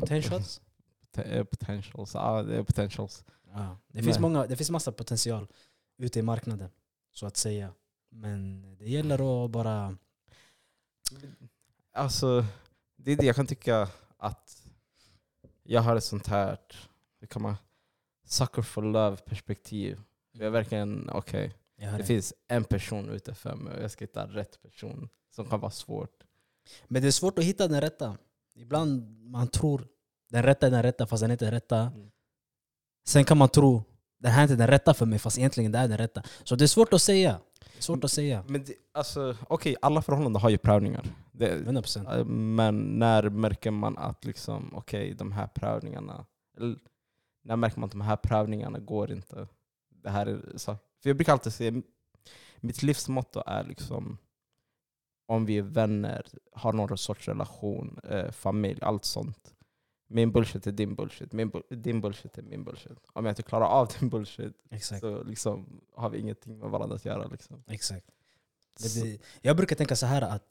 Potentials? 0.00 0.60
Te- 1.10 1.22
eh, 1.22 1.44
Potentials. 1.44 2.14
Ja, 2.14 2.42
det 2.42 2.56
är 2.56 2.62
potentials. 2.62 3.24
Ja. 3.52 3.78
Det, 3.88 4.02
finns 4.02 4.18
många, 4.18 4.46
det 4.46 4.56
finns 4.56 4.70
massa 4.70 4.92
potential 4.92 5.46
ute 5.98 6.18
i 6.18 6.22
marknaden, 6.22 6.70
så 7.12 7.26
att 7.26 7.36
säga. 7.36 7.72
Men 8.10 8.62
det 8.78 8.88
gäller 8.88 9.44
att 9.44 9.50
bara... 9.50 9.96
Alltså, 11.92 12.44
det 12.96 13.12
är 13.12 13.16
det 13.16 13.26
jag 13.26 13.36
kan 13.36 13.46
tycka 13.46 13.88
att 14.16 14.62
jag 15.62 15.80
har 15.80 15.96
ett 15.96 16.04
sånt 16.04 16.26
här, 16.26 16.58
hur 17.20 17.26
kan 17.26 17.42
man, 17.42 17.56
sucker 18.24 18.62
for 18.62 18.82
love 18.82 19.16
perspektiv. 19.16 20.00
Jag 20.32 20.46
är 20.46 20.50
verkligen, 20.50 21.10
okej, 21.12 21.54
hör 21.78 21.92
det 21.92 21.98
det. 21.98 22.04
finns 22.04 22.34
en 22.48 22.64
person 22.64 23.08
ute 23.08 23.34
för 23.34 23.54
mig 23.54 23.76
och 23.76 23.82
jag 23.82 23.90
ska 23.90 24.04
hitta 24.04 24.26
rätt 24.26 24.62
person 24.62 25.08
som 25.30 25.46
kan 25.46 25.60
vara 25.60 25.70
svårt. 25.70 26.24
Men 26.88 27.02
det 27.02 27.08
är 27.08 27.12
svårt 27.12 27.38
att 27.38 27.44
hitta 27.44 27.68
den 27.68 27.80
rätta. 27.80 28.18
Ibland 28.56 29.20
man 29.30 29.48
tror 29.48 29.86
den 30.30 30.42
rätta 30.42 30.66
är 30.66 30.70
den 30.70 30.82
rätta 30.82 31.06
fast 31.06 31.20
den 31.20 31.30
inte 31.30 31.46
är 31.46 31.50
den 31.50 31.60
rätta. 31.60 31.80
Mm. 31.80 32.10
Sen 33.06 33.24
kan 33.24 33.38
man 33.38 33.48
tro 33.48 33.82
den 34.18 34.32
här 34.32 34.38
är 34.38 34.42
inte 34.42 34.56
den 34.56 34.66
rätta 34.66 34.94
för 34.94 35.06
mig 35.06 35.18
fast 35.18 35.38
egentligen 35.38 35.72
det 35.72 35.78
är 35.78 35.88
den 35.88 35.98
rätta. 35.98 36.22
Så 36.44 36.56
det 36.56 36.64
är 36.64 36.68
svårt 36.68 36.92
att 36.92 37.02
säga. 37.02 37.40
Svårt 37.78 38.04
att 38.04 38.10
säga. 38.10 38.44
Men 38.48 38.64
det, 38.64 38.74
alltså, 38.92 39.36
okej, 39.48 39.76
alla 39.82 40.02
förhållanden 40.02 40.42
har 40.42 40.50
ju 40.50 40.58
prövningar. 40.58 41.04
Det, 41.32 41.58
100%. 41.58 42.18
Eh, 42.18 42.24
Men 42.24 42.98
när 42.98 43.28
märker 43.30 43.70
man 43.70 43.98
att 43.98 44.24
liksom, 44.24 44.74
okej, 44.74 45.14
de 45.14 45.32
här 45.32 45.46
prövningarna, 45.46 46.26
eller 46.56 46.78
när 47.44 47.56
märker 47.56 47.80
man 47.80 47.86
att 47.86 47.92
de 47.92 48.00
här 48.00 48.16
prövningarna 48.16 48.78
går 48.78 49.12
inte? 49.12 49.48
Det 49.88 50.10
här 50.10 50.26
är, 50.26 50.40
så, 50.56 50.76
för 51.02 51.10
jag 51.10 51.16
brukar 51.16 51.32
alltid 51.32 51.52
säga, 51.52 51.82
mitt 52.60 52.82
livsmotto 52.82 53.42
är 53.46 53.64
liksom 53.64 54.18
om 55.26 55.46
vi 55.46 55.58
är 55.58 55.62
vänner, 55.62 56.26
har 56.52 56.72
någon 56.72 56.98
sorts 56.98 57.28
relation, 57.28 58.00
eh, 58.04 58.30
familj, 58.30 58.78
allt 58.82 59.04
sånt. 59.04 59.52
Min 60.08 60.32
bullshit 60.32 60.66
är 60.66 60.72
din 60.72 60.94
bullshit, 60.94 61.32
min 61.32 61.50
bu- 61.52 61.74
din 61.76 62.00
bullshit 62.00 62.38
är 62.38 62.42
min 62.42 62.64
bullshit. 62.64 62.98
Om 63.12 63.24
jag 63.24 63.32
inte 63.32 63.42
klarar 63.42 63.66
av 63.66 63.88
din 64.00 64.08
bullshit 64.08 64.54
Exakt. 64.70 65.00
så 65.00 65.22
liksom, 65.22 65.80
har 65.94 66.10
vi 66.10 66.18
ingenting 66.18 66.58
med 66.58 66.70
varandra 66.70 66.96
att 66.96 67.04
göra. 67.04 67.26
Liksom. 67.26 67.62
Exakt. 67.66 68.06
Det, 68.80 69.18
jag 69.42 69.56
brukar 69.56 69.76
tänka 69.76 69.96
så 69.96 70.06
här 70.06 70.22
att 70.22 70.42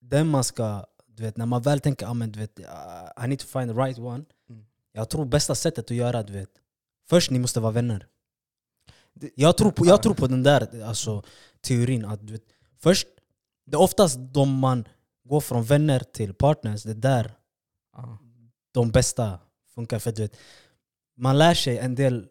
den 0.00 0.28
man 0.28 0.44
ska, 0.44 0.86
du 1.06 1.22
vet, 1.22 1.36
när 1.36 1.46
man 1.46 1.62
väl 1.62 1.80
tänker 1.80 2.06
ah, 2.06 2.14
men, 2.14 2.32
du 2.32 2.38
vet, 2.38 2.60
uh, 2.60 3.24
I 3.24 3.28
need 3.28 3.38
to 3.38 3.46
find 3.46 3.70
the 3.74 3.80
right 3.80 3.98
one. 3.98 4.24
Mm. 4.48 4.64
Jag 4.92 5.10
tror 5.10 5.24
bästa 5.24 5.54
sättet 5.54 5.84
att 5.84 5.96
göra, 5.96 6.22
du 6.22 6.32
vet, 6.32 6.50
först 7.08 7.30
ni 7.30 7.38
måste 7.38 7.60
vara 7.60 7.72
vänner. 7.72 8.06
Det- 9.12 9.30
Jag 9.34 9.56
tror 9.56 9.70
på, 9.70 9.86
jag 9.86 10.02
tror 10.02 10.14
på 10.14 10.26
den 10.26 10.42
där 10.42 10.82
alltså, 10.84 11.22
teorin. 11.60 12.04
att 12.04 12.26
du 12.26 12.32
vet, 12.32 12.44
Först, 12.78 13.06
det 13.66 13.74
är 13.76 13.80
oftast 13.80 14.18
de 14.34 14.58
man 14.58 14.88
går 15.24 15.40
från 15.40 15.64
vänner 15.64 16.00
till 16.00 16.34
partners, 16.34 16.82
det 16.82 16.90
är 16.90 16.94
där 16.94 17.34
Ja. 17.96 18.18
de 18.72 18.90
bästa 18.90 19.38
funkar. 19.74 19.98
För 19.98 20.12
du 20.12 20.22
vet, 20.22 20.36
man 21.16 21.38
lär 21.38 21.54
sig 21.54 21.78
en 21.78 21.94
del 21.94 22.28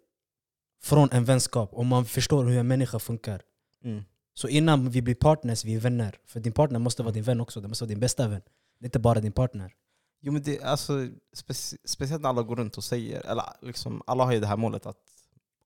från 0.81 1.09
en 1.11 1.25
vänskap 1.25 1.73
och 1.73 1.85
man 1.85 2.05
förstår 2.05 2.45
hur 2.45 2.57
en 2.57 2.67
människa 2.67 2.99
funkar. 2.99 3.41
Mm. 3.83 4.03
Så 4.33 4.47
innan 4.47 4.89
vi 4.89 5.01
blir 5.01 5.15
partners, 5.15 5.65
vi 5.65 5.75
är 5.75 5.79
vänner. 5.79 6.19
För 6.25 6.39
din 6.39 6.53
partner 6.53 6.79
måste 6.79 7.03
vara 7.03 7.13
din 7.13 7.23
vän 7.23 7.41
också, 7.41 7.61
det 7.61 7.67
måste 7.67 7.83
vara 7.83 7.89
din 7.89 7.99
bästa 7.99 8.27
vän. 8.27 8.41
Det 8.79 8.83
är 8.83 8.87
inte 8.87 8.99
bara 8.99 9.19
din 9.19 9.31
partner. 9.31 9.73
Jo 10.21 10.31
men 10.31 10.41
det, 10.41 10.61
alltså, 10.63 11.07
speci 11.33 11.77
speciellt 11.85 12.21
när 12.21 12.29
alla 12.29 12.41
går 12.41 12.55
runt 12.55 12.77
och 12.77 12.83
säger, 12.83 13.25
eller 13.25 13.43
liksom, 13.61 14.01
alla 14.07 14.23
har 14.25 14.33
ju 14.33 14.39
det 14.39 14.47
här 14.47 14.57
målet 14.57 14.85
att 14.85 14.97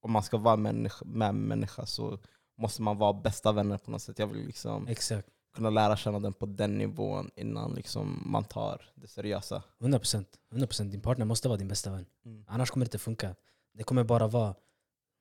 om 0.02 0.12
man 0.12 0.24
ska 0.24 0.38
vara 0.38 0.56
människa, 0.56 1.06
med 1.06 1.30
en 1.30 1.42
människa 1.42 1.86
så 1.86 2.20
måste 2.58 2.82
man 2.82 2.98
vara 2.98 3.14
bästa 3.14 3.52
vänner 3.52 3.78
på 3.78 3.92
något 3.92 4.02
sätt. 4.02 4.20
Jag 4.20 4.28
vill 4.28 4.46
liksom 4.46 4.88
Exakt. 4.88 5.28
Kunna 5.54 5.70
lära 5.70 5.98
känna 5.98 6.20
den 6.20 6.34
på 6.34 6.46
den 6.46 6.78
nivån 6.78 7.32
innan 7.36 7.74
liksom 7.74 8.24
man 8.26 8.44
tar 8.44 8.82
det 8.96 9.08
seriösa. 9.08 9.64
100%. 9.80 10.26
100%. 10.52 10.90
Din 10.90 11.02
partner 11.02 11.26
måste 11.26 11.48
vara 11.48 11.58
din 11.58 11.68
bästa 11.68 11.92
vän. 11.92 12.06
Mm. 12.26 12.46
Annars 12.48 12.70
kommer 12.72 12.86
det 12.86 12.88
inte 12.88 12.98
funka. 12.98 13.36
Det 13.74 13.84
kommer 13.84 14.04
bara 14.04 14.28
vara 14.28 14.56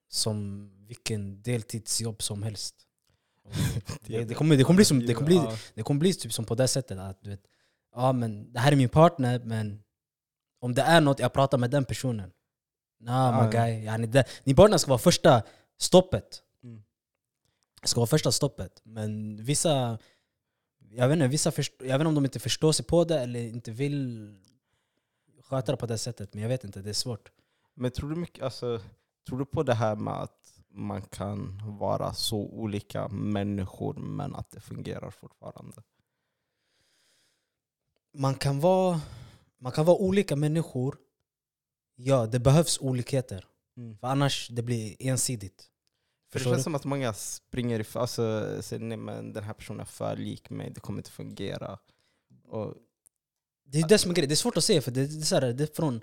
som 0.08 0.70
vilken 0.86 1.42
deltidsjobb 1.42 2.22
som 2.22 2.42
helst. 2.42 2.74
Det, 4.06 4.24
det, 4.24 4.34
kommer, 4.34 4.56
det, 4.56 4.64
kommer 4.64 4.76
bli 4.76 4.84
som, 4.84 5.06
det, 5.06 5.14
kommer 5.14 5.26
bli, 5.26 5.36
Ja. 5.36 5.56
det 5.74 5.82
kommer 5.82 6.00
bli 6.00 6.14
typ 6.14 6.32
som 6.32 6.44
på 6.44 6.54
det 6.54 6.68
sättet 6.68 6.98
att 6.98 7.22
du 7.22 7.30
vet, 7.30 7.42
ja, 7.94 8.12
men 8.12 8.52
det 8.52 8.60
här 8.60 8.72
är 8.72 8.76
min 8.76 8.88
partner 8.88 9.40
men 9.44 9.82
om 10.60 10.74
det 10.74 10.82
är 10.82 11.00
något, 11.00 11.18
jag 11.18 11.32
pratar 11.32 11.58
med 11.58 11.70
den 11.70 11.84
personen. 11.84 12.32
Nah, 13.00 13.34
Ja, 13.34 13.44
my 13.44 13.50
guy. 13.50 13.84
Yani 13.84 14.06
det, 14.06 14.24
din 14.44 14.56
partner 14.56 14.78
ska 14.78 14.88
vara 14.88 14.98
första 14.98 15.42
stoppet. 15.78 16.42
Mm. 16.64 16.82
ska 17.84 18.00
vara 18.00 18.06
första 18.06 18.32
stoppet. 18.32 18.80
Men 18.84 19.36
vissa, 19.44 19.98
jag 20.94 21.08
vet 21.08 21.16
inte, 21.16 21.28
vissa 21.28 21.52
jag 21.78 21.86
vet 21.86 21.92
inte 21.94 22.06
om 22.06 22.14
de 22.14 22.24
inte 22.24 22.40
förstår 22.40 22.72
sig 22.72 22.84
på 22.84 23.04
det 23.04 23.20
eller 23.20 23.40
inte 23.40 23.70
vill 23.70 24.34
sköta 25.40 25.72
det 25.72 25.78
på 25.78 25.86
det 25.86 25.98
sättet. 25.98 26.34
Men 26.34 26.42
jag 26.42 26.48
vet 26.48 26.64
inte, 26.64 26.82
det 26.82 26.90
är 26.90 26.94
svårt. 26.94 27.30
Men 27.74 27.90
tror 27.90 28.10
du, 28.10 28.16
mycket, 28.16 28.44
alltså, 28.44 28.80
tror 29.28 29.38
du 29.38 29.44
på 29.44 29.62
det 29.62 29.74
här 29.74 29.96
med 29.96 30.14
att 30.14 30.60
man 30.68 31.02
kan 31.02 31.60
vara 31.78 32.14
så 32.14 32.38
olika 32.38 33.08
människor 33.08 33.94
men 33.94 34.34
att 34.34 34.50
det 34.50 34.60
fungerar 34.60 35.10
fortfarande? 35.10 35.82
Man 38.14 38.34
kan 38.34 38.60
vara, 38.60 39.00
man 39.58 39.72
kan 39.72 39.84
vara 39.84 39.96
olika 39.96 40.36
människor. 40.36 40.96
Ja, 41.94 42.26
det 42.26 42.38
behövs 42.38 42.78
olikheter. 42.80 43.46
För 44.00 44.06
annars 44.06 44.48
det 44.48 44.62
blir 44.62 44.96
ensidigt. 44.98 45.71
För 46.32 46.38
det 46.38 46.44
känns 46.44 46.56
du? 46.56 46.62
som 46.62 46.74
att 46.74 46.84
många 46.84 47.12
springer 47.12 47.80
ifrån, 47.80 48.00
alltså, 48.02 48.56
säger 48.62 48.82
nej 48.84 48.96
men 48.98 49.32
den 49.32 49.44
här 49.44 49.52
personen 49.54 49.80
är 49.80 49.84
för 49.84 50.16
lik 50.16 50.50
mig, 50.50 50.70
det 50.70 50.80
kommer 50.80 50.98
inte 50.98 51.10
fungera. 51.10 51.78
Och, 52.48 52.74
Det 53.64 53.78
är 53.78 53.88
det 53.88 53.98
som 53.98 54.10
är 54.10 54.14
grejen. 54.14 54.28
Det 54.28 54.34
är 54.34 54.36
svårt 54.36 54.56
att 54.56 54.64
säga 54.64 54.82
för 54.82 54.90
det, 54.90 55.06
det, 55.06 55.20
är 55.20 55.24
så 55.24 55.34
här, 55.34 55.52
det 55.52 55.64
är 55.64 55.74
från 55.76 56.00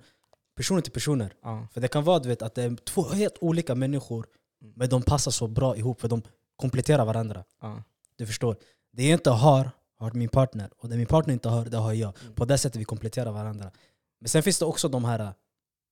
personer 0.56 0.82
till 0.82 0.92
personer. 0.94 1.34
ja. 1.44 1.68
För 1.74 1.82
det 1.82 1.88
kan 1.88 2.04
vara 2.04 2.20
du 2.20 2.30
vet, 2.30 2.42
att 2.42 2.56
det 2.56 2.64
är 2.64 2.76
två 2.76 3.04
helt 3.04 3.38
olika 3.42 3.76
människor 3.76 4.28
Mm. 4.62 4.74
men 4.78 4.90
de 4.90 5.02
passar 5.02 5.32
så 5.32 5.48
bra 5.48 5.78
ihop 5.78 6.02
för 6.02 6.08
de 6.08 6.22
kompletterar 6.56 7.06
varandra. 7.06 7.44
Ja. 7.62 7.84
Du 8.16 8.26
förstår? 8.28 8.56
Det 8.92 9.04
jag 9.04 9.14
inte 9.20 9.30
har, 9.30 9.72
har 9.98 10.12
min 10.12 10.30
partner. 10.30 10.70
Och 10.78 10.90
det 10.90 10.98
min 10.98 11.06
partner 11.06 11.34
inte 11.34 11.50
har, 11.50 11.66
det 11.66 11.78
har 11.78 11.94
jag. 11.94 12.14
Mm. 12.22 12.34
På 12.36 12.46
det 12.46 12.58
sättet 12.58 12.82
vi 12.82 12.86
kompletterar 12.86 13.32
varandra. 13.32 13.72
Men 14.20 14.30
sen 14.30 14.44
finns 14.44 14.60
det 14.60 14.66
också 14.66 14.88
de 14.90 15.06
här 15.06 15.34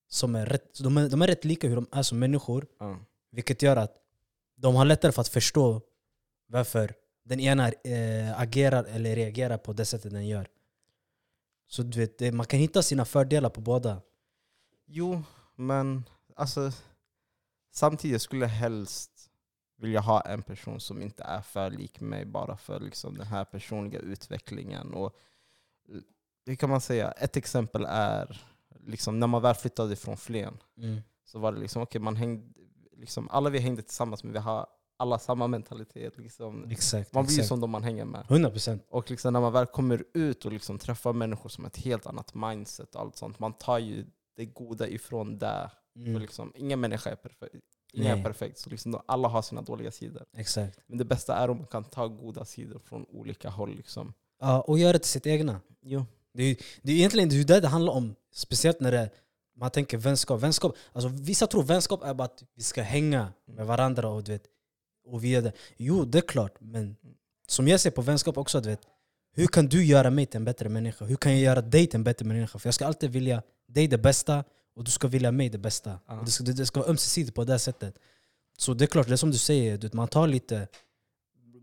som 0.10 0.36
är 0.36 0.46
rätt, 0.46 0.80
de 0.80 0.98
är, 0.98 1.10
de 1.10 1.22
är 1.22 1.28
rätt 1.28 1.46
lika 1.46 1.68
hur 1.68 1.76
de 1.76 1.88
är 1.92 2.04
som 2.04 2.20
människor. 2.20 2.68
Ja. 2.80 3.00
Vilket 3.32 3.62
gör 3.62 3.76
att 3.78 3.96
de 4.58 4.76
har 4.76 4.86
lättare 4.86 5.12
för 5.12 5.22
att 5.22 5.28
förstå 5.28 5.82
varför 6.48 6.94
den 7.26 7.40
ena 7.40 7.68
eh, 7.68 8.40
agerar 8.40 8.84
eller 8.84 9.16
reagerar 9.16 9.58
på 9.58 9.74
det 9.74 9.86
sättet 9.86 10.12
den 10.12 10.28
gör. 10.28 10.48
Så 11.68 11.84
du 11.84 12.00
vet, 12.00 12.18
det, 12.18 12.32
man 12.32 12.46
kan 12.46 12.60
hitta 12.60 12.84
sina 12.84 13.06
fördelar 13.06 13.50
på 13.50 13.62
båda. 13.62 14.02
Jo, 14.86 15.24
men 15.56 16.04
alltså, 16.36 16.72
samtidigt 17.74 18.22
skulle 18.22 18.46
jag 18.46 18.50
helst 18.50 19.30
vilja 19.78 20.00
ha 20.00 20.22
en 20.22 20.44
person 20.44 20.80
som 20.80 21.02
inte 21.02 21.24
är 21.24 21.42
för 21.42 21.72
lik 21.72 22.00
mig 22.00 22.26
bara 22.26 22.58
för 22.58 22.80
liksom 22.80 23.18
den 23.18 23.28
här 23.28 23.46
personliga 23.46 24.00
utvecklingen. 24.00 24.94
Och, 24.94 25.16
hur 26.46 26.56
kan 26.56 26.70
man 26.70 26.82
säga? 26.82 27.12
Ett 27.12 27.38
exempel 27.38 27.86
är 27.90 28.42
liksom, 28.80 29.20
när 29.20 29.28
man 29.28 29.42
väl 29.42 29.56
flyttade 29.56 29.96
från 29.96 30.18
Flen 30.18 30.58
så 31.26 31.40
var 31.40 31.52
det 31.52 31.60
liksom, 31.60 31.82
okej, 31.82 32.02
man 32.02 32.16
hängde, 32.16 32.54
liksom, 33.00 33.30
alla 33.30 33.50
vi 33.50 33.60
hängde 33.60 33.82
tillsammans 33.82 34.24
men 34.24 34.34
vi 34.34 34.40
har 34.40 34.68
alla 35.00 35.20
samma 35.20 35.48
mentalitet. 35.48 36.18
Liksom. 36.18 36.72
Exakt. 36.72 37.14
Man 37.14 37.26
blir 37.26 37.34
exakt. 37.34 37.48
som 37.48 37.60
de 37.60 37.70
man 37.70 37.84
hänger 37.84 38.06
med. 38.06 38.26
100%. 38.28 38.80
Och 38.90 39.12
liksom 39.12 39.34
när 39.34 39.42
man 39.42 39.54
väl 39.54 39.66
kommer 39.66 40.04
ut 40.14 40.46
och 40.46 40.52
liksom 40.52 40.80
träffar 40.80 41.14
människor 41.14 41.50
som 41.50 41.64
har 41.64 41.70
ett 41.70 41.78
helt 41.78 42.06
annat 42.06 42.34
mindset 42.34 42.96
och 42.96 43.02
allt 43.02 43.18
sånt, 43.18 43.40
man 43.40 43.54
tar 43.54 43.80
ju 43.80 44.06
det 44.36 44.46
goda 44.46 44.88
ifrån 44.88 45.38
det. 45.38 45.72
För 45.94 46.02
Mm. 46.10 46.22
liksom, 46.22 46.52
ingen 46.56 46.80
människa 46.80 47.10
är 47.10 47.16
perfekt. 47.16 47.56
Ingen 47.94 48.20
är 48.20 48.24
perfekt, 48.24 48.60
så 48.60 48.70
liksom, 48.70 49.02
alla 49.06 49.28
har 49.28 49.42
sina 49.42 49.62
dåliga 49.62 49.92
sidor. 49.92 50.26
Exakt. 50.38 50.80
Men 50.88 50.98
det 50.98 51.06
bästa 51.06 51.36
är 51.36 51.50
om 51.50 51.58
man 51.58 51.68
kan 51.68 51.84
ta 51.84 52.08
goda 52.08 52.46
sidor 52.46 52.80
från 52.80 53.06
olika 53.10 53.50
håll. 53.50 53.76
Liksom. 53.76 54.14
Ja, 54.40 54.62
och 54.62 54.80
göra 54.80 54.94
det 54.94 55.00
till 55.00 55.10
sitt 55.10 55.28
egna. 55.28 55.62
Jo. 55.82 56.06
Det 56.34 56.44
är, 56.44 56.58
det 56.82 56.92
är 56.92 56.96
egentligen 56.96 57.30
det, 57.30 57.36
är 57.40 57.44
det 57.44 57.60
det 57.60 57.68
handlar 57.68 57.94
om. 57.94 58.16
Speciellt 58.34 58.80
när 58.80 58.92
det, 58.92 59.10
man 59.58 59.72
tänker 59.72 59.98
vänskap. 59.98 60.42
vänskap 60.42 60.76
alltså, 60.94 61.10
vissa 61.10 61.48
tror 61.48 61.64
vänskap 61.64 62.04
är 62.04 62.14
bara 62.14 62.26
att 62.26 62.44
vi 62.56 62.64
ska 62.64 62.82
hänga 62.82 63.34
med 63.46 63.66
varandra 63.66 64.10
och, 64.10 64.24
du 64.24 64.32
vet, 64.32 64.44
och 65.06 65.24
vi 65.24 65.36
är 65.36 65.42
det. 65.42 65.52
Jo, 65.78 66.06
det 66.06 66.18
är 66.18 66.22
klart. 66.22 66.54
Men 66.60 66.96
som 67.48 67.68
jag 67.68 67.80
ser 67.80 67.92
på 67.92 68.02
vänskap 68.02 68.38
också, 68.38 68.62
du 68.62 68.70
vet, 68.70 68.82
hur 69.34 69.48
kan 69.48 69.68
du 69.68 69.86
göra 69.86 70.10
mig 70.10 70.26
till 70.26 70.38
en 70.38 70.46
bättre 70.46 70.70
människa? 70.70 71.06
Hur 71.06 71.16
kan 71.16 71.32
jag 71.32 71.42
göra 71.42 71.62
dig 71.62 71.88
till 71.88 71.96
en 71.96 72.04
bättre 72.04 72.26
människa? 72.26 72.60
För 72.60 72.68
jag 72.68 72.74
ska 72.74 72.86
alltid 72.86 73.12
vilja 73.12 73.44
dig 73.68 73.88
det 73.88 73.98
bästa 73.98 74.44
och 74.76 74.84
du 74.84 74.92
ska 74.92 75.08
vilja 75.08 75.32
mig 75.32 75.50
det 75.50 75.58
bästa. 75.58 76.00
Det, 76.26 76.32
ska, 76.32 76.44
det, 76.44 76.54
det 76.54 76.66
ska 76.66 76.80
vara 76.80 76.90
ömsesidigt 76.90 77.36
på 77.36 77.44
det 77.44 77.60
sättet. 77.60 78.00
Så 78.58 78.74
det 78.74 78.86
är 78.86 78.88
klart, 78.88 79.08
det 79.08 79.14
är 79.14 79.18
som 79.18 79.32
du 79.32 79.38
säger, 79.38 79.78
du 79.78 79.88
vet, 79.88 79.94
man, 79.94 80.08
tar 80.08 80.28
lite, 80.28 80.68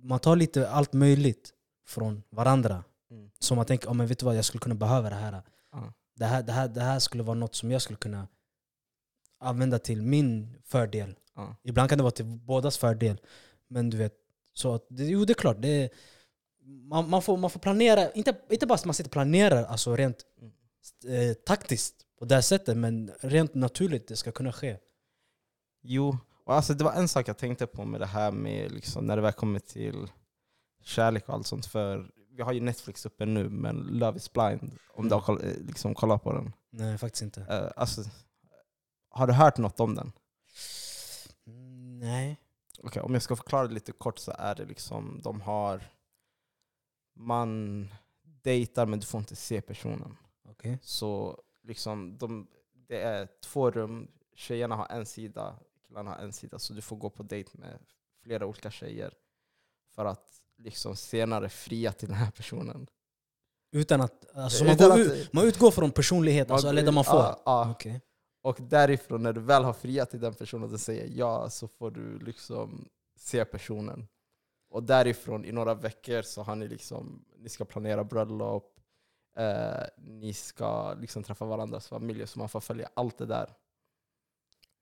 man 0.02 0.18
tar 0.18 0.36
lite 0.36 0.68
allt 0.68 0.92
möjligt 0.92 1.52
från 1.86 2.22
varandra. 2.30 2.84
Mm. 3.10 3.30
Så 3.38 3.54
man 3.54 3.66
tänker, 3.66 3.88
oh, 3.88 3.94
men 3.94 4.06
vet 4.06 4.18
du 4.18 4.26
vad, 4.26 4.36
jag 4.36 4.44
skulle 4.44 4.60
kunna 4.60 4.74
behöva 4.74 5.10
det 5.10 5.16
här. 5.16 5.42
Det 6.14 6.24
här, 6.24 6.42
det, 6.42 6.52
här, 6.52 6.68
det 6.68 6.80
här 6.80 6.98
skulle 6.98 7.22
vara 7.22 7.34
något 7.34 7.54
som 7.54 7.70
jag 7.70 7.82
skulle 7.82 7.96
kunna 7.96 8.28
använda 9.40 9.78
till 9.78 10.02
min 10.02 10.56
fördel. 10.64 11.14
Ja. 11.34 11.56
Ibland 11.64 11.88
kan 11.88 11.98
det 11.98 12.04
vara 12.04 12.10
till 12.12 12.24
bådas 12.24 12.78
fördel. 12.78 13.20
Men 13.68 13.90
du 13.90 13.96
vet, 13.96 14.14
så 14.52 14.74
att, 14.74 14.86
det, 14.90 15.04
jo 15.04 15.24
det 15.24 15.32
är 15.32 15.34
klart. 15.34 15.56
Det 15.60 15.68
är, 15.68 15.90
man, 16.88 17.10
man, 17.10 17.22
får, 17.22 17.36
man 17.36 17.50
får 17.50 17.60
planera, 17.60 18.10
inte, 18.10 18.36
inte 18.50 18.66
bara 18.66 18.74
att 18.74 18.84
man 18.84 18.94
sitter 18.94 19.08
och 19.08 19.12
planerar 19.12 19.64
alltså 19.64 19.96
rent 19.96 20.24
Mm. 21.04 21.30
eh, 21.30 21.34
taktiskt 21.34 21.94
på 22.18 22.24
det 22.24 22.34
här 22.34 22.42
sättet, 22.42 22.76
men 22.76 23.10
rent 23.20 23.54
naturligt 23.54 24.08
det 24.08 24.16
ska 24.16 24.32
kunna 24.32 24.52
ske. 24.52 24.78
Jo, 25.82 26.18
och 26.44 26.54
alltså 26.54 26.74
det 26.74 26.84
var 26.84 26.92
en 26.92 27.08
sak 27.08 27.28
jag 27.28 27.38
tänkte 27.38 27.66
på 27.66 27.84
med 27.84 28.00
det 28.00 28.06
här 28.06 28.30
med 28.32 28.72
liksom, 28.72 29.06
när 29.06 29.16
det 29.16 29.22
väl 29.22 29.32
kommer 29.32 29.58
till 29.58 30.10
kärlek 30.82 31.28
och 31.28 31.34
allt 31.34 31.46
sånt. 31.46 31.66
För 31.66 32.10
vi 32.36 32.42
har 32.42 32.52
ju 32.52 32.60
Netflix 32.60 33.06
uppe 33.06 33.26
nu, 33.26 33.48
men 33.48 33.76
Love 33.76 34.16
is 34.16 34.32
blind, 34.32 34.78
om 34.94 35.08
du 35.08 35.14
har 35.14 35.22
koll, 35.22 35.44
eh, 35.44 35.56
liksom, 35.56 35.94
kollat 35.94 36.22
på 36.22 36.32
den. 36.32 36.52
Nej, 36.70 36.98
faktiskt 36.98 37.22
inte. 37.22 37.40
Eh, 37.40 37.70
alltså, 37.76 38.02
har 39.08 39.26
du 39.26 39.32
hört 39.32 39.58
något 39.58 39.80
om 39.80 39.94
den? 39.94 40.12
Mm, 41.46 41.98
Nej. 41.98 42.40
Okej, 42.82 43.02
om 43.02 43.12
jag 43.14 43.22
ska 43.22 43.36
förklara 43.36 43.68
det 43.68 43.74
lite 43.74 43.92
kort 43.92 44.18
så 44.18 44.32
är 44.38 44.54
det 44.54 44.64
liksom, 44.64 45.20
de 45.22 45.40
har... 45.40 45.82
Man 47.16 47.88
dejtar 48.22 48.86
men 48.86 49.00
du 49.00 49.06
får 49.06 49.18
inte 49.18 49.36
se 49.36 49.60
personen. 49.60 50.16
Okej. 50.48 50.78
Så 50.82 51.40
liksom, 51.62 52.18
de, 52.18 52.46
det 52.72 53.00
är 53.00 53.28
två 53.42 53.70
rum, 53.70 54.10
tjejerna 54.34 54.76
har 54.76 54.86
en 54.90 55.06
sida, 55.06 55.58
killarna 55.86 56.10
har 56.10 56.18
en 56.18 56.32
sida. 56.32 56.58
Så 56.58 56.72
du 56.72 56.82
får 56.82 56.96
gå 56.96 57.10
på 57.10 57.22
dejt 57.22 57.50
med 57.58 57.78
flera 58.22 58.46
olika 58.46 58.70
tjejer. 58.70 59.14
För 59.94 60.04
att 60.04 60.43
liksom 60.58 60.96
senare 60.96 61.48
fria 61.48 61.92
till 61.92 62.08
den 62.08 62.16
här 62.16 62.30
personen. 62.30 62.86
Utan 63.72 64.00
att... 64.00 64.36
Alltså, 64.36 64.64
man, 64.64 64.74
Utan 64.74 64.88
går 64.90 65.00
att- 65.00 65.06
ut, 65.06 65.32
man 65.32 65.44
utgår 65.44 65.70
från 65.70 65.90
personlighet, 65.90 66.50
alltså, 66.50 66.68
eller 66.68 66.82
det 66.82 66.92
man 66.92 67.04
får? 67.04 67.14
Ja, 67.14 67.42
ja. 67.44 67.70
Okej. 67.70 68.00
Och 68.42 68.56
därifrån, 68.60 69.22
när 69.22 69.32
du 69.32 69.40
väl 69.40 69.64
har 69.64 69.72
friat 69.72 70.10
till 70.10 70.20
den 70.20 70.34
personen 70.34 70.72
och 70.72 70.80
säger 70.80 71.08
ja, 71.14 71.50
så 71.50 71.68
får 71.68 71.90
du 71.90 72.18
liksom 72.18 72.88
se 73.18 73.44
personen. 73.44 74.08
Och 74.70 74.82
därifrån, 74.82 75.44
i 75.44 75.52
några 75.52 75.74
veckor, 75.74 76.22
så 76.22 76.42
har 76.42 76.56
ni 76.56 76.68
liksom, 76.68 77.24
ni 77.38 77.48
ska 77.48 77.64
planera 77.64 78.04
bröllop, 78.04 78.80
eh, 79.38 79.82
ni 79.98 80.32
ska 80.32 80.94
liksom 80.94 81.22
träffa 81.22 81.44
varandras 81.44 81.88
familjer, 81.88 82.26
så 82.26 82.38
man 82.38 82.48
får 82.48 82.60
följa 82.60 82.88
allt 82.94 83.18
det 83.18 83.26
där. 83.26 83.54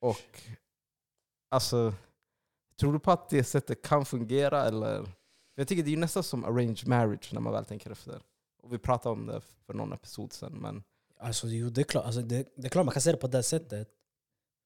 Och 0.00 0.40
alltså, 1.50 1.94
tror 2.80 2.92
du 2.92 2.98
på 2.98 3.10
att 3.10 3.28
det 3.28 3.44
sättet 3.44 3.82
kan 3.82 4.04
fungera? 4.04 4.64
Eller? 4.64 5.08
Jag 5.54 5.68
tycker 5.68 5.82
det 5.82 5.92
är 5.92 5.96
nästan 5.96 6.22
som 6.22 6.44
arranged 6.44 6.86
marriage 6.86 7.32
när 7.32 7.40
man 7.40 7.52
väl 7.52 7.64
tänker 7.64 7.90
efter. 7.90 8.22
Och 8.62 8.72
vi 8.72 8.78
pratade 8.78 9.12
om 9.12 9.26
det 9.26 9.40
för 9.66 9.74
någon 9.74 9.92
episod 9.92 10.32
sen, 10.32 10.52
men 10.52 10.82
Alltså, 11.22 11.48
jo, 11.48 11.70
det, 11.70 11.80
är 11.80 11.84
klart, 11.84 12.04
alltså, 12.04 12.22
det, 12.22 12.52
det 12.56 12.66
är 12.66 12.68
klart 12.68 12.84
man 12.86 12.92
kan 12.92 13.02
se 13.02 13.12
det 13.12 13.16
på 13.18 13.26
det 13.26 13.42
sättet. 13.42 13.88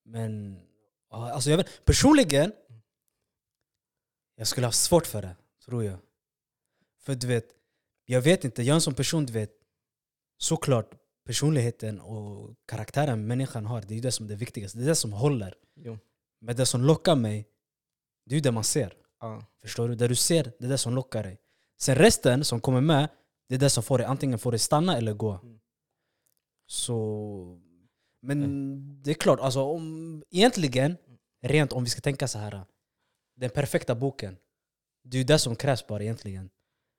Men 0.04 0.60
alltså, 1.10 1.50
jag 1.50 1.56
vet, 1.56 1.84
personligen, 1.84 2.52
jag 4.36 4.46
skulle 4.46 4.66
ha 4.66 4.72
svårt 4.72 5.06
för 5.06 5.22
det, 5.22 5.36
tror 5.64 5.84
jag. 5.84 5.98
För 6.98 7.14
du 7.14 7.26
vet, 7.26 7.48
jag 8.04 8.20
vet 8.20 8.44
inte, 8.44 8.62
jag 8.62 8.72
är 8.72 8.74
en 8.74 8.80
sån 8.80 8.94
person, 8.94 9.26
du 9.26 9.32
vet, 9.32 9.52
såklart 10.38 10.94
personligheten 11.24 12.00
och 12.00 12.54
karaktären 12.66 13.26
människan 13.26 13.66
har, 13.66 13.82
det 13.82 13.98
är 13.98 14.02
det 14.02 14.12
som 14.12 14.26
är 14.26 14.30
det 14.30 14.36
viktigaste. 14.36 14.78
Det 14.78 14.84
är 14.84 14.88
det 14.88 14.94
som 14.94 15.12
håller. 15.12 15.54
jo. 15.74 15.98
Men 16.40 16.56
det 16.56 16.66
som 16.66 16.82
lockar 16.82 17.16
mig, 17.16 17.48
det 18.24 18.36
är 18.36 18.40
det 18.40 18.52
man 18.52 18.64
ser. 18.64 18.94
Ja. 19.26 19.46
Förstår 19.62 19.88
du? 19.88 19.94
Det 19.94 20.08
du 20.08 20.14
ser, 20.14 20.52
det 20.58 20.64
är 20.64 20.68
det 20.68 20.78
som 20.78 20.94
lockar 20.94 21.22
dig. 21.22 21.38
Sen 21.78 21.94
resten 21.96 22.44
som 22.44 22.60
kommer 22.60 22.80
med, 22.80 23.08
det 23.48 23.54
är 23.54 23.58
det 23.58 23.70
som 23.70 23.82
får 23.82 23.98
dig 23.98 24.06
antingen 24.06 24.38
får 24.38 24.50
dig 24.52 24.58
stanna 24.58 24.96
eller 24.96 25.12
gå. 25.14 25.32
Mm. 25.32 25.60
Så... 26.66 27.60
Men 28.22 29.02
det 29.02 29.10
är 29.10 29.14
klart, 29.14 29.40
alltså, 29.40 29.60
om, 29.62 30.22
egentligen, 30.30 30.96
rent 31.42 31.72
om 31.72 31.84
vi 31.84 31.90
ska 31.90 32.00
tänka 32.00 32.28
så 32.28 32.38
här. 32.38 32.64
Den 33.36 33.50
perfekta 33.50 33.94
boken, 33.94 34.36
det 35.04 35.18
är 35.18 35.24
det 35.24 35.38
som 35.38 35.56
krävs 35.56 35.86
bara 35.86 36.02
egentligen. 36.02 36.50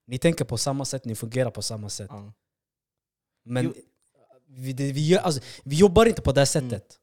Ni 0.07 0.17
tänker 0.17 0.45
på 0.45 0.57
samma 0.57 0.85
sätt, 0.85 1.05
ni 1.05 1.15
fungerar 1.15 1.51
på 1.51 1.61
samma 1.61 1.89
sätt. 1.89 2.09
Ja. 2.13 2.33
Men 3.45 3.65
Jo. 3.65 3.73
vi, 4.47 4.73
det, 4.73 4.91
vi, 4.91 5.07
gör- 5.07 5.19
alltså, 5.21 5.41
vi 5.63 5.75
jobbar 5.75 6.05
inte 6.05 6.21
på 6.21 6.31
det 6.31 6.55
Mm. 6.55 6.69
sättet. 6.69 6.99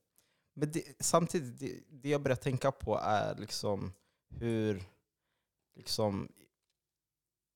Men 0.57 0.73
det, 0.73 0.83
samtidigt, 1.01 1.59
det, 1.59 1.81
det 1.91 2.09
jag 2.09 2.23
börjar 2.23 2.37
tänka 2.37 2.73
på 2.73 2.99
är 2.99 3.35
liksom 3.39 3.93
hur 4.31 4.83
liksom, 5.75 6.29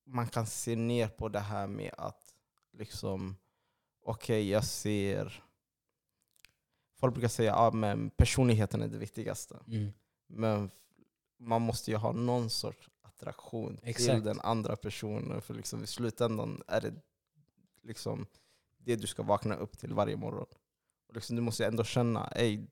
man 0.05 0.27
kan 0.27 0.47
se 0.47 0.75
ner 0.75 1.07
på 1.07 1.29
det 1.29 1.39
här 1.39 1.67
med 1.67 1.93
att 1.97 2.33
liksom, 2.71 3.35
okej 4.03 4.49
jag 4.49 4.65
ser... 4.65 5.43
Folk 6.95 7.13
brukar 7.13 7.27
säga 7.27 7.55
att 7.55 7.73
ah, 7.73 7.77
men 7.77 8.09
personligheten 8.09 8.81
är 8.81 8.87
det 8.87 8.97
viktigaste. 8.97 9.59
Mm. 9.67 9.91
Men 10.27 10.71
man 11.37 11.61
måste 11.61 11.91
ju 11.91 11.97
ha 11.97 12.11
någon 12.11 12.49
sorts 12.49 12.89
attraktion 13.01 13.77
till 13.77 13.89
Exakt. 13.89 14.23
den 14.23 14.39
andra 14.39 14.75
personen. 14.75 15.41
För 15.41 15.53
liksom 15.53 15.83
i 15.83 15.87
slutändan 15.87 16.63
är 16.67 16.81
det 16.81 16.93
liksom 17.83 18.25
det 18.77 18.95
du 18.95 19.07
ska 19.07 19.23
vakna 19.23 19.55
upp 19.55 19.77
till 19.77 19.93
varje 19.93 20.15
morgon. 20.15 20.45
Och 21.07 21.15
liksom 21.15 21.35
du 21.35 21.41
måste 21.41 21.63
ju 21.63 21.67
ändå 21.67 21.83
känna, 21.83 22.27
ey, 22.27 22.67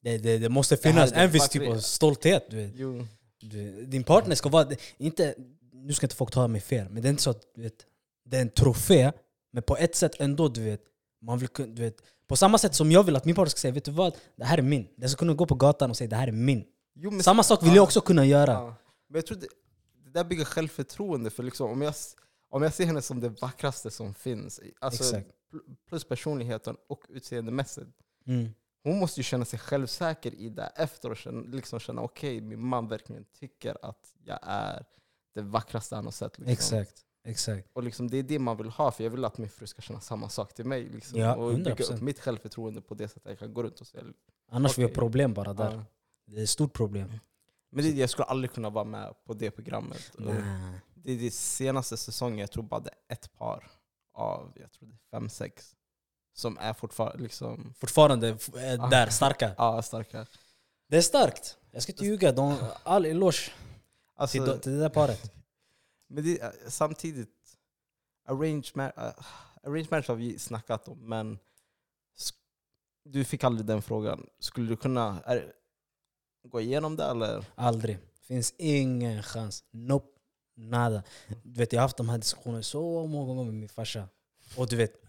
Det, 0.00 0.18
det, 0.18 0.38
det 0.38 0.48
måste 0.48 0.76
finnas 0.76 1.10
det 1.10 1.16
en 1.16 1.30
viss 1.30 1.48
typ 1.48 1.68
av 1.68 1.78
stolthet. 1.78 2.50
Du 2.50 2.56
vet. 2.56 2.72
jo, 2.74 3.06
Du, 3.42 3.86
din 3.86 4.04
partner 4.04 4.34
ska 4.34 4.48
vara, 4.48 4.68
inte, 4.98 5.34
nu 5.72 5.92
ska 5.92 6.06
inte 6.06 6.16
folk 6.16 6.30
ta 6.30 6.48
mig 6.48 6.60
fel, 6.60 6.88
men 6.90 7.02
det 7.02 7.08
är 7.08 7.10
inte 7.10 7.22
så 7.22 7.30
att 7.30 7.42
du 7.54 7.62
vet, 7.62 7.86
det 8.24 8.36
är 8.36 8.42
en 8.42 8.50
trofé, 8.50 9.12
men 9.52 9.62
på 9.62 9.76
ett 9.76 9.96
sätt 9.96 10.20
ändå, 10.20 10.48
du 10.48 10.62
vet, 10.62 10.80
man 11.20 11.38
vill, 11.38 11.48
du 11.56 11.82
vet, 11.82 11.96
på 12.26 12.36
samma 12.36 12.58
sätt 12.58 12.74
som 12.74 12.92
jag 12.92 13.02
vill 13.02 13.16
att 13.16 13.24
min 13.24 13.34
partner 13.34 13.50
ska 13.50 13.58
säga, 13.58 13.72
vet 13.72 13.84
du 13.84 13.90
vad, 13.90 14.14
det 14.36 14.44
här 14.44 14.58
är 14.58 14.62
min. 14.62 14.88
Den 14.96 15.08
ska 15.08 15.18
kunna 15.18 15.34
gå 15.34 15.46
på 15.46 15.54
gatan 15.54 15.90
och 15.90 15.96
säga 15.96 16.10
det 16.10 16.16
här 16.16 16.28
är 16.28 16.32
min. 16.32 16.64
jo 16.94 17.20
Samma 17.22 17.42
sak 17.42 17.62
vill 17.62 17.74
jag 17.74 17.82
också 17.82 18.00
kunna 18.00 18.24
göra. 18.24 18.52
Ja. 18.52 18.74
Men 19.08 19.14
jag 19.18 19.26
tror 19.26 19.38
det, 19.38 19.46
det 20.04 20.10
där 20.10 20.24
bygger 20.24 20.44
självförtroende. 20.44 21.30
För 21.30 21.42
liksom, 21.42 21.70
om, 21.70 21.82
jag, 21.82 21.94
om 22.50 22.62
jag 22.62 22.74
ser 22.74 22.86
henne 22.86 23.02
som 23.02 23.20
det 23.20 23.28
vackraste 23.28 23.90
som 23.90 24.14
finns, 24.14 24.60
alltså, 24.80 25.02
Exakt. 25.02 25.30
plus 25.88 26.04
personligheten 26.04 26.76
och 26.88 27.04
utseendemässigt. 27.08 27.90
Mm. 28.26 28.48
Hon 28.84 28.98
måste 28.98 29.20
ju 29.20 29.24
känna 29.24 29.44
sig 29.44 29.58
självsäker 29.58 30.34
i 30.34 30.48
det 30.48 30.72
efter 30.76 31.10
och 31.10 31.16
känna, 31.16 31.40
liksom 31.40 31.80
känna 31.80 32.02
okej, 32.02 32.40
min 32.40 32.66
man 32.66 32.88
verkligen 32.88 33.24
tycker 33.24 33.76
att 33.82 34.14
jag 34.24 34.38
är 34.42 34.84
det 35.34 35.42
vackraste 35.42 35.94
han 35.94 36.04
har 36.04 36.12
sett. 36.12 36.38
Liksom. 36.38 36.52
Exakt. 36.52 37.06
Exakt. 37.24 37.68
Och 37.72 37.82
liksom, 37.82 38.10
det 38.10 38.16
är 38.16 38.22
det 38.22 38.38
man 38.38 38.56
vill 38.56 38.70
ha, 38.70 38.90
för 38.90 39.04
jag 39.04 39.10
vill 39.10 39.24
att 39.24 39.38
min 39.38 39.50
fru 39.50 39.66
ska 39.66 39.82
känna 39.82 40.00
samma 40.00 40.28
sak 40.28 40.54
till 40.54 40.64
mig. 40.64 40.84
Liksom. 40.84 41.18
Ja, 41.18 41.34
och 41.36 41.54
bygga 41.54 41.74
100%. 41.74 41.94
upp 41.94 42.00
mitt 42.00 42.20
självförtroende 42.20 42.80
på 42.80 42.94
det 42.94 43.08
sättet 43.08 43.24
jag 43.24 43.38
kan 43.38 43.54
gå 43.54 43.62
runt 43.62 43.80
och 43.80 43.86
säga 43.86 44.04
Annars 44.50 44.78
vi 44.78 44.82
har 44.82 44.90
problem 44.90 45.34
bara 45.34 45.52
där. 45.52 45.72
Ja. 45.72 45.84
Det 46.26 46.38
är 46.38 46.42
ett 46.42 46.50
stort 46.50 46.72
problem. 46.72 47.12
Men 47.70 47.84
det, 47.84 47.90
jag 47.90 48.10
skulle 48.10 48.24
aldrig 48.24 48.52
kunna 48.52 48.70
vara 48.70 48.84
med 48.84 49.14
på 49.24 49.34
det 49.34 49.50
programmet. 49.50 50.12
Det 50.94 51.12
är 51.12 51.18
det 51.18 51.30
senaste 51.30 51.96
säsongen, 51.96 52.38
jag 52.38 52.50
tror 52.50 52.62
bara 52.62 52.80
det 52.80 52.90
är 53.08 53.12
ett 53.14 53.32
par 53.38 53.70
av 54.14 54.52
jag 54.60 54.72
tror 54.72 54.88
det 54.88 54.94
är 54.94 55.18
fem, 55.18 55.28
sex 55.28 55.76
som 56.34 56.58
är 56.58 56.72
fortfarande 56.72 57.22
liksom, 57.22 57.74
Fortfarande 57.78 58.28
är 58.28 58.90
där, 58.90 59.10
starka. 59.10 59.54
ja, 59.58 59.82
starka. 59.82 60.26
Det 60.88 60.96
är 60.96 61.02
starkt. 61.02 61.56
Jag 61.70 61.82
ska 61.82 61.92
inte 61.92 62.04
ljuga. 62.04 62.32
De, 62.32 62.56
all 62.82 63.06
eloge 63.06 63.52
Alltså, 64.16 64.44
till, 64.44 64.58
till 64.60 64.72
det 64.72 64.78
där 64.78 64.88
paret. 64.88 65.32
men 66.08 66.24
det, 66.24 66.52
samtidigt, 66.68 67.56
arrange, 68.28 68.70
mar- 68.74 69.08
uh, 69.08 69.24
arrange 69.62 69.86
marriage 69.90 70.08
har 70.08 70.16
vi 70.16 70.38
snackat 70.38 70.88
om, 70.88 70.98
men 71.08 71.38
du 73.04 73.24
fick 73.24 73.44
aldrig 73.44 73.66
den 73.66 73.82
frågan. 73.82 74.26
Skulle 74.38 74.68
du 74.68 74.76
kunna 74.76 75.20
är, 75.26 75.52
gå 76.44 76.60
igenom 76.60 76.96
det 76.96 77.04
eller? 77.04 77.44
Aldrig. 77.54 77.98
Finns 78.20 78.54
ingen 78.56 79.22
chans. 79.22 79.64
Nope. 79.70 80.08
Nada. 80.54 81.02
Du 81.42 81.58
vet, 81.58 81.72
jag 81.72 81.80
har 81.80 81.84
haft 81.84 81.96
de 81.96 82.08
här 82.08 82.18
diskussionerna 82.18 82.62
så 82.62 83.06
många 83.06 83.26
gånger 83.26 83.44
med 83.44 83.54
min 83.54 83.68
farsa. 83.68 84.08
Och 84.56 84.68
du 84.68 84.76
vet, 84.76 85.01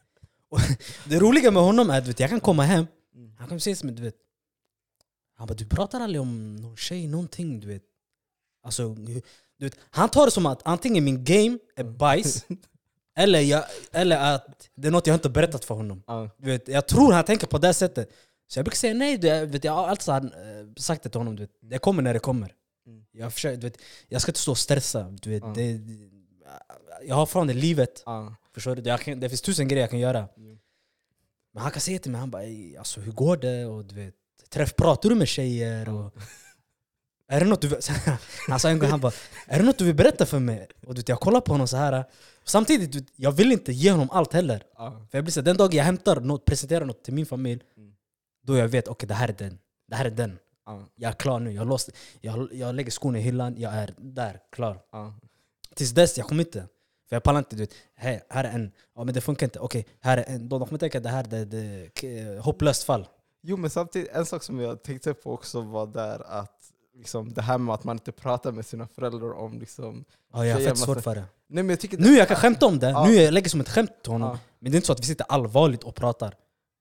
det 1.09 1.19
roliga 1.19 1.51
med 1.51 1.63
honom 1.63 1.89
är 1.89 2.09
att 2.09 2.19
jag 2.19 2.29
kan 2.29 2.39
komma 2.39 2.63
hem, 2.63 2.85
han 3.37 3.47
kan 3.49 3.59
säga 3.59 3.75
mig, 3.83 3.93
du 3.93 4.01
vet, 4.01 4.15
han 5.37 5.47
bara 5.47 5.53
du 5.53 5.65
pratar 5.65 6.01
aldrig 6.01 6.21
om 6.21 6.55
någon 6.55 6.77
tjej, 6.77 7.07
någonting 7.07 7.59
du 7.59 7.67
vet. 7.67 7.83
Alltså, 8.63 8.95
du 9.57 9.65
vet, 9.65 9.77
han 9.89 10.09
tar 10.09 10.25
det 10.25 10.31
som 10.31 10.45
att 10.45 10.61
antingen 10.65 11.03
min 11.03 11.23
game 11.23 11.59
är 11.75 11.83
bajs, 11.83 12.45
eller, 13.17 13.39
jag, 13.39 13.63
eller 13.91 14.35
att 14.35 14.69
det 14.75 14.87
är 14.87 14.91
något 14.91 15.07
jag 15.07 15.15
inte 15.15 15.29
berättat 15.29 15.65
för 15.65 15.75
honom. 15.75 16.03
Du 16.37 16.45
vet, 16.51 16.67
jag 16.67 16.87
tror 16.87 17.13
han 17.13 17.25
tänker 17.25 17.47
på 17.47 17.57
det 17.57 17.73
sättet. 17.73 18.09
Så 18.47 18.59
jag 18.59 18.65
brukar 18.65 18.75
säga 18.77 18.93
nej, 18.93 19.17
du, 19.17 19.45
vet, 19.45 19.63
jag 19.63 19.73
har 19.73 19.87
alltid 19.87 20.09
eh, 20.09 20.21
sagt 20.77 21.03
det 21.03 21.09
till 21.09 21.19
honom. 21.19 21.35
Du 21.35 21.43
vet, 21.43 21.51
det 21.61 21.77
kommer 21.77 22.01
när 22.03 22.13
det 22.13 22.19
kommer. 22.19 22.53
Mm. 22.87 23.05
Jag, 23.11 23.33
försöker, 23.33 23.57
du 23.57 23.67
vet, 23.67 23.77
jag 24.07 24.21
ska 24.21 24.29
inte 24.29 24.39
stå 24.39 24.51
och 24.51 24.57
stressa. 24.57 25.03
Du 25.03 25.29
vet, 25.29 25.43
Ja. 25.43 25.53
det, 25.55 25.79
jag 27.05 27.15
har 27.15 27.25
från 27.25 27.47
det 27.47 27.53
livet. 27.53 28.03
Ja. 28.05 28.35
Förstår 28.53 28.75
du? 28.75 28.97
Kan, 28.97 29.19
det 29.19 29.29
finns 29.29 29.41
tusen 29.41 29.67
grejer 29.67 29.83
jag 29.83 29.89
kan 29.89 29.99
göra. 29.99 30.27
Jo. 30.37 30.57
Men 31.53 31.63
han 31.63 31.71
kan 31.71 31.81
säga 31.81 31.99
till 31.99 32.11
mig, 32.11 32.19
han 32.19 32.31
bara 32.31 32.43
"Ey, 32.43 32.77
alltså, 32.77 32.99
hur 33.01 33.11
går 33.11 33.37
det? 33.37 33.65
Och, 33.65 33.85
du 33.85 33.95
vet, 33.95 34.15
träff, 34.49 34.75
pratar 34.75 35.09
du 35.09 35.15
med 35.15 35.27
tjejer? 35.27 35.89
Och, 35.89 36.13
är 37.27 37.39
det 37.39 37.45
något 37.45 37.61
du 37.61 37.79
han 38.49 38.59
sa 38.59 38.69
en 38.69 38.79
gång, 38.79 38.89
han 38.89 38.99
bara, 38.99 39.11
är 39.47 39.59
det 39.59 39.65
något 39.65 39.77
du 39.77 39.85
vill 39.85 39.95
berätta 39.95 40.25
för 40.25 40.39
mig? 40.39 40.67
Och 40.87 40.93
du 40.95 40.99
vet, 41.01 41.09
jag 41.09 41.19
kollar 41.19 41.41
på 41.41 41.51
honom 41.51 41.67
så 41.67 41.77
här. 41.77 42.05
Samtidigt, 42.43 42.91
du 42.91 42.99
vet, 42.99 43.07
jag 43.15 43.31
vill 43.31 43.51
inte 43.51 43.71
ge 43.73 43.91
honom 43.91 44.09
allt 44.11 44.33
heller. 44.33 44.63
För 45.11 45.17
jag 45.17 45.23
blir 45.23 45.31
så, 45.31 45.41
den 45.41 45.57
dag 45.57 45.73
jag 45.73 45.83
hämtar 45.83 46.19
något, 46.19 46.45
presenterar 46.45 46.85
något 46.85 47.03
till 47.03 47.13
min 47.13 47.25
familj, 47.25 47.61
Mm. 47.77 47.93
då 48.43 48.57
jag 48.57 48.67
vet 48.67 48.87
okej 48.87 49.07
det 49.07 49.13
här 49.13 49.27
är 49.27 49.33
den. 49.33 49.59
Det 49.87 49.95
här 49.95 50.05
är 50.05 50.09
den. 50.09 50.39
Ja. 50.65 50.85
Jag 50.95 51.09
är 51.09 51.15
klar 51.15 51.39
nu. 51.39 51.51
Jag, 51.51 51.67
låst, 51.67 51.89
jag, 52.21 52.49
jag 52.53 52.75
lägger 52.75 52.91
skorna 52.91 53.19
i 53.19 53.21
hyllan, 53.21 53.55
jag 53.57 53.73
är 53.73 53.93
där, 53.97 54.39
klar. 54.51 54.79
Tills 55.75 55.91
dess, 55.91 56.17
jag 56.17 56.27
kommer 56.27 56.43
inte. 56.43 56.67
För 57.13 57.15
jag 57.15 57.23
pallar 57.23 57.39
inte, 57.39 57.55
du 57.55 57.61
vet, 57.63 57.73
här, 57.95 58.21
här 58.29 58.43
är 58.43 58.49
en, 58.51 58.71
ja 58.95 59.03
men 59.03 59.13
det 59.13 59.21
funkar 59.21 59.45
inte, 59.47 59.59
okej, 59.59 59.85
här 60.01 60.17
är 60.17 60.23
en. 60.27 60.49
De 60.49 60.65
kommer 60.65 60.79
tänka 60.79 60.97
att 60.97 61.03
det 61.03 61.09
här 61.09 61.23
det, 61.23 61.45
det 61.45 61.57
är 61.57 61.89
k- 62.37 62.41
hopplöst 62.41 62.83
fall. 62.83 63.07
Jo 63.41 63.57
men 63.57 63.69
samtidigt, 63.69 64.09
en 64.11 64.25
sak 64.25 64.43
som 64.43 64.59
jag 64.59 64.83
tänkte 64.83 65.13
på 65.13 65.33
också 65.33 65.61
var 65.61 65.87
där 65.87 66.23
att 66.27 66.59
liksom, 66.95 67.33
det 67.33 67.41
här 67.41 67.57
med 67.57 67.75
att 67.75 67.83
man 67.83 67.95
inte 67.95 68.11
pratar 68.11 68.51
med 68.51 68.65
sina 68.65 68.87
föräldrar 68.87 69.33
om 69.33 69.59
liksom... 69.59 70.05
Ja, 70.33 70.45
jag 70.45 70.55
har 70.55 70.61
fett 70.61 70.77
svårt 70.77 71.01
för 71.01 71.15
det. 71.15 71.23
Nej 71.47 71.63
men 71.63 71.69
jag 71.69 71.79
tycker 71.79 71.97
Nu 71.97 72.15
jag 72.15 72.27
kan 72.27 72.37
skämta 72.37 72.65
om 72.65 72.79
det, 72.79 72.89
Ja. 72.89 73.05
nu 73.05 73.13
jag 73.13 73.33
lägger 73.33 73.49
som 73.49 73.61
ett 73.61 73.69
skämt 73.69 73.91
till 74.03 74.11
honom. 74.11 74.29
Ja. 74.29 74.39
Men 74.59 74.71
det 74.71 74.75
är 74.75 74.77
inte 74.77 74.87
så 74.87 74.93
att 74.93 74.99
vi 74.99 75.05
sitter 75.05 75.25
allvarligt 75.29 75.83
och 75.83 75.95
pratar. 75.95 76.35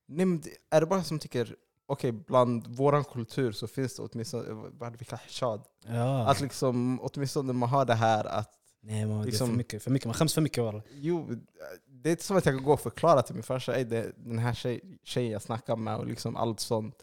Nej, 0.08 0.26
men 0.26 0.40
det- 0.40 0.50
är 0.76 0.80
det 0.80 0.86
bara 0.86 1.04
som 1.04 1.18
tycker, 1.18 1.54
okej 1.88 2.12
bland 2.12 2.66
våran 2.66 3.04
kultur 3.04 3.52
så 3.52 3.66
finns 3.66 3.96
det 3.96 4.02
åtminstone, 4.02 4.48
eh, 4.50 4.54
vad 4.54 4.82
hade 4.86 4.96
vi 4.98 5.04
kallat? 5.04 5.66
Ja. 5.86 6.28
Att 6.30 6.40
liksom, 6.40 7.00
åtminstone 7.02 7.52
man 7.52 7.68
har 7.68 7.84
det 7.84 7.94
här 7.94 8.24
att, 8.24 8.50
Nej 8.84 9.06
man, 9.06 9.16
det 9.18 9.22
är 9.22 9.26
liksom- 9.26 9.48
för 9.48 9.56
mycket, 9.56 9.82
för 9.82 9.90
mycket. 9.90 10.06
Man 10.06 10.14
skäms 10.14 10.34
för 10.34 10.40
mycket 10.40 10.64
walla. 10.64 10.82
jo, 10.94 11.30
det 11.86 12.08
är 12.08 12.10
inte 12.10 12.24
som 12.24 12.36
att 12.36 12.46
jag 12.46 12.54
kan 12.54 12.64
gå 12.64 12.72
och 12.72 12.80
förklara 12.80 13.22
till 13.22 13.34
min 13.34 13.42
farsa, 13.44 13.76
"Ey, 13.76 13.84
det 13.84 13.96
är 13.96 14.12
den 14.16 14.38
här 14.38 14.54
tjej, 14.54 14.80
tjejen 15.04 15.32
jag 15.32 15.42
snackar 15.42 15.76
med 15.76 15.96
och 15.96 16.06
liksom 16.06 16.36
allt 16.36 16.60
sånt. 16.60 16.94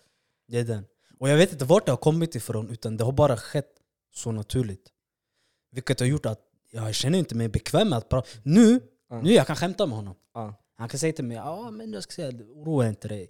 Det 0.48 0.60
är 0.60 0.64
den. 0.64 0.86
Och 1.20 1.30
jag 1.30 1.38
vet 1.38 1.52
inte 1.52 1.66
vart 1.66 1.86
det 1.86 1.92
har 1.92 1.98
kommit 1.98 2.36
ifrån, 2.36 2.70
utan 2.70 2.98
det 2.98 3.04
har 3.04 3.12
bara 3.12 3.38
skett 3.38 3.72
så 4.14 4.32
naturligt. 4.32 4.88
Vilket 5.72 6.00
har 6.00 6.08
gjort 6.08 6.26
att 6.26 6.40
jag 6.72 6.96
känner 6.96 7.20
inte 7.20 7.36
mig 7.36 7.48
bekväm 7.50 7.90
med 7.90 7.98
att 7.98 8.10
prata. 8.10 8.28
Nu, 8.44 8.80
Ja. 9.10 9.22
nu 9.22 9.32
jag 9.34 9.48
kan 9.48 9.56
skämta 9.56 9.86
med 9.86 9.96
honom. 9.96 10.16
Ja. 10.34 10.54
Han 10.76 10.90
kan 10.90 11.00
säga 11.00 11.14
till 11.14 11.26
mig, 11.26 11.38
ja 11.38 11.72
men 11.72 11.94
jag 11.94 12.04
ska 12.04 12.12
säga, 12.14 12.32
oroa 12.56 12.88
inte 12.88 13.08
dig. 13.08 13.30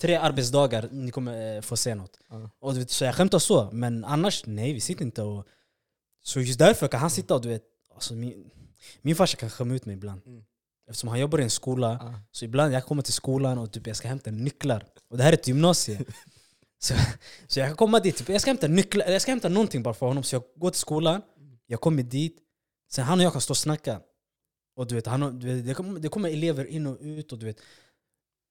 Tre 0.00 0.14
arbetsdagar, 0.16 0.88
ni 0.92 1.10
kommer 1.10 1.56
eh, 1.56 1.60
få 1.60 1.76
se 1.76 1.94
något. 1.94 2.18
Ja. 2.28 2.50
Och 2.60 2.74
så 2.90 3.04
jag 3.04 3.14
skämtar 3.14 3.38
så, 3.38 3.70
men 3.72 4.04
annars, 4.04 4.46
nej 4.46 4.72
vi 4.72 4.80
sitter 4.80 5.04
inte 5.04 5.22
och... 5.22 5.46
Så 6.24 6.40
just 6.40 6.58
därför 6.58 6.88
kan 6.88 7.00
han 7.00 7.10
sitta 7.10 7.34
och 7.34 7.40
du 7.40 7.48
vet, 7.48 7.62
alltså 7.94 8.14
min, 8.14 8.50
min 9.02 9.16
farsa 9.16 9.36
kan 9.36 9.50
skämma 9.50 9.74
ut 9.74 9.86
mig 9.86 9.94
ibland. 9.94 10.22
Mm. 10.26 10.44
Eftersom 10.88 11.08
han 11.08 11.20
jobbar 11.20 11.38
i 11.40 11.42
en 11.42 11.50
skola, 11.50 11.98
Ja. 12.00 12.14
så 12.30 12.44
ibland 12.44 12.72
jag 12.74 12.84
kommer 12.84 13.02
till 13.02 13.12
skolan 13.12 13.58
och 13.58 13.72
typ 13.72 13.86
jag 13.86 13.96
ska 13.96 14.08
hämta 14.08 14.30
nycklar. 14.30 14.86
Och 15.10 15.16
det 15.16 15.22
här 15.22 15.32
är 15.32 15.36
ett 15.36 15.48
gymnasie. 15.48 16.04
så, 16.78 16.94
så 17.46 17.60
jag 17.60 17.68
kan 17.68 17.76
komma 17.76 18.00
dit, 18.00 18.16
typ, 18.16 18.28
jag 18.28 18.40
ska 18.40 18.50
hämta 18.50 18.68
nycklar, 18.68 19.06
jag 19.06 19.22
ska 19.22 19.30
hämta 19.32 19.48
någonting 19.48 19.82
bara 19.82 19.94
för 19.94 20.06
honom. 20.06 20.22
Så 20.22 20.34
jag 20.34 20.42
går 20.56 20.70
till 20.70 20.80
skolan, 20.80 21.22
jag 21.66 21.80
kommer 21.80 22.02
dit, 22.02 22.38
sen 22.90 23.04
han 23.04 23.18
och 23.18 23.24
jag 23.24 23.32
kan 23.32 23.40
stå 23.40 23.52
och 23.52 23.56
snacka. 23.56 24.00
Och 24.76 24.86
du 24.86 24.94
vet, 24.94 25.06
han, 25.06 25.38
du 25.38 25.54
vet, 25.54 25.66
det, 25.66 25.74
kommer, 25.74 26.00
det 26.00 26.08
kommer 26.08 26.28
elever 26.28 26.64
in 26.64 26.86
och 26.86 26.98
ut 27.00 27.32
och 27.32 27.38
du 27.38 27.46
vet. 27.46 27.60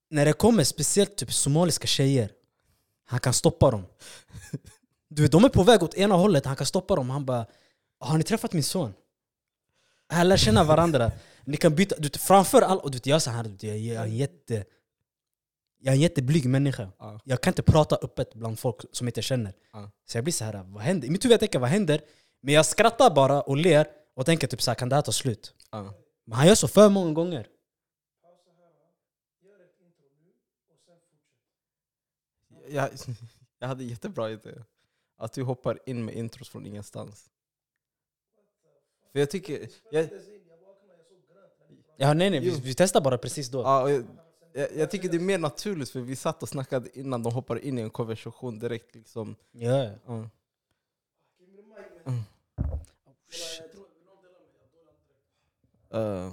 När 0.09 0.25
det 0.25 0.33
kommer 0.33 0.63
speciellt 0.63 1.15
typ 1.17 1.33
somaliska 1.33 1.87
tjejer, 1.87 2.31
han 3.05 3.19
kan 3.19 3.33
stoppa 3.33 3.71
dem. 3.71 3.85
Du 5.09 5.21
vet, 5.21 5.31
de 5.31 5.43
är 5.43 5.49
på 5.49 5.63
väg 5.63 5.83
åt 5.83 5.93
ena 5.93 6.15
hållet, 6.15 6.45
han 6.45 6.55
kan 6.55 6.65
stoppa 6.67 6.95
dem. 6.95 7.09
Han 7.09 7.25
bara 7.25 7.45
Har 7.99 8.17
ni 8.17 8.23
träffat 8.23 8.53
min 8.53 8.63
son? 8.63 8.93
Han 10.11 10.29
lär 10.29 10.37
känna 10.37 10.63
varandra. 10.63 11.11
Ni 11.45 11.57
kan 11.57 11.75
byta, 11.75 11.95
du 11.99 12.09
framför 12.09 12.61
allt, 12.61 12.83
och 12.83 12.91
du 12.91 12.99
jag 13.03 13.15
är 13.15 13.19
så 13.19 13.29
här, 13.31 13.43
du 13.43 13.67
jag, 13.67 13.77
jag, 13.77 13.95
är 13.95 14.07
en 14.07 14.17
jätte, 14.17 14.65
jag 15.77 15.91
är 15.91 15.95
en 15.95 16.01
jätteblyg 16.01 16.49
människa. 16.49 16.91
Ja. 16.99 17.19
Jag 17.23 17.41
kan 17.41 17.51
inte 17.51 17.63
prata 17.63 17.95
öppet 17.95 18.33
bland 18.33 18.59
folk 18.59 18.77
som 18.91 19.07
inte 19.07 19.21
känner. 19.21 19.53
Ja. 19.73 19.91
Så 20.05 20.17
jag 20.17 20.23
blir 20.23 20.33
så 20.33 20.45
här, 20.45 20.63
vad 20.63 20.83
händer? 20.83 21.07
I 21.07 21.11
mitt 21.11 21.25
huvud 21.25 21.33
jag 21.33 21.39
tänker 21.39 21.59
vad 21.59 21.69
händer? 21.69 22.01
Men 22.41 22.53
jag 22.53 22.65
skrattar 22.65 23.15
bara 23.15 23.41
och 23.41 23.57
ler 23.57 23.87
och 24.15 24.25
tänker 24.25 24.47
typ 24.47 24.61
så 24.61 24.71
här, 24.71 24.75
kan 24.75 24.89
det 24.89 24.95
här 24.95 25.01
ta 25.01 25.11
slut? 25.11 25.53
Ja. 25.71 25.93
Men 26.25 26.37
han 26.37 26.47
gör 26.47 26.55
så 26.55 26.67
för 26.67 26.89
många 26.89 27.13
gånger. 27.13 27.47
Jag, 32.67 32.89
jag 33.59 33.67
hade 33.67 33.83
jättebra 33.83 34.31
idé. 34.31 34.49
Att 35.17 35.33
du 35.33 35.43
hoppar 35.43 35.79
in 35.85 36.05
med 36.05 36.15
intros 36.15 36.49
från 36.49 36.65
ingenstans. 36.65 37.29
För 39.11 39.19
jag 39.19 39.29
tycker... 39.29 39.69
Jag, 39.91 40.09
Ja, 42.01 42.13
nej 42.13 42.29
nej, 42.29 42.39
vi, 42.39 42.49
vi 42.49 42.73
testar 42.73 43.01
bara 43.01 43.17
precis 43.17 43.49
då. 43.49 43.61
ja, 43.61 43.81
och 43.81 43.91
jag, 43.91 44.03
jag, 44.53 44.67
jag 44.75 44.91
tycker 44.91 45.09
det 45.09 45.17
är 45.17 45.19
mer 45.19 45.37
naturligt 45.37 45.89
för 45.89 45.99
vi 45.99 46.15
satt 46.15 46.43
och 46.43 46.49
snackade 46.49 46.99
innan 46.99 47.23
de 47.23 47.33
hoppar 47.33 47.59
in 47.59 47.79
i 47.79 47.81
en 47.81 47.89
konversation 47.89 48.59
direkt. 48.59 48.95
Liksom. 48.95 49.35
Ja. 49.51 49.89
Ja. 50.05 50.29
Uh. 55.93 56.31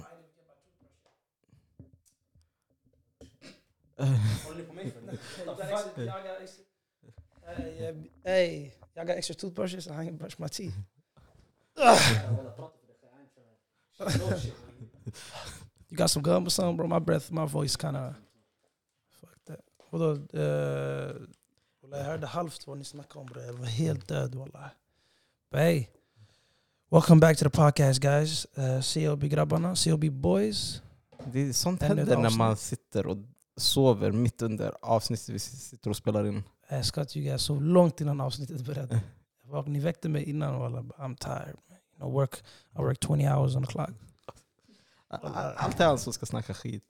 Hey, 8.23 8.71
y'all 8.95 9.05
got 9.05 9.17
extra 9.17 9.35
toothbrushes? 9.35 9.87
I 9.87 9.91
ain't 9.91 10.17
brush 10.17 10.39
my 10.39 10.47
teeth. 10.47 10.73
You 15.89 15.97
got 15.97 16.09
some 16.09 16.23
gum 16.23 16.45
or 16.45 16.49
something, 16.49 16.75
bro? 16.75 16.87
My 16.87 16.99
breath, 16.99 17.31
my 17.31 17.45
voice 17.45 17.75
kind 17.77 17.97
of... 17.97 18.15
Fuck 19.21 19.45
that. 19.47 19.59
Vadå? 19.89 20.17
Uh, 20.33 21.15
jag 21.91 22.03
hörde 22.03 22.27
halvt 22.27 22.67
vad 22.67 22.77
ni 22.77 22.83
snackade 22.83 23.19
om 23.19 23.25
bre. 23.25 23.45
Jag 23.45 23.53
var 23.53 23.65
helt 23.65 24.07
död 24.07 24.35
wallah. 24.35 24.69
But 25.51 25.59
hey, 25.59 25.87
welcome 26.91 27.19
back 27.19 27.37
to 27.37 27.43
the 27.43 27.49
podcast 27.49 28.01
guys. 28.01 28.47
Uh, 28.57 28.81
COB-grabbarna, 28.81 29.75
COB-boys. 29.75 30.81
Det 31.25 31.39
är 31.39 31.53
sånt 31.53 31.83
Ännu 31.83 31.95
händer 31.95 32.17
när 32.17 32.37
man 32.37 32.57
sitter 32.57 33.07
och 33.07 33.17
sover 33.57 34.11
mitt 34.11 34.41
under 34.41 34.73
avsnittet 34.81 35.29
vi 35.29 35.39
sitter 35.39 35.89
och 35.89 35.97
spelar 35.97 36.27
in. 36.27 36.43
Jag 36.69 36.85
ska 36.85 37.05
you 37.15 37.25
guys 37.25 37.41
så 37.41 37.59
långt 37.59 38.01
innan 38.01 38.21
avsnittet 38.21 38.61
började. 38.61 39.01
Jag 39.51 39.67
Ni 39.67 39.79
väckte 39.79 40.09
mig 40.09 40.23
innan 40.23 40.59
wallah. 40.59 40.83
I'm 40.83 41.15
tired. 41.15 41.57
You 41.99 42.05
know, 42.05 42.13
work, 42.13 42.43
I 42.75 42.81
work 42.81 42.99
20 42.99 43.27
hours 43.27 43.55
on 43.55 43.63
the 43.63 43.71
clock. 43.71 43.89
Allt 45.55 45.79
är 45.79 45.85
han 45.85 45.99
som 45.99 46.13
ska 46.13 46.25
snacka 46.25 46.53
skit. 46.53 46.83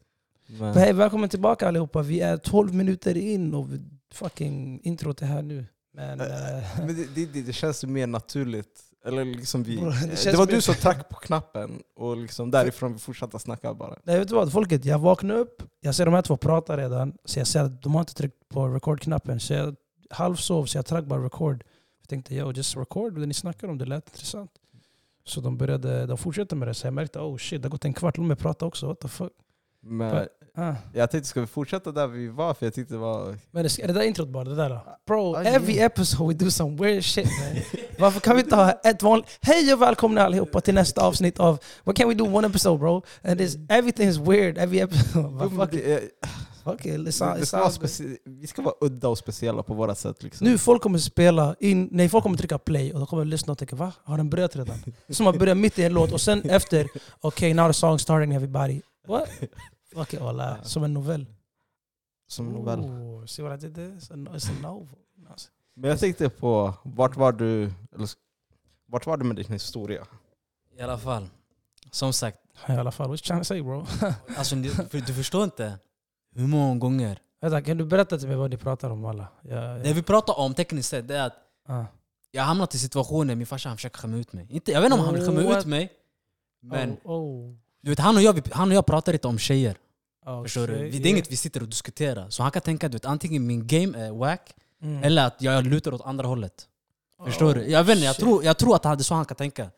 Men, 0.48 0.74
hej, 0.74 0.94
välkommen 0.94 1.30
tillbaka 1.30 1.68
allihopa. 1.68 2.02
Vi 2.02 2.20
är 2.20 2.38
12 2.38 2.74
minuter 2.74 3.18
in 3.18 3.54
och 3.54 3.68
fucking 4.12 4.82
introt 4.84 5.22
är 5.22 5.26
här 5.26 5.42
nu. 5.42 5.66
Men... 5.94 6.22
eh, 6.22 6.28
men 6.78 6.96
det, 6.96 7.16
det, 7.16 7.26
det, 7.26 7.42
det 7.42 7.54
känns 7.54 7.84
ju 7.84 7.88
mer 7.88 8.08
naturligt. 8.08 8.82
Eller 9.06 9.26
liksom 9.26 9.64
vi, 9.64 9.78
Bro, 9.78 9.90
det 9.90 10.08
det, 10.08 10.18
känns 10.18 10.38
var 10.38 10.46
du 10.46 10.62
som 10.62 10.76
tryckte 10.76 11.04
på 11.04 11.16
knappen 11.16 11.84
och 11.96 12.18
liksom 12.18 12.52
därifrån 12.52 12.94
vi 12.94 13.00
fortsatte 13.00 13.40
snacka 13.40 13.74
bara. 13.74 13.96
Nej, 14.04 14.20
vet 14.20 14.28
du 14.28 14.36
vad? 14.36 14.52
Folket, 14.52 14.86
jag 14.86 15.00
vaknar 15.00 15.36
upp, 15.36 15.64
jag 15.80 15.96
ser 15.96 16.06
de 16.06 16.14
här 16.14 16.22
två 16.22 16.38
prata 16.38 16.78
redan. 16.78 17.18
Så 17.26 17.40
jag 17.40 17.48
ser 17.48 17.64
att 17.64 17.82
de 17.82 17.94
har 17.94 18.00
inte 18.00 18.14
tryckt 18.14 18.50
på 18.50 18.68
record-knappen. 18.68 19.40
Så 19.40 19.54
jag 19.54 19.76
halvsov, 20.10 20.66
så 20.66 20.78
jag 20.78 20.86
tryckte 20.86 21.08
bara 21.08 21.26
record. 21.26 21.64
Jag 22.02 22.10
tänkte, 22.10 22.36
yo, 22.36 22.52
just 22.52 22.78
record 22.78 23.20
det 23.20 23.26
ni 23.26 23.34
snackar 23.34 23.68
om, 23.68 23.78
det 23.78 23.86
lät 23.86 24.10
intressant. 24.10 24.52
Så 25.30 25.42
de 25.42 25.58
började, 25.58 26.06
de 26.06 26.18
fortsatte 26.18 26.56
med 26.56 26.68
det, 26.68 26.74
så 26.74 26.88
jag 26.88 26.94
märkte, 26.94 27.20
oh 27.20 27.38
shit, 27.38 27.62
det 27.62 27.66
har 27.66 27.72
gått 27.72 27.86
en 27.86 27.94
kvart, 27.94 28.18
låt 28.18 28.28
mig 28.28 28.38
prata 28.38 28.66
också, 28.66 28.88
what 28.88 29.00
the 29.00 29.08
fuck. 29.08 29.32
Men 29.82 30.28
Ah. 30.56 30.74
jag 30.94 31.12
tänkte, 31.12 31.30
ska 31.30 31.42
vi 31.42 31.48
fortsätta 31.48 31.92
där 31.92 32.08
vi 32.08 32.28
var? 32.28 32.54
För 32.54 32.66
jag 32.66 32.74
tyckte 32.74 32.94
det 32.94 32.98
var... 32.98 33.36
Men 33.52 33.66
är 33.66 33.88
det 33.88 33.94
där 33.94 34.02
introt 34.02 34.30
bara? 34.30 34.44
Det 34.44 34.56
där 34.56 34.70
då? 34.70 34.82
Bro, 35.08 35.36
Ah, 35.36 35.44
every 35.44 35.74
yeah. 35.76 35.86
episode 35.86 36.28
we 36.34 36.46
do 36.46 36.52
some 36.52 36.76
weird 36.78 37.04
shit 37.04 37.26
man. 37.26 37.62
Varför 38.00 38.20
kan 38.20 38.36
vi 38.36 38.42
inte 38.42 38.56
ha 38.56 38.72
ett 38.72 39.04
vanligt... 39.04 39.28
Hej 39.42 39.74
och 39.74 39.82
välkomna 39.82 40.22
allihopa 40.22 40.62
till 40.62 40.74
nästa 40.74 41.02
avsnitt 41.02 41.40
av... 41.40 41.60
What 41.84 41.96
can 41.96 42.10
we 42.10 42.14
do 42.16 42.26
one 42.36 42.48
episode 42.48 42.80
bro? 42.80 43.04
And 43.24 43.38
this, 43.38 43.58
everything 43.70 44.10
is 44.10 44.18
weird 44.18 44.58
every 44.58 44.80
episode. 44.80 46.00
Fuck, 46.64 46.84
det 46.84 47.12
ska 47.12 47.38
vi 48.26 48.48
ska 48.48 48.62
vara 48.62 48.76
udda 48.82 49.08
och 49.08 49.18
speciella 49.18 49.64
på 49.64 49.74
våra 49.74 49.96
sätt. 49.96 50.24
Liksom. 50.24 50.48
Nu 50.48 50.58
folk 50.58 50.82
kommer 50.82 51.00
spela 51.00 51.56
in... 51.60 51.90
Nej, 51.92 52.10
folk 52.10 52.24
kommer 52.24 52.38
trycka 52.38 52.58
play 52.58 52.94
och 52.94 53.00
de 53.00 53.08
kommer 53.08 53.26
lyssna 53.26 53.52
och 53.52 53.58
tänka 53.58 53.76
va? 53.76 53.94
Har 54.04 54.18
den 54.18 54.30
börjat 54.30 54.56
redan? 54.56 54.78
Som 55.10 55.28
att 55.28 55.40
börja 55.40 55.56
mitt 55.56 55.80
i 55.80 55.84
en 55.84 55.94
låt 55.94 56.12
och 56.12 56.22
sen 56.22 56.42
efter... 56.42 56.88
Okay, 57.22 57.54
now 57.54 57.68
the 57.68 57.74
song 57.74 58.00
starting 58.00 58.34
everybody. 58.34 58.82
What? 59.08 59.30
Fuck 59.94 60.14
it 60.14 60.22
all 60.22 60.42
out. 60.42 60.68
Som 60.68 60.84
en 60.84 60.94
novell. 60.94 61.26
Som 62.28 62.48
en 62.48 62.54
novell. 62.54 62.80
Ooh, 62.80 63.26
see 63.26 63.44
what 63.44 63.64
I 63.64 63.68
did 63.68 63.76
there? 63.76 63.88
It's 63.88 64.50
a, 64.50 64.54
novel. 64.62 64.88
Men 65.76 65.90
jag 65.90 66.00
tänkte 66.00 66.30
på, 66.30 66.74
vart 66.84 67.18
var 67.18 67.32
du, 67.32 67.72
eller, 67.96 68.10
vart 68.86 69.06
var 69.06 69.18
du 69.18 69.26
med 69.26 69.36
din 69.36 69.52
historia? 69.52 70.06
I 70.78 70.82
alla 70.82 70.98
fall. 70.98 71.30
Som 71.92 72.14
sagt, 72.14 72.38
I 72.68 72.72
alla 72.72 72.92
fall, 72.92 73.10
what 73.10 73.20
you 73.20 73.28
trying 73.28 73.42
to 73.42 73.46
say 73.46 73.62
bro? 73.62 73.86
alltså, 74.38 74.56
du, 74.56 74.72
du 74.92 75.14
förstår 75.14 75.44
inte 75.44 75.80
hur 76.36 76.48
många 76.48 76.80
gånger... 76.80 77.20
Vänta, 77.42 77.62
kan 77.62 77.78
du 77.78 77.86
berätta 77.86 78.18
till 78.18 78.28
mig 78.28 78.38
vad 78.38 78.50
ni 78.50 78.58
pratar 78.58 78.90
om 78.90 79.06
alla? 79.06 79.28
Jag, 79.42 79.84
Det 79.84 79.94
vi 79.94 80.04
pratar 80.04 80.40
om 80.40 80.54
tekniskt 80.54 80.90
sett 80.90 81.08
det 81.08 81.18
är 81.18 81.28
att 81.28 81.38
ah. 81.68 81.86
jag 82.32 82.42
har 82.42 82.48
hamnat 82.48 82.76
i 82.76 82.80
situationer 82.80 83.36
min 83.36 83.48
farsa 83.48 83.70
han 83.70 83.78
försöker 83.78 83.98
skämma 83.98 84.18
ut 84.18 84.34
mig. 84.34 84.48
Inte, 84.50 84.72
jag 84.72 84.82
vet 84.82 84.86
inte 84.86 85.00
om 85.00 85.06
han 85.06 85.14
vill 85.14 85.26
skämma 85.26 85.58
ut 85.60 85.66
mig, 85.66 85.92
men 86.62 86.98
oh, 87.04 87.12
oh. 87.12 87.56
du 87.82 87.90
vet, 87.90 88.00
han, 88.00 88.16
och 88.16 88.22
jag, 88.22 88.48
han 88.52 88.70
och 88.70 88.76
jag 88.76 88.86
pratar 88.86 89.14
inte 89.14 89.28
om 89.28 89.38
tjejer. 89.38 89.78
Oh, 90.26 90.44
Förstår 90.44 90.68
du? 90.68 90.74
Det 90.74 90.80
är 90.80 90.94
yeah. 90.94 91.10
inget 91.10 91.32
vi 91.32 91.36
sitter 91.38 91.62
och 91.62 91.70
diskuterar. 91.70 92.30
Så 92.30 92.44
han 92.44 92.52
kan 92.52 92.62
tänka 92.62 92.88
att 92.88 93.06
antingen 93.06 93.48
min 93.48 93.68
game 93.68 93.98
är 93.98 94.12
wack, 94.12 94.56
Mm. 94.82 95.04
eller 95.04 95.26
att 95.26 95.42
jag 95.42 95.66
lutar 95.66 95.94
åt 95.94 96.02
andra 96.02 96.28
hållet. 96.28 96.68
Förstår 97.26 97.50
Oh, 97.50 97.54
du? 97.54 97.68
Jag 97.68 97.84
vet 97.84 97.96
inte, 97.96 98.06
jag 98.06 98.16
tror, 98.16 98.44
jag 98.44 98.58
tror 98.58 98.76
att 98.76 98.84
det 98.84 98.90
är 98.90 98.98
så 98.98 99.14
han 99.16 99.26
kan 99.26 99.38
tänka. 99.38 99.72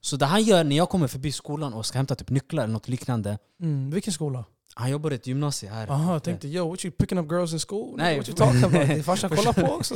Så 0.00 0.16
det 0.16 0.26
han 0.26 0.42
gör 0.42 0.64
när 0.64 0.76
jag 0.76 0.88
kommer 0.88 1.08
förbi 1.08 1.32
skolan 1.32 1.74
och 1.74 1.86
ska 1.86 1.98
hämta 1.98 2.14
typ 2.14 2.30
nycklar 2.30 2.64
eller 2.64 2.72
något 2.72 2.88
liknande. 2.88 3.38
Mm. 3.60 3.90
Vilken 3.90 4.12
skola? 4.12 4.44
Han 4.78 4.90
jobbar 4.90 5.10
i 5.10 5.14
ett 5.14 5.26
gymnasium 5.26 5.72
här. 5.72 5.90
Aha, 5.90 6.12
jag 6.12 6.22
tänkte 6.22 6.48
yo, 6.48 6.68
what 6.68 6.84
you 6.84 6.92
picking 6.92 7.18
up 7.18 7.30
girls 7.30 7.52
in 7.52 7.58
school? 7.58 7.96
Nej. 7.96 8.18
What 8.18 8.28
you 8.28 8.36
talking 8.36 8.64
about? 8.64 8.88
Din 8.88 9.04
farsa 9.04 9.28
kollar 9.36 9.52
på 9.52 9.74
också. 9.74 9.94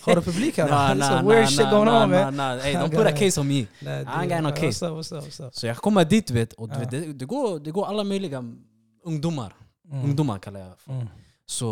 Har 0.00 0.14
du 0.14 0.22
publik 0.22 0.58
här? 0.58 0.68
Nah, 0.70 0.94
nah, 0.94 1.18
a 1.18 1.22
weird 1.22 1.40
nah, 1.40 1.46
shit 1.46 1.58
nah, 1.58 1.70
going 1.70 1.84
nah, 1.84 2.02
on 2.02 2.10
nah, 2.10 2.24
man. 2.24 2.36
nah. 2.36 2.62
Hey, 2.62 2.74
don't 2.74 2.90
put 2.90 3.06
a 3.06 3.16
case 3.16 3.40
on 3.40 3.48
me. 3.48 3.54
I 3.54 3.66
ain't 3.82 4.28
got 4.28 4.42
no 4.42 4.50
case. 4.50 4.86
what's 4.86 5.12
up, 5.12 5.24
what's 5.24 5.46
up? 5.46 5.54
Så 5.54 5.66
jag 5.66 5.76
kommer 5.76 6.04
dit 6.04 6.30
vet, 6.30 6.52
och 6.52 6.68
det, 6.68 7.12
det, 7.12 7.24
går, 7.24 7.58
det 7.58 7.70
går 7.70 7.86
alla 7.86 8.04
möjliga 8.04 8.44
ungdomar. 9.04 9.54
Mm. 9.90 10.04
Ungdomar 10.04 10.38
kallar 10.38 10.60
jag 10.60 10.78
för. 10.78 10.92
Mm. 10.92 11.06
Så, 11.46 11.68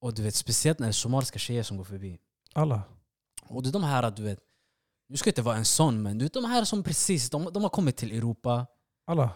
och 0.00 0.14
du 0.14 0.22
vet, 0.22 0.34
speciellt 0.34 0.78
när 0.78 0.86
det 0.86 0.90
är 0.90 0.92
somaliska 0.92 1.38
tjejer 1.38 1.62
som 1.62 1.76
går 1.76 1.84
förbi. 1.84 2.18
Alla. 2.54 2.82
Och 3.48 3.62
det 3.62 3.68
är 3.68 3.72
de 3.72 3.84
här, 3.84 4.10
du 4.10 4.22
vet, 4.22 4.38
nu 5.08 5.16
ska 5.16 5.28
jag 5.28 5.32
inte 5.32 5.42
vara 5.42 5.56
en 5.56 5.64
sån, 5.64 6.02
men 6.02 6.18
du 6.18 6.24
vet 6.24 6.32
de 6.32 6.44
här 6.44 6.64
som 6.64 6.82
precis, 6.82 7.30
de, 7.30 7.48
de 7.52 7.62
har 7.62 7.70
kommit 7.70 7.96
till 7.96 8.12
Europa. 8.12 8.66
Alla. 9.06 9.30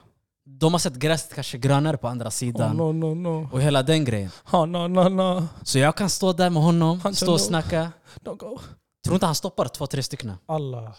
De 0.45 0.73
har 0.75 0.79
sett 0.79 0.95
gräset 0.95 1.35
kanske 1.35 1.59
grönare 1.59 1.97
på 1.97 2.09
andra 2.09 2.27
Oh, 2.27 2.31
sidan. 2.31 2.77
no, 2.77 2.93
no, 2.93 3.15
no. 3.15 3.49
Och 3.53 3.61
hela 3.63 3.83
den 3.83 4.05
grejen. 4.05 4.31
Oh, 4.53 4.67
no, 4.67 4.89
no, 4.89 5.09
no. 5.09 5.47
Så 5.63 5.79
jag 5.79 5.97
kan 5.97 6.11
stå 6.11 6.33
där 6.33 6.51
med 6.51 6.63
honom, 6.63 7.01
Han 7.01 7.15
stå 7.15 7.33
och 7.33 7.41
snacka. 7.41 7.93
Don't 8.25 8.37
go. 8.37 8.59
Tror 9.05 9.15
inte 9.15 9.27
han 9.27 9.35
stoppar 9.35 9.69
två, 9.69 9.87
tre 9.87 10.03
stycken. 10.03 10.33
Alla. 10.47 10.95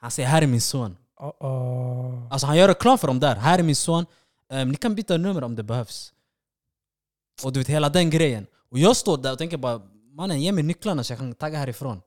Han 0.00 0.10
säger 0.10 0.28
här 0.28 0.42
är 0.42 0.46
min 0.46 0.60
son. 0.60 0.96
Uh-oh. 1.20 2.28
Alltså 2.30 2.46
han 2.46 2.56
gör 2.56 2.68
reklam 2.68 2.98
för 2.98 3.06
dem 3.06 3.20
där. 3.20 3.36
Här 3.36 3.58
är 3.58 3.62
min 3.62 3.76
son. 3.76 4.06
Ehm, 4.50 4.68
ni 4.68 4.76
kan 4.76 4.94
byta 4.94 5.16
nummer 5.16 5.44
om 5.44 5.54
det 5.56 5.62
behövs. 5.62 6.12
Och 7.44 7.52
du 7.52 7.60
vet 7.60 7.68
hela 7.68 7.88
den 7.88 8.10
grejen. 8.10 8.46
Och 8.70 8.78
jag 8.78 8.96
står 8.96 9.16
där 9.18 9.32
och 9.32 9.38
tänker 9.38 9.56
bara 9.56 9.80
mannen 10.16 10.40
ge 10.42 10.52
mig 10.52 10.64
nycklarna 10.64 11.04
så 11.04 11.12
jag 11.12 11.18
kan 11.18 11.34
tagga 11.34 11.58
härifrån. 11.58 12.00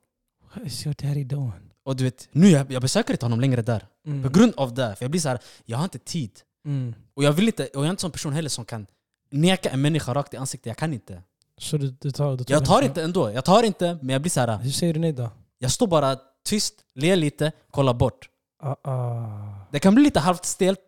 What 0.56 0.65
is 0.67 0.86
your 0.86 0.96
daddy 1.01 1.24
doing? 1.24 1.72
Och 1.86 1.96
du 1.96 2.03
vet, 2.03 2.29
nu 2.32 2.50
jag, 2.50 2.72
jag 2.72 2.82
besöker 2.82 3.13
inte 3.13 3.25
honom 3.25 3.39
längre 3.39 3.62
där. 3.62 3.88
Mm. 4.06 4.24
På 4.24 4.29
grund 4.29 4.53
av 4.58 4.74
det. 4.74 4.96
För 4.96 5.03
jag 5.06 5.12
blir 5.12 5.22
så 5.22 5.29
här, 5.29 5.39
jag 5.65 5.77
har 5.77 5.84
inte 5.84 6.00
tid. 6.00 6.32
Mm. 6.67 6.93
Och 7.13 7.24
jag 7.24 7.33
vill 7.33 7.47
inte, 7.47 7.63
och 7.63 7.69
jag 7.81 7.86
är 7.86 7.89
inte 7.89 8.01
sån 8.01 8.12
person 8.12 8.33
heller 8.33 8.50
som 8.50 8.65
kan 8.65 8.88
neka 9.31 9.69
en 9.69 9.81
människa 9.81 10.13
rakt 10.13 10.33
i 10.33 10.38
ansiktet. 10.38 10.65
Jag 10.65 10.77
kan 10.77 10.93
inte. 10.93 11.21
Så 11.57 11.77
du, 11.77 11.91
du 12.01 12.12
tar, 12.12 12.38
du 12.38 12.43
Jag 12.47 12.65
tar 12.65 12.81
inte 12.81 13.03
ändå. 13.03 13.31
Jag 13.31 13.45
tar 13.45 13.63
inte, 13.63 13.97
men 14.01 14.09
jag 14.09 14.21
blir 14.21 14.29
så 14.31 14.39
här. 14.39 14.57
Hur 14.57 14.71
säger 14.71 14.93
du 14.93 15.00
nej 15.00 15.13
då? 15.13 15.29
Jag 15.59 15.71
står 15.71 15.88
bara 15.88 16.17
tyst, 16.45 16.74
ler 16.95 17.15
lite, 17.15 17.51
kollar 17.71 17.93
bort. 17.93 18.29
Uh-uh. 18.63 19.59
Det 19.71 19.79
kan 19.79 19.95
bli 19.95 20.03
lite 20.03 20.19
halvt 20.19 20.45
stelt. 20.45 20.79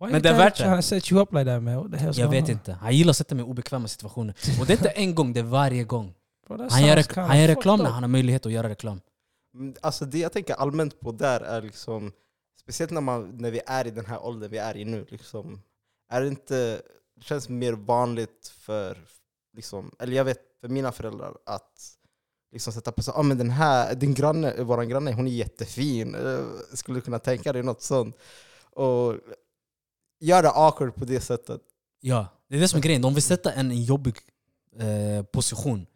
Why 0.00 0.12
Men 0.12 0.22
det 0.22 0.28
är 0.28 0.38
värt 0.38 0.58
det. 0.58 0.82
set 0.82 1.12
you 1.12 1.22
up 1.22 1.32
like 1.32 1.44
that 1.44 1.62
man? 1.62 1.74
What 1.76 1.90
the 1.92 1.96
hell's 2.06 2.20
Jag 2.20 2.28
vet 2.28 2.44
on? 2.44 2.50
inte. 2.50 2.72
Han 2.72 2.96
gillar 2.96 3.10
att 3.10 3.16
sätta 3.16 3.34
mig 3.34 3.44
i 3.44 3.48
obekväma 3.48 3.88
situationer. 3.88 4.34
Och 4.60 4.66
det 4.66 4.72
är 4.72 4.76
inte 4.76 4.88
en 4.90 5.14
gång, 5.14 5.32
det 5.32 5.40
är 5.40 5.44
varje 5.44 5.84
gång. 5.84 6.14
Bro, 6.48 6.68
Han 6.70 6.86
gör, 6.86 7.16
han 7.26 7.40
gör 7.40 7.48
reklam 7.48 7.78
när 7.80 7.90
han 7.90 8.02
har 8.02 8.08
möjlighet 8.08 8.46
att 8.46 8.52
göra 8.52 8.68
reklam. 8.68 9.00
Mm, 9.54 9.74
Alltså 9.80 10.04
det 10.04 10.18
jag 10.18 10.32
tänker 10.32 10.54
allmänt 10.54 11.00
på 11.00 11.12
där 11.12 11.40
är 11.40 11.62
liksom, 11.62 12.12
speciellt 12.62 12.90
när, 12.90 13.00
man, 13.00 13.36
när 13.38 13.50
vi 13.50 13.60
är 13.66 13.86
i 13.86 13.90
den 13.90 14.06
här 14.06 14.24
åldern 14.24 14.50
vi 14.50 14.58
är 14.58 14.76
i 14.76 14.84
nu, 14.84 15.06
liksom, 15.08 15.62
är 16.08 16.20
det 16.20 16.28
inte, 16.28 16.82
det 17.16 17.24
känns 17.24 17.48
mer 17.48 17.72
vanligt 17.72 18.52
för, 18.58 18.98
liksom, 19.56 19.90
eller 19.98 20.16
jag 20.16 20.24
vet 20.24 20.40
för 20.60 20.68
mina 20.68 20.92
föräldrar 20.92 21.36
att 21.46 21.96
liksom 22.52 22.72
sätta 22.72 22.92
på 22.92 23.02
sig, 23.02 23.14
ah, 23.16 23.22
men 23.22 23.38
den 23.38 23.50
här, 23.50 23.94
din 23.94 24.14
granne, 24.14 24.62
vår 24.62 24.82
granne, 24.82 25.12
hon 25.12 25.26
är 25.26 25.30
jättefin, 25.30 26.14
eh, 26.14 26.46
skulle 26.74 26.98
du 26.98 27.02
kunna 27.02 27.18
tänka 27.18 27.52
dig 27.52 27.62
något 27.62 27.82
sånt? 27.82 28.16
Och 28.70 29.16
göra 30.20 30.50
awkward 30.50 30.94
på 30.94 31.04
det 31.04 31.20
sättet. 31.20 31.60
Ja, 32.00 32.26
det 32.48 32.56
är 32.56 32.60
det 32.60 32.68
som 32.68 32.78
är 32.78 32.82
grejen. 32.82 33.02
De 33.02 33.14
vill 33.14 33.22
sätta 33.22 33.52
en 33.52 33.72
i 33.72 33.84
jobbig 33.84 34.14
eh, 34.78 35.24
position. 35.24 35.86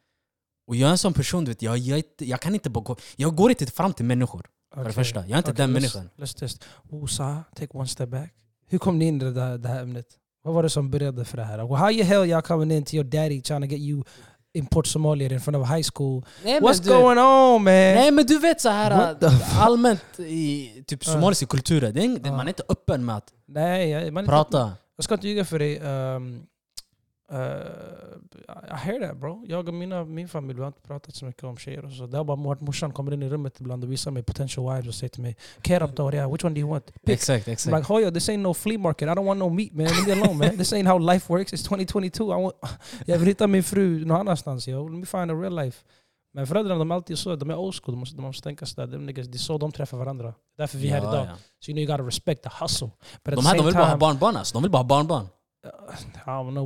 Och 0.66 0.76
jag 0.76 0.86
är 0.86 0.90
en 0.90 0.98
sån 0.98 1.14
person, 1.14 1.44
du 1.44 1.50
vet, 1.50 1.62
jag, 1.62 1.78
jag, 1.78 2.02
jag 2.18 2.40
kan 2.40 2.54
inte 2.54 2.70
bara 2.70 2.84
gå... 2.84 2.96
Jag 3.16 3.36
går 3.36 3.50
inte 3.50 3.66
fram 3.66 3.92
till 3.92 4.04
människor, 4.04 4.46
för 4.82 4.88
det 4.88 4.92
första. 4.94 5.20
Jag 5.20 5.30
är 5.30 5.36
inte 5.38 5.50
Okej, 5.50 5.56
den 5.56 5.70
let's- 5.70 5.72
människan. 5.72 6.10
Let's 6.16 6.38
test. 6.38 6.64
Wosa, 6.82 7.44
take 7.54 7.78
one 7.78 7.88
step 7.88 8.08
back. 8.08 8.32
Hur 8.68 8.78
kom 8.78 8.98
ni 8.98 9.04
in 9.04 9.16
i 9.16 9.24
det, 9.24 9.32
där, 9.32 9.58
det 9.58 9.68
här 9.68 9.82
ämnet? 9.82 10.06
Vad 10.42 10.54
var 10.54 10.62
det 10.62 10.70
som 10.70 10.90
började 10.90 11.24
för 11.24 11.36
det 11.36 11.44
här? 11.44 11.58
Well, 11.58 11.74
how 11.76 11.90
you 11.90 12.04
hell 12.04 12.20
y'all 12.22 12.42
coming 12.42 12.70
in 12.76 12.84
to 12.84 12.94
your 12.94 13.04
daddy 13.04 13.40
trying 13.42 13.60
to 13.62 13.66
get 13.66 13.80
you 13.80 14.02
in 14.54 14.66
Port 14.66 14.86
Somalia 14.86 15.32
in 15.32 15.40
front 15.40 15.56
of 15.56 15.68
high 15.70 15.86
school? 15.94 16.24
Nej, 16.44 16.60
What's 16.60 16.82
du, 16.82 16.88
going 16.88 17.18
on 17.18 17.62
man? 17.64 17.64
Nej 17.64 18.10
men 18.10 18.26
du 18.26 18.38
vet 18.38 18.60
så 18.60 18.68
här 18.68 19.14
the 19.14 19.26
att 19.26 19.56
allmänt 19.58 20.00
i 20.18 20.84
typ 20.86 21.04
ing- 22.02 22.18
det- 22.22 22.28
Ja. 22.28 22.36
man 22.36 22.46
är 22.46 22.48
inte 22.50 22.62
öppen 22.68 23.04
med 23.04 23.16
att 23.16 23.32
Nej, 23.48 23.88
jag, 23.90 24.12
man, 24.12 24.26
prata. 24.26 24.72
jag 24.96 25.04
ska 25.04 25.14
inte 25.14 25.28
ljuga 25.28 25.44
för 25.44 25.58
dig. 25.58 25.80
Um, 25.80 26.42
uh, 27.32 27.38
I 28.48 28.76
hear 28.76 29.08
that 29.08 29.16
bro. 29.16 29.44
Jag 29.48 29.68
och 29.68 29.74
mina, 29.74 30.04
min 30.04 30.28
familj 30.28 30.60
har 30.60 30.66
inte 30.66 30.80
pratat 30.80 31.14
så 31.14 31.24
mycket 31.24 31.44
om 31.44 31.56
tjejer 31.56 31.84
och 31.84 31.92
så. 31.92 32.06
Det 32.06 32.16
har 32.16 32.24
bara 32.24 32.36
varit 32.36 32.60
morsan 32.60 32.92
kommer 32.92 33.14
in 33.14 33.22
i 33.22 33.28
rummet 33.28 33.60
ibland 33.60 33.84
och 33.84 33.92
visar 33.92 34.10
mig 34.10 34.22
potential 34.22 34.74
wives 34.74 34.88
och 34.88 34.94
säger 34.94 35.08
till 35.08 35.22
mig 35.22 35.36
Kerap 35.62 35.96
då, 35.96 36.12
yeah, 36.12 36.32
which 36.32 36.44
one 36.44 36.54
do 36.54 36.60
you 36.60 36.70
want? 36.70 36.86
Pick. 36.86 37.14
Exakt, 37.14 37.48
I'm 37.48 37.52
exakt. 37.52 37.76
like, 37.76 37.92
Hoya, 37.92 38.10
this 38.10 38.28
ain't 38.28 38.42
no 38.42 38.54
flea 38.54 38.78
market. 38.78 39.08
I 39.08 39.12
don't 39.12 39.24
want 39.26 39.38
no 39.38 39.48
meat 39.48 39.72
man. 39.72 39.86
Leave 39.86 40.06
me 40.16 40.22
alone 40.22 40.38
man. 40.38 40.56
This 40.56 40.72
ain't 40.72 40.86
how 40.88 40.98
life 41.12 41.32
works. 41.32 41.52
It's 41.52 41.62
2022. 41.68 42.24
I 42.24 42.42
want, 42.42 42.54
jag 43.06 43.18
vill 43.18 43.28
hitta 43.28 43.46
min 43.46 43.62
fru 43.64 44.04
någon 44.04 44.20
annanstans. 44.20 44.68
Yo. 44.68 44.88
Let 44.88 44.98
me 45.00 45.06
find 45.06 45.30
a 45.30 45.34
real 45.34 45.54
life. 45.56 45.84
Men 46.34 46.46
föräldrarna 46.46 46.78
de 46.78 46.90
är 46.90 46.94
alltid 46.94 47.18
så, 47.18 47.36
de 47.36 47.50
är 47.50 47.56
old 47.56 47.74
school. 47.74 47.94
De 47.94 47.98
måste, 48.00 48.16
de 48.16 48.22
måste 48.22 48.42
tänka 48.42 48.66
sådär. 48.66 48.86
De 48.86 49.06
det 49.06 49.34
är 49.34 49.38
så 49.38 49.58
de 49.58 49.72
träffar 49.72 49.98
varandra. 49.98 50.34
Därför 50.58 50.78
vi 50.78 50.88
är 50.88 50.92
här 50.92 51.02
Ja, 51.02 51.12
idag. 51.12 51.26
ja. 51.26 51.36
So 51.60 51.70
you 51.70 51.74
know 51.74 51.78
you 51.78 51.86
gotta 51.86 52.06
respect 52.08 52.42
the 52.42 52.50
hustle. 52.60 52.90
But 53.24 53.34
De 53.34 53.46
här 53.46 53.56
de 53.56 53.64
vill 53.64 53.74
bara 53.74 53.84
ha 53.84 53.90
time, 53.90 53.98
barnbarn 53.98 54.36
alltså. 54.36 54.52
De 54.52 54.62
vill 54.62 54.70
bara 54.72 54.78
ha 54.82 54.88
barnbarn. 54.88 55.26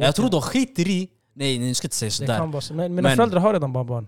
Jag 0.00 0.14
tror 0.14 0.30
de 0.30 0.42
skiter 0.42 0.88
i... 0.88 1.08
Nej, 1.34 1.58
nu 1.58 1.74
ska 1.74 1.86
inte 1.86 1.96
säga 1.96 2.06
det 2.08 2.12
sådär. 2.12 2.38
kan 2.38 2.50
vara 2.50 2.60
så. 2.60 2.74
Men 2.74 2.94
mina 2.94 3.08
Men- 3.08 3.16
föräldrar 3.16 3.40
har 3.40 3.52
redan 3.52 3.72
barnbarn. 3.72 4.06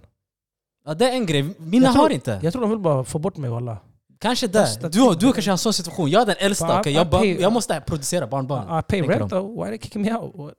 Ja, 0.85 0.95
det 0.95 1.09
är 1.09 1.13
en 1.13 1.27
grej. 1.27 1.43
Mina 1.59 1.93
tror- 1.93 2.03
har 2.03 2.11
inte. 2.11 2.41
Jag 2.43 2.53
tror 2.53 2.63
de 2.63 2.71
vill 2.71 2.79
bara 2.79 3.05
få 3.05 3.19
bort 3.19 3.37
mig 3.37 3.51
walla. 3.51 3.77
Kanske 4.19 4.47
där. 4.47 4.67
Du, 4.89 5.15
du 5.15 5.33
kanske 5.33 5.51
har 5.51 5.53
en 5.53 5.59
sån 5.59 5.73
situation. 5.73 6.11
Jag 6.11 6.23
är 6.23 6.27
den 6.27 6.37
äldsta. 6.39 6.83
I 6.89 6.95
jag, 6.95 7.07
pay- 7.11 7.41
jag 7.41 7.53
måste 7.53 7.81
producera 7.87 8.27
barnbarn. 8.27 8.79
I, 8.79 8.83
pay 8.83 9.03
rent. 9.03 9.33
Why 9.33 9.65
they 9.69 9.79
kicking 9.79 10.03
me 10.03 10.15
out? 10.17 10.35
Oh 10.35 10.51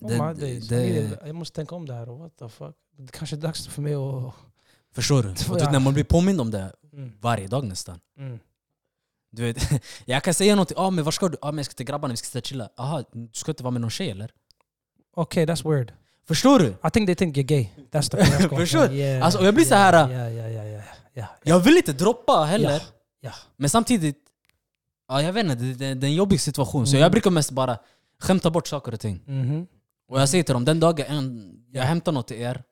Det- 0.00 0.08
my 0.26 0.40
days. 0.40 0.68
det- 0.68 1.18
jag 1.26 1.34
måste 1.34 1.56
tänka 1.56 1.74
om 1.74 1.86
det 1.86 1.94
här. 1.94 2.06
What 2.06 2.36
the 2.38 2.48
fuck? 2.48 2.74
Det 2.98 3.12
kanske 3.12 3.36
är 3.36 3.40
dags 3.40 3.66
för 3.66 3.82
mig 3.82 3.94
att... 3.94 4.34
Förstår 4.94 5.22
du? 5.22 5.28
Vet, 5.54 5.72
när 5.72 5.80
man 5.80 5.94
blir 5.94 6.04
påmind 6.04 6.40
om 6.40 6.50
det 6.50 6.72
Mm. 6.92 7.12
varje 7.20 7.46
dag 7.46 7.64
nästan. 7.64 7.98
Mm. 8.18 8.38
Du 9.34 9.42
vet, 9.42 9.82
jag 10.04 10.22
kan 10.22 10.34
säga 10.34 10.54
någonting. 10.54 10.76
Ah, 10.80 10.90
men 10.90 11.04
var 11.04 11.12
ska 11.12 11.28
du? 11.28 11.36
Ah, 11.42 11.50
men 11.52 11.58
jag 11.58 11.66
ska 11.66 11.74
till 11.74 11.86
grabbarna, 11.86 12.12
vi 12.12 12.16
ska 12.16 12.26
sitta 12.26 12.38
och 12.38 12.44
chilla. 12.46 12.68
Aha, 12.76 13.02
du 13.12 13.28
ska 13.32 13.50
inte 13.50 13.62
vara 13.62 13.70
med 13.70 13.80
någon 13.80 13.90
tjej 13.90 14.10
eller? 14.10 14.30
Okay, 15.16 15.46
that's 15.46 15.70
weird. 15.70 15.92
Förstår 16.28 16.58
du? 16.58 16.66
I 16.66 16.90
think 16.92 17.06
they 17.08 17.14
think 17.14 17.36
you're 17.36 17.42
gay. 17.42 17.68
That's 17.92 18.10
the 18.10 18.16
that's 18.22 18.56
Förstår? 18.56 18.84
on. 18.88 18.92
Yeah, 18.94 19.24
Alltså, 19.24 19.44
jag 19.44 19.54
blir 19.54 19.64
så 19.64 19.74
yeah, 19.74 19.92
här- 19.94 20.10
Yeah, 20.10 20.32
yeah, 20.34 20.52
yeah, 20.52 20.66
yeah, 20.66 20.84
yeah. 21.14 21.28
Jag 21.42 21.60
vill 21.60 21.76
inte 21.76 21.92
droppa 21.92 22.44
heller. 22.44 22.82
Ja. 23.20 23.32
Men 23.56 23.70
samtidigt, 23.70 24.18
ja, 25.08 25.22
jag 25.22 25.32
vet 25.32 25.44
inte, 25.44 25.54
det, 25.56 25.74
det, 25.74 25.94
det 25.94 26.06
är 26.06 26.08
en 26.08 26.14
jobbig 26.14 26.40
situation. 26.40 26.86
Så 26.86 26.92
Mm. 26.92 27.02
jag 27.02 27.12
brukar 27.12 27.30
mest 27.30 27.50
bara 27.50 27.78
skämta 28.20 28.50
bort 28.50 28.66
saker 28.68 28.94
och 28.94 29.00
ting. 29.00 29.20
Mhm. 29.26 29.66
Och 30.08 30.20
jag 30.20 30.28
säger 30.28 30.44
till 30.44 30.52
dem, 30.54 30.64
den 30.64 30.80
dagen 30.80 31.06
en, 31.08 31.54
jag 31.72 31.82
hämtar 31.82 32.12
något 32.12 32.28
till 32.28 32.36
er, 32.40 32.62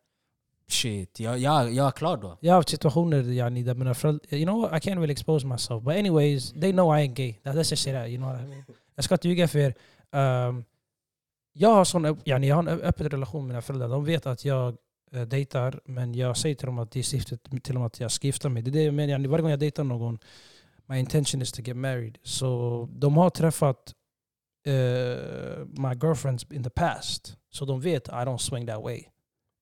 shit, 0.68 1.20
jag, 1.20 1.38
jag, 1.38 1.72
jag 1.72 1.86
är 1.86 1.90
klar 1.90 2.16
då. 2.16 2.38
Jag 2.40 2.52
har 2.52 2.56
haft 2.56 2.68
situationer 2.68 3.22
yani, 3.22 3.62
där 3.62 3.74
mina 3.74 3.94
föräldrar... 3.94 4.34
You 4.34 4.44
know 4.44 4.60
what? 4.60 4.72
I 4.72 4.88
can't 4.88 4.96
really 4.96 5.12
expose 5.12 5.46
myself. 5.46 5.82
But 5.82 5.96
anyways, 5.96 6.52
they 6.52 6.72
know 6.72 6.98
I 6.98 7.08
ain't 7.08 7.14
gay. 7.14 7.32
That, 7.42 7.54
let's 7.56 7.70
just 7.70 7.82
say 7.82 7.92
that. 7.92 8.08
You 8.08 8.18
know 8.18 8.32
what 8.32 8.40
I 8.40 8.46
mean? 8.46 8.64
Jag 8.94 9.04
ska 9.04 9.14
inte 9.14 9.28
ljuga 9.28 9.48
för 9.48 9.58
er. 9.58 9.74
Um, 10.48 10.64
jag 11.52 11.68
har 11.68 11.84
sån, 11.84 12.20
yani, 12.24 12.48
jag 12.48 12.56
har 12.56 12.62
en 12.62 12.80
öppen 12.80 13.08
relation 13.08 13.42
med 13.42 13.48
mina 13.48 13.62
föräldrar. 13.62 13.88
De 13.88 14.04
vet 14.04 14.26
att 14.26 14.44
jag 14.44 14.76
uh, 15.14 15.22
dejtar, 15.22 15.80
men 15.84 16.14
jag 16.14 16.36
säger 16.36 16.54
till 16.54 16.66
dem 16.66 16.78
att 16.78 16.90
det 16.90 16.98
är 16.98 17.02
syftet 17.02 17.62
till 17.62 17.74
dem 17.74 17.82
att 17.82 18.00
jag 18.00 18.10
ska 18.10 18.26
gifta 18.26 18.48
mig. 18.48 18.62
Det 18.62 18.70
är 18.70 18.72
det 18.72 18.82
jag 18.82 18.94
menar. 18.94 19.12
Yani, 19.12 19.28
varje 19.28 19.42
gång 19.42 19.50
jag 19.50 19.60
dejtar 19.60 19.84
någon, 19.84 20.18
my 20.86 20.98
intention 20.98 21.42
is 21.42 21.52
to 21.52 21.62
get 21.62 21.76
married. 21.76 22.18
Så 22.22 22.88
de 22.92 23.16
har 23.16 23.30
träffat 23.30 23.94
uh, 24.68 24.72
my 25.66 25.94
girlfriends 26.02 26.46
in 26.50 26.64
the 26.64 26.70
past. 26.70 27.36
Så 27.50 27.64
de 27.64 27.80
vet 27.80 28.08
I 28.08 28.24
don't 28.24 28.38
swing 28.38 28.66
that 28.66 28.82
way. 28.82 29.04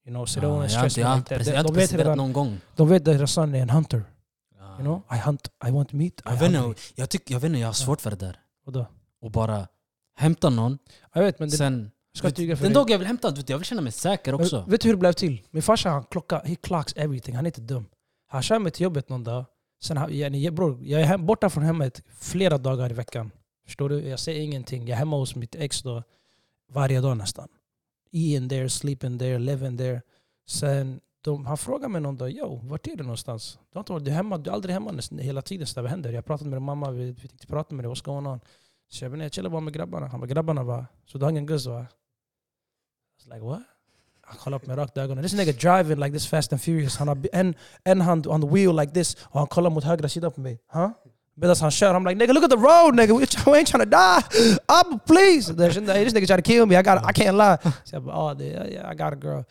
You 0.07 0.15
know, 0.15 0.27
so 0.27 0.41
Ja, 0.41 0.47
don't 0.49 0.53
jag 0.55 0.61
har 0.61 0.69
stress 0.69 0.99
inte, 0.99 1.01
jag 1.01 1.09
har 1.09 1.17
like 1.17 1.35
inte 1.35 1.51
jag 1.51 1.57
har 1.57 1.65
De 1.65 1.75
vet 1.75 1.93
redan, 1.93 2.19
någon 2.19 2.33
gång. 2.33 2.61
de 2.77 2.89
vet 2.89 3.01
att 3.01 3.05
deras 3.05 3.33
son 3.33 3.55
är 3.55 3.63
en 3.63 3.71
hunter. 3.71 4.05
Ja. 4.59 4.65
You 4.75 4.81
know, 4.83 5.03
I 5.13 5.19
hunt, 5.19 5.49
I 5.69 5.71
want 5.71 5.93
meat, 5.93 6.13
I 6.13 6.23
Jag 6.25 6.37
vet, 6.37 6.53
inte, 6.53 6.81
jag, 6.95 7.11
tycker, 7.11 7.35
jag 7.35 7.41
vet 7.41 7.49
inte, 7.49 7.61
jag 7.61 7.69
har 7.69 7.73
svårt 7.73 8.01
för 8.01 8.11
det 8.11 8.17
där. 8.17 8.37
Vadå? 8.65 8.87
Och 9.21 9.31
bara 9.31 9.69
hämta 10.17 10.51
någon, 10.51 10.79
Jag 11.15 11.23
vet, 11.23 11.39
men 11.39 11.49
det, 11.51 11.57
sen... 11.57 11.91
jag 12.13 12.33
ska 12.33 12.43
ljuga 12.43 12.57
för 12.57 12.65
Den 12.65 12.73
dag 12.73 12.91
jag 12.91 12.99
vill 12.99 13.07
hämta, 13.07 13.35
jag 13.47 13.59
vill 13.59 13.67
känna 13.67 13.81
mig 13.83 13.93
säker 13.93 14.35
också. 14.35 14.61
Men 14.61 14.71
Vet 14.71 14.81
du 14.81 14.89
hur 14.89 14.95
det 14.95 15.01
blev 15.01 15.13
till? 15.13 15.43
Min 15.51 15.63
farsa 15.63 15.91
han 15.91 16.05
klockar, 16.05 16.43
he 16.45 16.55
clocks 16.57 16.93
everything. 16.97 17.37
Han 17.37 17.47
är 17.47 17.49
inte 17.49 17.61
dum. 17.61 17.87
Han 18.27 18.43
kör 18.43 18.59
mig 18.59 18.73
till 18.73 18.83
jobbet 18.85 19.09
någon 19.09 19.25
dag. 19.25 19.45
Sen, 19.83 19.97
han- 19.97 20.13
yani, 20.15 20.51
bror, 20.51 20.79
jag 20.85 21.01
är 21.01 21.19
borta 21.19 21.51
från 21.51 21.65
hemmet 21.65 22.03
flera 22.19 22.59
dagar 22.59 22.91
i 22.91 22.95
veckan. 22.95 23.31
Förstår 23.67 23.89
du? 23.89 24.09
Jag 24.09 24.19
säger 24.19 24.41
ingenting. 24.41 24.83
Jag 24.83 24.91
är 24.91 24.97
hemma 24.97 25.17
hos 25.17 25.35
mitt 25.35 25.55
ex 25.55 25.83
då, 25.83 26.03
varje 26.73 27.01
dag 27.01 27.17
nästan. 27.17 27.49
Eating 28.13 28.49
there, 28.49 28.69
sleeping 28.69 29.19
there, 29.19 29.39
living 29.39 29.79
there. 29.79 30.03
Sen 30.47 31.01
de, 31.23 31.47
han 31.47 31.59
frågade 31.59 31.89
mig 31.89 32.01
någon 32.01 32.17
dag, 32.17 32.31
yo, 32.31 32.61
vart 32.65 32.87
är 32.87 32.97
du 32.97 33.03
någonstans? 33.03 33.59
Du 33.73 33.79
har 33.79 33.81
inte 33.81 33.93
varit 33.93 34.05
du 34.05 34.11
är 34.11 34.15
hemma, 34.15 34.39
du 34.39 34.51
är 34.51 34.55
aldrig 34.55 34.73
hemma 34.73 34.93
nästan, 34.93 35.19
hela 35.19 35.43
tiden. 35.43 35.67
Så 35.67 35.75
det 35.75 35.83
vad 35.83 35.91
händer? 35.91 36.13
Jag 36.13 36.25
pratade 36.25 36.51
med 36.51 36.57
din 36.57 36.65
mamma, 36.65 36.91
vi, 36.91 37.05
vi 37.13 37.29
tänkte 37.29 37.47
prata 37.47 37.75
med 37.75 37.85
dig, 37.85 37.93
what's 37.93 38.05
going 38.05 38.27
on? 38.27 38.41
Så 38.89 39.05
jag 39.05 39.19
jag 39.19 39.33
chillar 39.33 39.51
bara 39.51 39.61
med 39.61 39.73
grabbarna. 39.73 40.07
Han 40.07 40.21
bara, 40.21 40.27
grabbarna 40.27 40.63
va? 40.63 40.87
Så 41.07 41.19
du 41.19 41.25
har 41.25 41.31
ingen 41.31 41.47
guzz 41.47 41.67
va? 41.67 41.81
I 41.81 41.87
was 43.17 43.27
like, 43.27 43.41
what? 43.41 43.63
Han 44.21 44.39
kollade 44.39 44.65
på 44.65 44.71
mig 44.71 44.77
rakt 44.77 44.97
i 44.97 45.01
ögonen. 45.01 45.25
This 45.25 45.33
nigga 45.33 45.53
driving 45.53 46.01
like 46.01 46.13
this 46.13 46.27
fast 46.27 46.53
and 46.53 46.63
furious. 46.63 46.97
Han 46.97 47.09
har 47.09 47.19
en, 47.33 47.55
en 47.85 48.01
hand 48.01 48.27
on 48.27 48.41
the 48.41 48.49
wheel 48.49 48.77
like 48.77 48.93
this 48.93 49.17
och 49.23 49.39
han 49.39 49.47
kollar 49.47 49.71
mot 49.71 49.85
högra 49.85 50.09
sidan 50.09 50.33
på 50.33 50.41
mig. 50.41 50.61
Huh? 50.73 50.89
Medan 51.41 51.57
han 51.61 51.71
kör, 51.71 51.95
I'm 51.95 52.09
like 52.09 52.19
nigga 52.25 52.33
look 52.33 52.45
at 52.45 52.51
the 52.51 52.57
road 52.57 52.95
nigga, 52.95 53.15
we 53.15 53.59
ain't 53.59 53.67
trying 53.67 53.85
to 53.85 53.91
die! 53.91 54.19
Up 54.57 54.61
ah, 54.69 54.99
please! 55.07 55.55
This 55.55 55.77
nigga 55.77 56.27
trying 56.27 56.43
to 56.43 56.51
kill 56.51 56.67
me, 56.67 56.77
I, 56.77 56.83
got, 56.83 56.99
I 57.11 57.13
can't 57.13 57.37
lie. 57.37 57.73
Så 57.85 57.97
jag 57.97 58.03
bara 58.03 58.17
ah, 58.17 58.35
det, 58.35 58.45
yeah, 58.45 58.93
I 58.93 58.97
got 58.97 59.13
a 59.13 59.19
girl. 59.23 59.43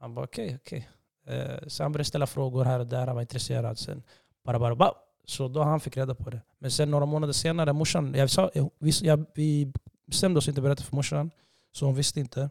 Han 0.00 0.14
bara 0.14 0.24
okej, 0.24 0.58
okej. 0.62 0.88
Eh, 1.28 1.68
Så 1.68 1.82
han 1.82 1.92
började 1.92 2.04
ställa 2.08 2.26
frågor 2.26 2.64
här 2.64 2.80
och 2.80 2.86
där, 2.86 3.06
han 3.06 3.14
var 3.14 3.22
intresserad. 3.22 3.78
Sen 3.78 4.02
bara, 4.44 4.58
bara, 4.58 4.74
bara. 4.74 4.92
Så 5.26 5.48
då 5.48 5.62
han 5.62 5.80
fick 5.80 5.96
reda 5.96 6.14
på 6.14 6.30
det. 6.30 6.40
Men 6.58 6.70
sen 6.70 6.90
några 6.90 7.06
månader 7.06 7.32
senare, 7.32 7.72
morsan, 7.72 8.14
jag 8.14 8.30
sa, 8.30 8.50
eh, 8.54 8.66
vi, 8.78 8.92
jag, 9.02 9.24
vi 9.34 9.72
bestämde 10.06 10.38
oss 10.38 10.48
inte 10.48 10.58
att 10.60 10.64
berätta 10.64 10.82
för 10.82 10.96
morsan. 10.96 11.30
Så 11.72 11.86
hon 11.86 11.94
visste 11.94 12.20
inte. 12.20 12.50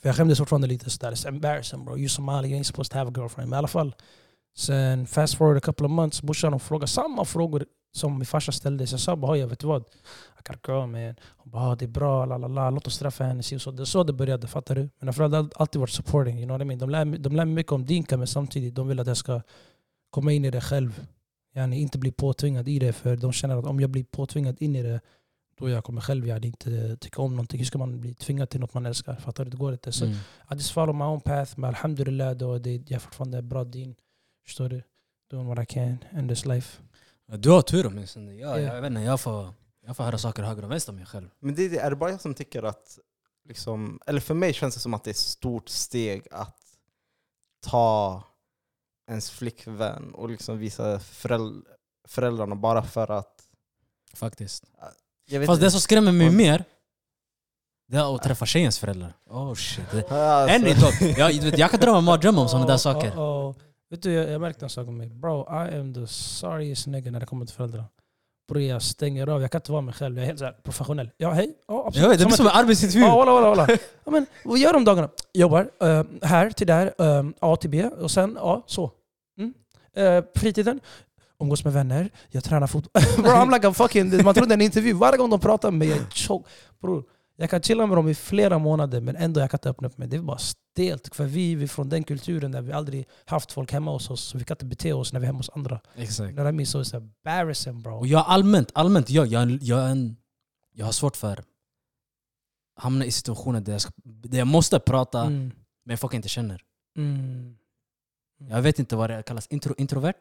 För 0.00 0.08
jag 0.08 0.16
skämdes 0.16 0.38
fortfarande 0.38 0.66
lite 0.66 0.90
sådär. 0.90 1.12
It's 1.12 1.28
embarrassing 1.28 1.84
bro, 1.84 1.98
you 1.98 2.08
Somali, 2.08 2.48
you 2.48 2.58
ain't 2.58 2.66
supposed 2.66 2.92
to 2.92 2.98
have 2.98 3.08
a 3.10 3.12
girlfriend. 3.16 3.50
Men 3.50 3.56
i 3.56 3.58
alla 3.58 3.68
fall. 3.68 3.94
Sen 4.54 5.06
fast 5.06 5.34
forward 5.34 5.56
a 5.56 5.60
couple 5.60 5.86
of 5.86 5.92
months, 5.92 6.22
morsan 6.22 6.52
hon 6.52 6.60
frågade 6.60 6.86
samma 6.86 7.24
frågor 7.24 7.66
som 7.94 8.18
min 8.18 8.26
farsa 8.26 8.52
ställde. 8.52 8.86
Så 8.86 8.94
jag 8.94 9.00
sa 9.00 9.16
bara 9.16 9.36
jag 9.36 9.48
vet 9.48 9.64
vad? 9.64 9.82
I 9.82 10.52
a 10.52 10.54
girl 10.68 10.86
man. 10.86 11.14
Hon 11.36 11.50
bara 11.50 11.62
ah, 11.62 11.74
det 11.74 11.84
är 11.84 11.88
bra, 11.88 12.26
la 12.26 12.38
la 12.38 12.48
la, 12.48 12.70
låt 12.70 12.86
oss 12.86 12.98
träffa 12.98 13.24
henne. 13.24 13.42
Så 13.42 13.70
det 13.70 13.86
så 13.86 14.04
det 14.04 14.12
började, 14.12 14.46
fattar 14.46 14.74
du? 14.74 14.88
Mina 15.00 15.12
föräldrar 15.12 15.42
har 15.42 15.50
alltid 15.56 15.80
varit 15.80 15.90
supporting, 15.90 16.38
you 16.38 16.46
know 16.46 16.58
what 16.58 16.62
I 16.62 16.64
mean? 16.64 16.78
De 16.78 16.90
lär, 16.90 17.18
de 17.18 17.36
lär 17.36 17.44
mig 17.44 17.54
mycket 17.54 17.72
om 17.72 17.86
dinka 17.86 18.16
men 18.16 18.26
samtidigt 18.26 18.74
de 18.74 18.88
vill 18.88 19.00
att 19.00 19.06
jag 19.06 19.16
ska 19.16 19.42
komma 20.10 20.32
in 20.32 20.44
i 20.44 20.50
det 20.50 20.60
själv. 20.60 21.06
Yani 21.54 21.80
inte 21.80 21.98
bli 21.98 22.12
påtvingad 22.12 22.68
i 22.68 22.78
det 22.78 22.92
för 22.92 23.16
de 23.16 23.32
känner 23.32 23.56
att 23.56 23.66
om 23.66 23.80
jag 23.80 23.90
blir 23.90 24.04
påtvingad 24.04 24.62
in 24.62 24.76
i 24.76 24.82
det 24.82 25.00
då 25.58 25.68
jag 25.68 25.84
kommer 25.84 26.00
själv 26.00 26.26
yani 26.26 26.46
inte 26.46 26.96
tycka 26.96 27.22
om 27.22 27.30
någonting. 27.30 27.58
Hur 27.58 27.66
ska 27.66 27.78
man 27.78 28.00
bli 28.00 28.14
tvingad 28.14 28.50
till 28.50 28.60
något 28.60 28.74
man 28.74 28.86
älskar? 28.86 29.14
Fattar 29.14 29.44
du? 29.44 29.50
Det 29.50 29.56
går 29.56 29.72
inte. 29.72 29.92
Så 29.92 30.04
Mm. 30.04 30.16
I 30.50 30.54
just 30.54 30.70
follow 30.70 30.94
my 30.94 31.04
own 31.04 31.20
path. 31.20 31.52
Men 31.56 31.68
alhamdulillah, 31.68 32.36
då 32.36 32.58
det, 32.58 32.72
jag 32.72 32.92
är 32.92 32.98
fortfarande 32.98 33.42
bra 33.42 33.64
din. 33.64 33.94
Förstår 34.44 34.68
du? 34.68 34.82
Doing 35.30 35.46
what 35.48 35.58
I 35.62 35.66
can 35.66 35.98
in 36.18 36.28
this 36.28 36.44
life. 36.44 36.82
Du 37.36 37.50
har 37.50 37.62
tur 37.62 37.86
åtminstone. 37.86 38.34
Jag, 38.34 38.60
Ja. 38.62 38.74
jag, 38.74 38.80
vet 38.82 38.90
inte, 38.90 39.00
jag, 39.02 39.20
får, 39.20 39.54
jag 39.86 39.96
får 39.96 40.04
höra 40.04 40.18
saker 40.18 40.42
höger 40.42 40.64
och 40.64 40.70
vänster 40.70 40.92
om 40.92 40.96
mig 40.96 41.06
själv. 41.06 41.28
Men 41.40 41.54
det, 41.54 41.78
är 41.78 41.90
det 41.90 41.96
bara 41.96 42.10
jag 42.10 42.20
som 42.20 42.34
tycker 42.34 42.62
att, 42.62 42.98
liksom, 43.48 44.00
eller 44.06 44.20
för 44.20 44.34
mig 44.34 44.52
känns 44.52 44.74
det 44.74 44.80
som 44.80 44.94
att 44.94 45.04
det 45.04 45.08
är 45.08 45.12
ett 45.12 45.16
stort 45.16 45.68
steg 45.68 46.28
att 46.30 46.58
ta 47.66 48.22
ens 49.08 49.30
flickvän 49.30 50.14
och 50.14 50.28
liksom 50.28 50.58
visa 50.58 50.98
föräld- 50.98 51.64
föräldrarna 52.08 52.54
bara 52.56 52.82
för 52.82 53.10
att... 53.10 53.42
Faktiskt. 54.14 54.64
Jag 55.30 55.40
vet 55.40 55.46
Fast 55.46 55.60
det 55.60 55.64
inte. 55.66 55.70
som 55.70 55.80
skrämmer 55.80 56.12
mig 56.12 56.30
mer, 56.30 56.64
det 57.88 57.96
är 57.96 58.14
att 58.16 58.22
träffa 58.22 58.46
tjejens 58.46 58.78
föräldrar. 58.78 59.12
Oh 59.26 59.54
shit. 59.54 59.90
Det, 59.90 60.10
Alltså, 60.10 60.56
än 60.56 60.66
idag. 60.66 60.92
Jag, 61.18 61.32
jag 61.58 61.70
kan 61.70 61.80
drömma 61.80 62.00
mardrömmar 62.00 62.42
om 62.42 62.48
sådana 62.48 62.66
där 62.66 62.74
Oh, 62.74 62.78
saker. 62.78 63.10
oh, 63.10 63.20
oh. 63.50 63.56
Vet 63.92 64.02
du, 64.02 64.12
jag, 64.12 64.30
jag 64.30 64.40
märkte 64.40 64.64
en 64.64 64.70
sak 64.70 64.88
om 64.88 64.96
mig. 64.96 65.08
Bro, 65.08 65.40
I 65.50 65.74
am 65.78 65.94
the 65.94 66.06
sorriest 66.06 66.86
nigga 66.86 67.10
när 67.10 67.20
det 67.20 67.26
kommer 67.26 67.46
till 67.46 67.54
föräldrar. 67.54 67.84
Bro, 68.48 68.60
jag 68.60 68.82
stänger 68.82 69.26
av. 69.28 69.42
Jag 69.42 69.50
kan 69.50 69.58
inte 69.58 69.72
vara 69.72 69.82
mig 69.82 69.94
själv. 69.94 70.16
Jag 70.16 70.22
är 70.22 70.26
helt 70.26 70.38
så 70.38 70.44
här 70.44 70.52
professionell. 70.62 71.10
Ja, 71.16 71.30
hej. 71.30 71.54
Ja, 71.68 71.84
absolut. 71.86 72.10
Vet, 72.10 72.18
det 72.18 72.26
blir 72.26 72.36
som 72.36 72.46
en 72.46 72.52
arbetsintervju. 72.52 73.06
Ja, 73.06 73.16
walla, 73.16 73.32
walla, 73.32 73.48
walla. 73.48 73.66
Ja, 74.04 74.10
men, 74.10 74.26
vad 74.44 74.58
gör 74.58 74.76
om 74.76 74.84
dagarna? 74.84 75.08
Jobbar. 75.34 75.70
eh, 75.80 76.04
här 76.22 76.50
till 76.50 76.66
där. 76.66 76.94
eh, 76.98 77.24
A 77.40 77.56
till 77.56 77.70
B. 77.70 77.84
Och 78.00 78.10
sen, 78.10 78.38
ja, 78.40 78.62
så. 78.66 78.90
Mm. 79.38 79.54
Eh, 79.96 80.24
fritiden. 80.34 80.80
Umgås 81.40 81.64
med 81.64 81.72
vänner. 81.72 82.10
Jag 82.30 82.44
tränar 82.44 82.66
fotboll. 82.66 83.02
Bro, 83.16 83.30
I'm 83.30 83.52
like 83.54 83.68
a 83.68 83.72
fucking... 83.72 84.24
Man 84.24 84.34
trodde 84.34 84.48
det 84.48 84.52
är 84.52 84.56
en 84.56 84.60
intervju. 84.60 84.92
Varje 84.92 85.16
gång 85.18 85.30
de 85.30 85.40
pratar 85.40 85.70
med 85.70 85.78
mig, 85.78 85.88
jag 85.88 85.98
är 85.98 86.04
choke. 86.10 86.50
Bro, 86.82 87.04
jag 87.42 87.50
kan 87.50 87.62
chilla 87.62 87.86
med 87.86 87.98
dem 87.98 88.08
i 88.08 88.14
flera 88.14 88.58
månader 88.58 89.00
men 89.00 89.16
ändå 89.16 89.40
jag 89.40 89.50
kan 89.50 89.58
inte 89.58 89.70
öppna 89.70 89.88
upp 89.88 89.98
mig. 89.98 90.08
Det 90.08 90.16
är 90.16 90.20
bara 90.20 90.38
stelt. 90.38 91.14
För 91.14 91.24
vi, 91.24 91.54
vi 91.54 91.64
är 91.64 91.68
från 91.68 91.88
den 91.88 92.04
kulturen 92.04 92.52
där 92.52 92.62
vi 92.62 92.72
aldrig 92.72 93.08
haft 93.24 93.52
folk 93.52 93.72
hemma 93.72 93.90
hos 93.90 94.10
oss. 94.10 94.22
Så 94.22 94.38
vi 94.38 94.44
kan 94.44 94.54
inte 94.54 94.64
bete 94.64 94.92
oss 94.92 95.12
när 95.12 95.20
vi 95.20 95.24
är 95.24 95.26
hemma 95.26 95.38
hos 95.38 95.50
andra. 95.50 95.80
Exakt. 95.94 96.34
Mean? 96.34 96.66
So 96.66 96.78
it's 96.82 96.96
embarrassing 96.96 97.82
bro. 97.82 97.98
Och 97.98 98.06
jag 98.06 98.24
allmänt, 98.26 98.70
allmänt 98.74 99.10
jag, 99.10 99.26
jag, 99.26 99.50
jag, 99.62 99.80
är 99.80 99.88
en, 99.88 100.16
jag 100.72 100.86
har 100.86 100.92
svårt 100.92 101.16
för 101.16 101.32
att 101.32 101.46
hamna 102.76 103.04
i 103.04 103.10
situationer 103.10 103.60
där 103.60 103.72
jag, 103.72 103.80
ska, 103.80 103.92
där 104.04 104.38
jag 104.38 104.46
måste 104.46 104.78
prata 104.80 105.22
Mm. 105.22 105.52
med 105.84 106.00
folk 106.00 106.14
inte 106.14 106.28
känner. 106.28 106.62
Mm. 106.96 107.56
Jag 108.48 108.62
vet 108.62 108.78
inte 108.78 108.96
vad 108.96 109.10
det 109.10 109.22
kallas. 109.22 109.46
Intro, 109.46 109.74
introvert? 109.78 110.14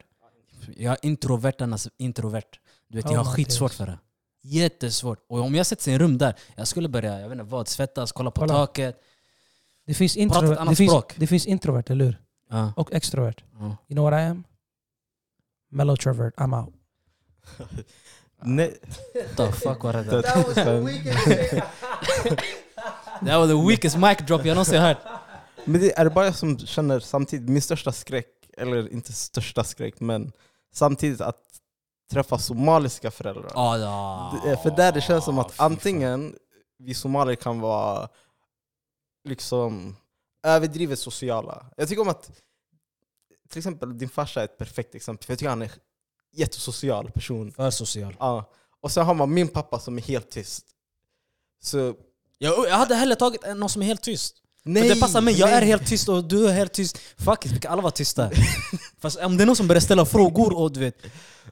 Jag 0.78 0.94
är 0.94 0.98
introverternas 1.02 1.90
introvert. 1.98 2.60
Du 2.88 2.98
vet, 2.98 3.12
jag 3.12 3.18
har 3.18 3.34
skitsvårt 3.34 3.74
för 3.74 3.86
det. 3.86 4.00
Jättesvårt. 4.44 5.26
Och 5.30 5.40
om 5.40 5.56
jag 5.56 5.66
sätts 5.66 5.88
i 5.88 5.92
en 5.92 6.00
rum 6.00 6.18
där, 6.18 6.36
jag 6.56 6.68
skulle 6.68 6.90
börja 6.90 7.20
jag 7.20 7.30
vet 7.30 7.40
inte 7.40 7.52
vad, 7.52 7.68
svettas, 7.68 8.12
kolla 8.12 8.32
på 8.32 8.42
Kolla. 8.42 8.54
taket. 8.54 9.02
Det 9.86 9.94
finns, 9.94 10.18
introvert, 10.18 10.66
det, 10.70 10.76
finns, 10.76 10.92
språk. 10.92 11.14
det 11.18 11.28
finns 11.28 11.46
introvert, 11.46 11.84
eller 11.88 12.06
hur? 12.06 12.22
Ja, 12.50 12.74
Och 12.76 12.94
extrovert. 12.94 13.44
ja. 13.60 13.66
You 13.66 13.76
know 13.88 14.04
what 14.12 14.14
I 14.14 14.24
am? 14.24 14.44
Mellotrovert. 15.72 16.34
I'm 16.38 16.64
out. 16.64 16.74
Nej, 18.44 18.78
What 19.14 19.38
the 19.38 19.52
fuck 19.52 19.84
var 19.84 19.94
det 19.94 20.04
där? 20.04 20.22
det 20.22 20.44
was 20.48 20.54
the 20.56 20.80
weakest 20.80 21.26
Det 23.22 23.38
var 23.38 23.48
the 23.48 23.68
weakest 23.70 23.98
mic 23.98 24.18
drop 24.28 24.46
jag 24.46 24.56
någonsin 24.56 24.82
hört. 24.82 24.98
Men 25.66 25.82
det 25.82 26.00
är 26.00 26.04
det 26.04 26.10
bara 26.12 26.26
jag 26.26 26.36
som 26.36 26.58
känner 26.60 27.00
samtidigt, 27.00 27.50
min 27.50 27.62
största 27.62 27.92
skräck, 27.92 28.28
eller 28.58 28.94
inte 28.94 29.14
största 29.14 29.64
skräck, 29.64 30.00
men 30.00 30.32
samtidigt 30.74 31.22
att 31.22 31.51
träffa 32.12 32.38
somaliska 32.38 33.12
föräldrar. 33.12 33.52
Ah, 33.56 33.78
ja. 33.78 34.42
Det- 34.46 34.58
För 34.58 34.70
där 34.72 34.92
det 34.92 35.02
känns 35.02 35.26
som 35.26 35.38
Ah, 35.38 35.42
att 35.42 35.52
fy 35.52 35.56
fan. 35.58 35.72
antingen 35.72 36.36
vi 36.80 36.94
somalier 36.94 37.36
kan 37.36 37.60
vara 37.60 38.10
liksom 39.28 39.96
överdrivet 40.44 41.00
sociala. 41.00 41.66
Jag 41.78 41.88
tycker 41.88 42.02
om 42.02 42.10
att 42.10 42.32
till 43.50 43.58
exempel 43.60 43.98
din 43.98 44.10
farsa 44.10 44.40
är 44.42 44.46
ett 44.46 44.58
perfekt 44.58 44.96
exempel, 44.96 45.26
för 45.26 45.32
jag 45.34 45.40
tycker 45.40 45.50
han 45.50 45.62
är 45.62 45.66
en 45.66 45.72
jättesocial 46.34 47.12
person. 47.12 47.52
För 47.52 47.70
social. 47.70 48.16
Ja. 48.20 48.50
Och 48.82 48.92
sen 48.92 49.06
har 49.06 49.14
man 49.14 49.34
min 49.34 49.48
pappa 49.48 49.80
som 49.80 49.98
är 49.98 50.02
helt 50.02 50.30
tyst. 50.32 50.66
Så 51.64 51.94
Jag, 52.38 52.68
jag 52.68 52.76
hade 52.78 52.96
hellre 52.96 53.16
tagit 53.16 53.44
en- 53.44 53.60
någon 53.60 53.70
som 53.70 53.82
är 53.82 53.86
helt 53.86 54.02
tyst. 54.02 54.36
nej! 54.64 54.84
För 54.88 54.96
det 54.96 55.02
passar 55.02 55.22
mig, 55.22 55.34
jag 55.40 55.50
är 55.50 55.60
nej. 55.60 55.66
helt 55.70 55.88
tyst 55.88 56.10
och 56.10 56.24
du 56.24 56.50
är 56.50 56.54
helt 56.54 56.74
tyst. 56.74 56.98
Fuck 57.18 57.46
it, 57.46 57.52
vi 57.52 57.60
kan 57.60 57.72
alla 57.72 57.82
vara 57.82 57.92
tysta. 57.92 58.32
Fast 59.00 59.18
om 59.20 59.38
det 59.38 59.44
är 59.44 59.46
någon 59.46 59.56
som 59.56 59.68
börjar 59.68 59.80
ställa 59.82 60.06
frågor 60.06 60.58
och 60.58 60.72
du 60.72 60.80
vet, 60.80 60.98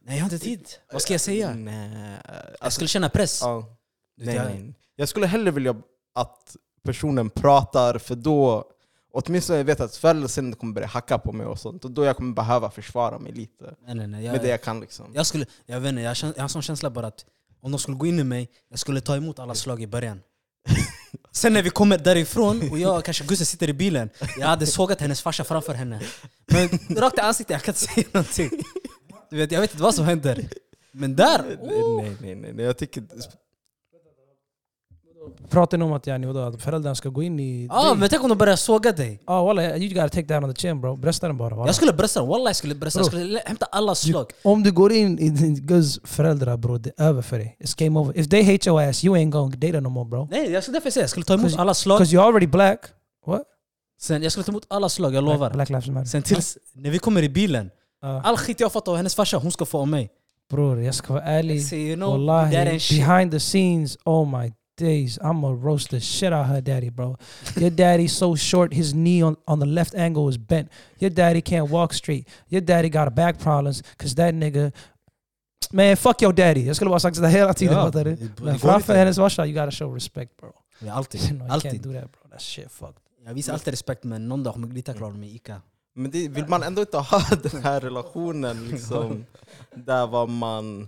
nej 0.02 0.18
jag 0.18 0.24
har 0.26 0.34
inte 0.34 0.46
tid. 0.46 0.68
Vad 0.92 1.02
ska 1.02 1.14
jag 1.14 1.22
säga? 1.22 1.54
Nej. 1.54 2.18
Jag 2.62 2.74
skulle 2.74 2.88
känna 2.88 3.10
press. 3.10 3.40
Ja. 3.42 3.78
Nej, 4.18 4.36
jag- 4.36 4.46
nej. 4.46 4.74
Jag 4.96 5.10
skulle 5.10 5.28
hellre 5.28 5.52
vilja 5.52 5.76
att 6.16 6.56
personen 6.84 7.30
pratar, 7.30 7.98
för 7.98 8.16
då 8.16 8.66
åtminstone 9.14 9.58
jag 9.60 9.66
vet 9.66 9.80
att 9.80 9.96
förr 9.96 10.10
eller 10.16 10.28
senare 10.28 10.56
kommer 10.56 10.74
börja 10.74 10.88
hacka 10.88 11.18
på 11.18 11.32
mig 11.32 11.46
och 11.46 11.60
sånt. 11.60 11.86
Och 11.86 11.92
då 11.92 12.06
jag 12.06 12.16
kommer 12.18 12.34
behöva 12.34 12.72
försvara 12.72 13.20
mig 13.20 13.32
lite 13.32 13.64
Nej, 13.86 13.96
nej, 13.96 14.08
nej. 14.08 14.22
med 14.32 14.42
det 14.42 14.48
Jag, 14.48 14.54
jag 14.54 14.62
kan. 14.64 14.80
Liksom. 14.80 15.12
jag, 15.14 15.26
skulle, 15.26 15.46
jag, 15.66 15.80
vet 15.80 15.90
inte, 15.90 16.02
jag, 16.02 16.18
jag 16.22 16.28
har 16.36 16.44
en 16.44 16.50
sån 16.50 16.62
känsla 16.62 16.90
bara 16.90 17.08
att 17.08 17.26
om 17.62 17.72
de 17.72 17.80
skulle 17.80 17.98
gå 17.98 18.06
in 18.06 18.20
i 18.20 18.24
mig, 18.24 18.50
jag 18.70 18.80
skulle 18.80 19.02
ta 19.02 19.16
emot 19.16 19.40
alla 19.40 19.56
slag 19.56 19.82
i 19.82 19.88
början. 19.88 20.22
Sen 21.32 21.54
när 21.54 21.62
vi 21.64 21.70
kommer 21.70 21.98
därifrån 21.98 22.70
och 22.72 22.80
jag 22.80 23.06
kanske 23.06 23.24
Gusse 23.26 23.46
sitter 23.46 23.70
i 23.70 23.74
bilen, 23.74 24.10
jag 24.40 24.48
hade 24.48 24.66
sågat 24.66 25.02
hennes 25.02 25.22
farsa 25.22 25.44
framför 25.44 25.74
henne. 25.74 26.02
Men 26.46 26.70
rakt 26.98 27.18
i 27.18 27.22
ansiktet, 27.22 27.54
jag 27.54 27.62
kan 27.64 27.72
inte 27.72 27.80
säga 27.94 28.08
någonting. 28.14 28.50
Du 29.30 29.38
vet, 29.38 29.52
jag 29.52 29.62
vet 29.62 29.72
inte 29.72 29.84
vad 29.84 29.96
som 29.96 30.06
händer. 30.06 30.46
Men 30.92 31.16
där, 31.16 31.58
oh. 31.62 32.02
Nej, 32.02 32.16
nej, 32.22 32.36
nej, 32.36 32.54
nej. 32.54 32.66
Jag 32.66 32.78
tycker... 32.78 33.04
Pratar 35.50 35.78
ni 35.78 35.84
om 35.84 35.94
att, 35.94 36.08
yani, 36.08 36.28
vadå, 36.28 36.40
att 36.40 36.62
föräldrarna 36.62 36.96
ska 36.96 37.10
gå 37.10 37.24
in 37.24 37.40
i 37.40 37.68
ah, 37.72 37.90
dig? 37.90 37.98
men 37.98 38.10
tänk 38.10 38.24
om 38.24 38.30
de 38.30 38.38
börjar 38.38 38.56
såga 38.56 38.92
dig. 38.92 39.22
Ah, 39.26 39.44
walla, 39.44 39.78
you 39.78 39.94
gotta 39.94 40.10
take 40.10 40.28
that 40.28 40.44
on 40.44 40.54
the 40.54 40.62
chin 40.62 40.82
bro. 40.82 40.96
Brösta 40.96 41.28
den 41.28 41.38
bara. 41.38 41.56
walla. 41.56 41.68
Jag 41.68 41.76
skulle 41.76 41.94
brösta 41.94 42.24
wallah 42.24 42.50
jag 42.50 42.56
skulle 42.56 42.76
brösta. 42.76 43.00
Jag 43.00 43.06
skulle 43.06 43.42
hämta 43.46 43.66
alla 43.66 43.96
slag. 43.96 44.32
Om 44.44 44.64
du 44.64 44.72
går 44.72 44.92
in 44.92 45.20
i 45.20 45.30
din 45.30 45.56
Guzz 45.56 46.00
föräldrar 46.04 46.58
bro, 46.58 46.78
det 46.78 46.92
är 46.98 47.08
över 47.08 47.22
för 47.22 47.38
dig. 47.38 47.58
It's 47.60 47.84
game 47.84 48.00
over. 48.00 48.18
If 48.18 48.30
they 48.30 48.44
hate 48.54 48.70
your 48.70 48.82
ass, 48.82 49.04
you 49.04 49.16
ain't 49.18 49.30
gonna 49.30 49.56
date 49.56 49.82
no 49.82 49.90
more 49.90 50.10
bro. 50.10 50.28
Nej, 50.32 50.52
jag 50.52 50.64
skulle 50.64 50.76
därför 50.76 50.90
säga 50.90 51.04
jag 51.04 51.10
skulle 51.10 51.26
ta 51.26 51.34
emot 51.34 51.60
alla 51.60 51.74
slag. 51.74 51.98
Cause 51.98 52.16
you're 52.16 52.24
already 52.24 52.48
black. 52.48 52.80
What? 53.26 53.44
Sen, 54.02 54.24
jag 54.24 54.32
skulle 54.32 54.44
ta 54.44 54.52
emot 54.52 54.66
alla 54.68 54.90
slag, 54.90 55.16
jag 55.16 55.24
lovar. 55.24 55.38
Black, 55.38 55.70
black 55.70 55.70
lives 55.70 55.88
matter. 55.88 56.10
Sen 56.10 56.22
tills, 56.24 56.58
när 56.74 56.90
vi 56.90 57.00
kommer 57.00 57.24
i 57.24 57.30
bilen, 57.30 57.72
Ah, 58.02 58.22
all 58.22 58.38
skit 58.38 58.60
jag 58.60 58.72
fått 58.72 58.88
av 58.88 58.96
hennes 58.96 59.16
farsa, 59.16 59.38
hon 59.38 59.52
ska 59.52 59.66
få 59.66 59.80
av 59.80 59.88
mig. 59.88 60.10
bror, 60.50 60.82
jag 60.84 60.96
ska 60.96 61.14
vara 61.14 61.24
ärlig. 61.24 61.66
Say, 61.66 61.80
you 61.88 61.96
know, 61.96 62.12
Wallahi, 62.12 62.80
behind 63.00 63.32
the 63.32 63.40
scenes, 63.40 63.98
oh 64.06 64.40
my 64.42 64.54
days, 64.78 65.20
I'm 65.20 65.42
gonna 65.42 65.66
roast 65.66 65.90
the 65.90 66.00
shit 66.00 66.32
out 66.34 66.42
of 66.42 66.48
her 66.48 66.62
daddy, 66.62 66.90
bro. 66.90 67.18
Your 67.58 67.70
daddy's 67.70 68.10
so 68.14 68.36
short, 68.36 68.74
his 68.74 68.94
knee 68.94 69.24
on, 69.24 69.36
on 69.48 69.60
the 69.60 69.66
left 69.66 69.96
angle 69.96 70.30
is 70.30 70.38
bent. 70.38 70.70
Your 71.00 71.12
daddy 71.12 71.42
can't 71.42 71.70
walk 71.70 71.94
straight. 71.94 72.28
Your 72.50 72.62
daddy 72.62 72.90
got 72.90 73.14
back 73.16 73.40
problems, 73.40 73.84
cause 73.98 74.16
that 74.16 74.34
nigga... 74.34 74.72
Man, 75.72 75.96
fuck 75.98 76.22
your 76.22 76.34
daddy. 76.34 76.66
Jag 76.68 76.76
skulle 76.76 76.90
bara 76.90 77.00
sagt 77.00 77.16
sådär 77.16 77.30
hela 77.30 77.54
tiden. 77.54 77.74
Ja, 77.78 77.90
det- 77.90 78.04
det 78.04 78.40
Men 78.40 78.60
framför 78.60 78.96
hennes 78.96 79.18
farsa, 79.18 79.46
you 79.46 79.54
gotta 79.60 79.72
show 79.72 79.94
respect 79.94 80.38
bro. 80.38 80.52
Ja, 80.80 80.94
alltid. 80.94 81.34
no, 81.40 81.48
alltid. 81.54 81.72
can't 81.72 81.84
do 81.84 81.94
that 81.94 82.12
bro. 82.12 82.30
That 82.32 82.42
shit 82.42 82.72
fucked. 82.72 83.00
Jag 83.26 83.34
visar 83.34 83.54
alltid 83.54 83.72
respekt 83.74 84.04
men 84.04 84.28
någon 84.28 84.44
dag 84.44 84.54
kommer 84.54 84.68
Glita 84.68 84.94
klara 84.94 85.14
mig 85.14 85.30
i 85.30 85.36
Ica. 85.36 85.62
Men 86.00 86.12
det, 86.12 86.28
vill 86.28 86.48
man 86.48 86.64
ändå 86.64 86.82
inte 86.82 86.98
ha 86.98 87.22
den 87.44 87.64
här 87.64 87.80
relationen 87.80 88.68
liksom, 88.68 89.26
där 89.76 90.08
var 90.08 90.28
man... 90.28 90.88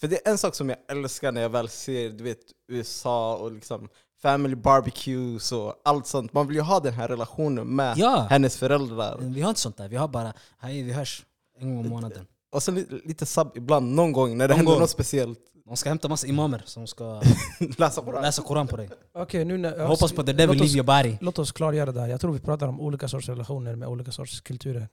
För 0.00 0.08
det 0.08 0.26
är 0.26 0.30
en 0.30 0.38
sak 0.38 0.54
som 0.54 0.68
jag 0.68 0.78
älskar 0.88 1.32
när 1.32 1.40
jag 1.42 1.48
väl 1.48 1.68
ser 1.68 2.10
du 2.10 2.24
vet, 2.24 2.38
USA 2.68 3.36
och 3.36 3.52
liksom 3.52 3.88
family 4.22 4.54
barbecues 4.54 5.52
och 5.52 5.74
allt 5.84 6.06
sånt. 6.06 6.32
Man 6.32 6.46
vill 6.46 6.56
ju 6.56 6.62
ha 6.62 6.80
den 6.80 6.92
här 6.92 7.08
relationen 7.08 7.66
med 7.76 7.98
Ja! 7.98 8.26
hennes 8.30 8.56
föräldrar. 8.56 9.18
Vi 9.20 9.40
har 9.42 9.48
inte 9.48 9.60
sånt 9.60 9.76
där, 9.76 9.88
vi 9.88 9.96
har 9.96 10.08
bara 10.08 10.32
hej 10.58 10.82
vi 10.82 10.92
hörs 10.92 11.24
en 11.58 11.76
gång 11.76 11.86
i 11.86 11.88
månaden. 11.88 12.26
Och 12.52 12.62
sen 12.62 13.00
lite, 13.04 13.26
sub 13.26 13.50
ibland, 13.54 13.94
någon 13.94 14.12
gång 14.12 14.38
när 14.38 14.48
det 14.48 14.52
Någon 14.54 14.56
händer 14.56 14.72
gång. 14.72 14.80
något 14.80 14.90
speciellt. 14.90 15.38
De 15.64 15.76
ska 15.76 15.88
hämta 15.88 16.08
massa 16.08 16.26
imamer 16.26 16.62
som 16.66 16.86
ska 16.86 17.22
Läsa 17.78 18.02
det. 18.02 18.20
läsa 18.20 18.42
koran 18.42 18.66
på 18.68 18.76
dig. 18.76 18.88
Okej, 19.14 19.44
nu 19.44 19.58
när, 19.58 19.76
Jag 19.78 19.86
hoppas 19.88 20.12
på 20.12 20.22
the 20.22 20.32
devil 20.32 20.58
leave 20.58 20.72
your 20.72 20.84
body. 20.84 21.16
Låt 21.20 21.38
oss 21.38 21.52
klargöra 21.52 21.92
det 21.92 22.00
här. 22.00 22.08
Jag 22.08 22.20
tror 22.20 22.32
vi 22.32 22.40
pratar 22.40 22.66
om 22.68 22.80
olika 22.80 23.08
sorts 23.08 23.28
relationer 23.28 23.76
med 23.76 23.88
olika 23.88 24.12
sorts 24.12 24.40
kulturer. 24.40 24.88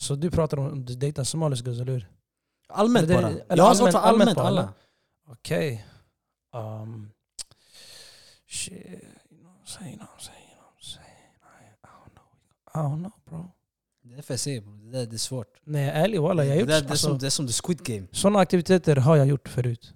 Så 0.00 0.14
du 0.14 0.30
pratar 0.30 0.56
om 0.58 0.66
att 0.66 0.86
du 0.86 0.94
dejtar 0.94 1.24
somalisk 1.24 1.64
guzz, 1.64 1.80
eller 1.80 1.92
hur? 1.92 2.08
Allmänt 2.68 3.08
Det- 3.08 3.14
bara. 3.14 3.28
eller 3.28 3.56
Jag 3.56 3.64
har 3.64 3.74
svårt 3.74 3.92
för 3.92 3.98
allmänt 3.98 4.38
alla. 4.38 4.72
Okej. 5.28 5.86
Um, 6.54 7.10
shit, 8.48 8.72
you 9.30 9.40
know 9.40 9.52
what 9.52 9.68
I'm 9.68 9.78
saying, 9.78 9.90
you 9.94 9.98
know 9.98 10.08
what 10.08 10.20
I'm 10.20 10.24
saying, 10.24 10.48
you 10.48 10.56
know 10.56 10.64
what 10.64 10.80
I'm 10.80 10.94
saying. 10.94 11.30
I, 11.42 11.64
I 11.84 11.88
don't 11.96 12.12
know. 12.14 12.28
I 12.74 12.78
don't 12.78 12.98
know 12.98 13.12
bro. 13.30 13.50
Det 14.02 14.14
är 14.18 14.22
för 14.22 14.34
jag 14.34 14.40
säger 14.40 14.60
bro, 14.60 14.72
det, 14.76 14.90
där, 14.90 15.06
det 15.06 15.16
är 15.16 15.18
svårt. 15.18 15.60
Nej, 15.64 15.88
ärlig 15.88 16.20
walla, 16.20 16.44
jag 16.44 16.50
har 16.50 16.54
det, 16.56 16.60
gjort 16.60 16.68
där, 16.68 16.80
det, 16.80 16.86
är 16.86 16.90
alltså, 16.90 17.08
som, 17.08 17.18
det 17.18 17.26
är 17.26 17.30
som 17.30 17.46
the 17.46 17.52
squid 17.52 17.78
game. 17.84 18.06
sådana 18.12 18.38
aktiviteter 18.38 18.96
har 18.96 19.16
jag 19.16 19.26
gjort 19.26 19.48
förut. 19.48 19.94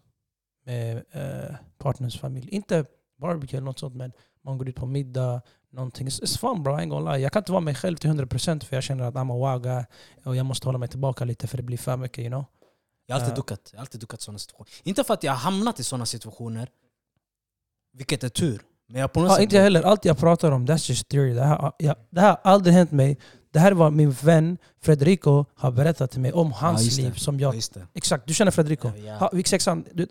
Med 0.65 0.97
eh, 1.13 1.55
partners 1.79 2.21
familj. 2.21 2.49
Inte 2.49 2.85
barbecue 3.21 3.57
eller 3.59 3.65
något 3.65 3.79
sånt 3.79 3.95
men 3.95 4.13
man 4.45 4.59
går 4.59 4.69
ut 4.69 4.77
på 4.77 4.87
middag, 4.87 5.41
någonting. 5.71 6.09
It's, 6.09 6.39
fun 6.39 6.63
bro, 6.63 6.73
I 6.73 6.83
ain't 6.83 6.89
gonna 6.89 7.13
lie. 7.13 7.23
Jag 7.23 7.33
kan 7.33 7.41
inte 7.41 7.53
vara 7.53 7.61
mig 7.61 7.75
själv 7.75 7.97
till 7.97 8.11
100% 8.11 8.65
för 8.65 8.77
jag 8.77 8.83
känner 8.83 9.05
att 9.05 9.15
I'm 9.15 9.55
a 9.57 9.59
guy 9.59 9.85
och 10.25 10.37
jag 10.37 10.47
måste 10.47 10.69
hålla 10.69 10.79
mig 10.79 10.89
tillbaka 10.89 11.25
lite 11.25 11.47
för 11.47 11.57
det 11.57 11.63
blir 11.63 11.79
för 11.79 11.97
mycket 11.97 12.19
you 12.19 12.29
know. 12.29 12.45
Jag 13.07 13.15
har 13.15 13.21
alltid 13.21 13.33
Ja. 13.33 13.37
duckat. 13.37 13.69
Jag 13.73 13.79
har 13.79 13.81
alltid 13.83 14.01
duckat 14.01 14.21
sådana 14.21 14.39
situationer. 14.39 14.69
Inte 14.85 15.05
för 15.05 15.15
att 15.15 15.23
jag 15.23 15.33
har 15.33 15.39
hamnat 15.39 15.81
i 15.81 15.85
sådana 15.85 16.07
situationer, 16.07 16.69
vilket 17.93 18.25
är 18.25 18.29
tur. 18.29 18.63
Men 18.89 19.01
jag 19.01 19.13
på 19.13 19.21
något 19.21 19.29
Ja, 19.29 19.35
sätt... 19.35 19.43
inte 19.43 19.57
jag 19.57 19.63
heller. 19.63 19.83
Allt 19.83 20.05
jag 20.05 20.19
pratar 20.19 20.51
om, 20.51 20.67
that's 20.67 20.91
just 20.91 21.09
theory. 21.09 21.33
Det 21.35 21.45
här, 21.45 21.73
ja, 21.79 21.95
det 22.11 22.21
här 22.21 22.29
har 22.29 22.41
aldrig 22.53 22.75
hänt 22.75 22.91
mig. 22.91 23.19
Det 23.51 23.59
här 23.59 23.73
var 23.73 23.91
min 23.91 24.11
vän 24.11 24.59
Frederico 24.81 25.45
har 25.55 25.71
berättat 25.71 26.11
till 26.11 26.21
mig 26.21 26.33
om 26.33 26.53
hans 26.53 26.97
det. 26.97 27.03
liv. 27.03 27.13
Som 27.15 27.41
Ja, 27.41 27.55
jag, 27.55 27.63
det. 27.75 27.87
exakt, 27.95 28.27
du 28.27 28.35
känner 28.35 28.51
Frederico? 28.53 28.89
Ja, 28.97 29.05
ja. 29.05 29.15
Ha, 29.17 29.43
sexan? 29.47 29.85
Du, 29.93 30.07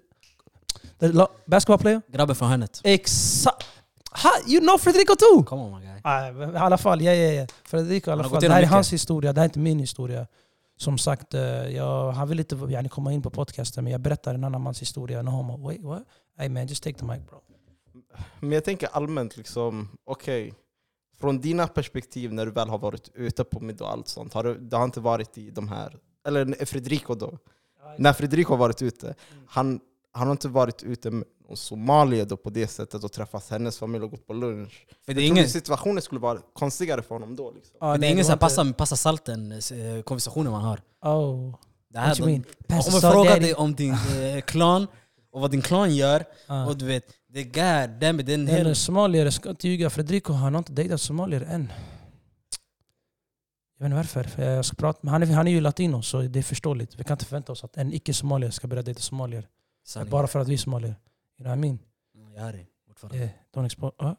the 1.08 1.28
basketball 1.46 1.78
player? 1.78 2.02
Grabben 2.08 2.36
från 2.36 2.50
hörnet. 2.50 2.82
Exakt! 2.84 3.68
Ha, 4.12 4.30
you 4.48 4.62
know 4.62 4.78
Frederico 4.78 5.16
too! 5.16 5.44
Come 5.44 5.62
on 5.62 5.80
my 5.80 5.86
guy. 5.86 6.02
Ah, 6.04 6.30
I 6.30 6.58
alla 6.58 6.78
fall, 6.78 7.02
ja, 7.02 7.14
ja, 7.14 7.32
ja. 7.32 7.48
Frederico 7.64 8.10
i 8.10 8.14
alla 8.14 8.24
fall. 8.24 8.42
Det 8.42 8.50
här 8.50 8.56
är 8.56 8.62
mycket. 8.62 8.72
hans 8.72 8.94
historia, 8.94 9.34
det 9.34 9.40
här 9.40 9.46
är 9.46 9.50
inte 9.50 9.60
min 9.60 9.80
historia. 9.80 10.28
Som 10.78 10.98
sagt, 10.98 11.34
eh, 11.34 11.42
jag, 11.42 12.12
han 12.12 12.28
vill 12.28 12.40
inte 12.40 12.56
yani, 12.70 12.90
komma 12.90 13.14
in 13.14 13.22
på 13.22 13.30
podcasten 13.30 13.84
men 13.84 13.92
jag 13.92 14.02
berättar 14.02 14.34
en 14.34 14.44
annan 14.44 14.62
mans 14.62 14.82
historia. 14.82 15.22
No 15.22 15.30
homo. 15.30 15.68
Wait, 15.68 15.84
what? 15.84 16.04
Hey 16.38 16.50
man, 16.50 16.68
just 16.68 16.84
take 16.84 17.00
the 17.00 17.06
mic 17.06 17.20
bro. 17.30 17.42
Men 18.40 18.52
jag 18.52 18.64
tänker 18.64 18.90
allmänt, 18.92 19.38
liksom, 19.38 19.90
okej. 20.06 20.54
från 21.20 21.42
dina 21.42 21.68
perspektiv 21.68 22.34
när 22.34 22.46
du 22.46 22.52
väl 22.52 22.70
har 22.70 22.78
varit 22.78 23.10
ute 23.14 23.44
på 23.44 23.60
middag 23.60 23.86
och 23.86 23.92
allt 23.92 24.08
sånt, 24.08 24.34
har 24.34 24.44
du, 24.44 24.58
det 24.58 24.78
har 24.78 24.84
inte 24.84 25.00
varit 25.00 25.38
i 25.38 25.52
de 25.52 25.68
här... 25.68 25.98
Eller 26.28 26.66
Fredrico 26.66 27.16
då. 27.16 27.38
När 27.98 28.14
Fredrico 28.14 28.54
har 28.54 28.58
varit 28.58 28.82
ute, 28.82 29.16
han, 29.48 29.80
han 30.14 30.28
har 30.28 30.32
inte 30.32 30.48
varit 30.48 30.84
ute 30.84 31.12
med 31.12 31.24
somalier 31.54 32.26
då 32.26 32.38
på 32.38 32.50
det 32.50 32.68
sättet 32.68 33.04
och 33.04 33.12
träffat 33.12 33.50
hennes 33.50 33.78
familj 33.80 34.04
och 34.04 34.12
gått 34.12 34.28
på 34.28 34.34
lunch. 34.34 34.88
För 35.06 35.14
det 35.14 35.22
är 35.22 35.28
ingen, 35.28 35.50
situationen 35.50 36.02
skulle 36.02 36.22
vara 36.22 36.40
konstigare 36.54 37.02
för 37.02 37.16
honom 37.16 37.36
då. 37.36 37.52
Liksom. 37.52 37.78
Ah, 37.80 37.98
det 37.98 38.08
är 38.08 38.12
ingen 38.12 38.18
var 38.18 38.24
som 38.24 38.34
inte- 38.34 38.40
passar, 38.40 38.74
passar 38.74 38.96
salten 38.96 39.52
eh, 39.52 40.02
konversationen 40.04 40.52
man 40.52 40.64
har. 40.64 40.82
Oh, 41.02 41.56
Det 41.90 42.00
här, 42.00 42.08
what 42.10 42.20
you 42.20 42.28
de, 42.68 42.74
om 42.76 42.84
jag 42.92 43.02
frågar 43.14 43.40
dig 43.40 43.54
om 43.54 43.76
din 43.76 43.94
eh, 43.94 44.42
klan 44.42 44.88
och 45.32 45.42
vad 45.42 45.52
din 45.52 45.62
klan 45.62 45.96
gör, 45.96 46.26
Ah. 46.48 46.66
och 46.66 46.78
du 46.78 46.86
vet, 46.86 47.06
det 47.30 47.40
är 47.40 47.44
god 47.44 48.00
damn 48.00 48.20
it, 48.20 48.26
det 48.26 48.32
är 48.32 48.34
en 48.34 48.46
Nej, 48.46 48.56
hel... 48.56 48.76
somalier, 48.76 49.24
jag 49.26 49.34
ska 49.34 49.50
inte 49.50 49.68
ljuga. 49.68 49.90
Fredrico 49.90 50.34
han 50.34 50.54
har 50.54 50.60
inte 50.60 50.72
dejtat 50.74 51.02
somalier 51.02 51.42
än. 51.42 51.72
Jag 53.80 53.84
vet 53.84 53.86
inte 53.86 53.96
varför. 53.96 54.24
För 54.24 54.44
jag 54.52 54.66
ska 54.66 54.76
prata, 54.76 55.00
men 55.02 55.12
han, 55.14 55.24
är, 55.24 55.28
han 55.28 55.48
är 55.48 55.52
ju 55.52 55.62
latino 55.62 56.02
så 56.02 56.22
det 56.22 56.40
är 56.40 56.44
förståeligt. 56.44 56.96
Vi 57.00 57.04
kan 57.04 57.14
inte 57.14 57.26
förvänta 57.26 57.52
oss 57.52 57.64
att 57.64 57.78
en 57.78 57.94
icke-somalier 57.94 58.52
ska 58.52 58.68
börja 58.68 58.84
dejta 58.84 59.02
somalier. 59.02 59.48
Sanning. 59.86 60.10
Bara 60.12 60.28
för 60.28 60.40
att 60.40 60.48
vi 60.48 60.54
är 60.54 60.58
somalier. 60.58 60.90
You 60.90 60.96
know 61.38 61.48
what 61.50 61.58
I 61.58 61.62
mean? 61.62 61.80
Jag 62.36 62.42
hör 62.42 62.54
dig 62.54 62.68
fortfarande. 62.88 63.18
Yeah, 63.18 63.30
don't 63.54 63.66
expose... 63.66 64.16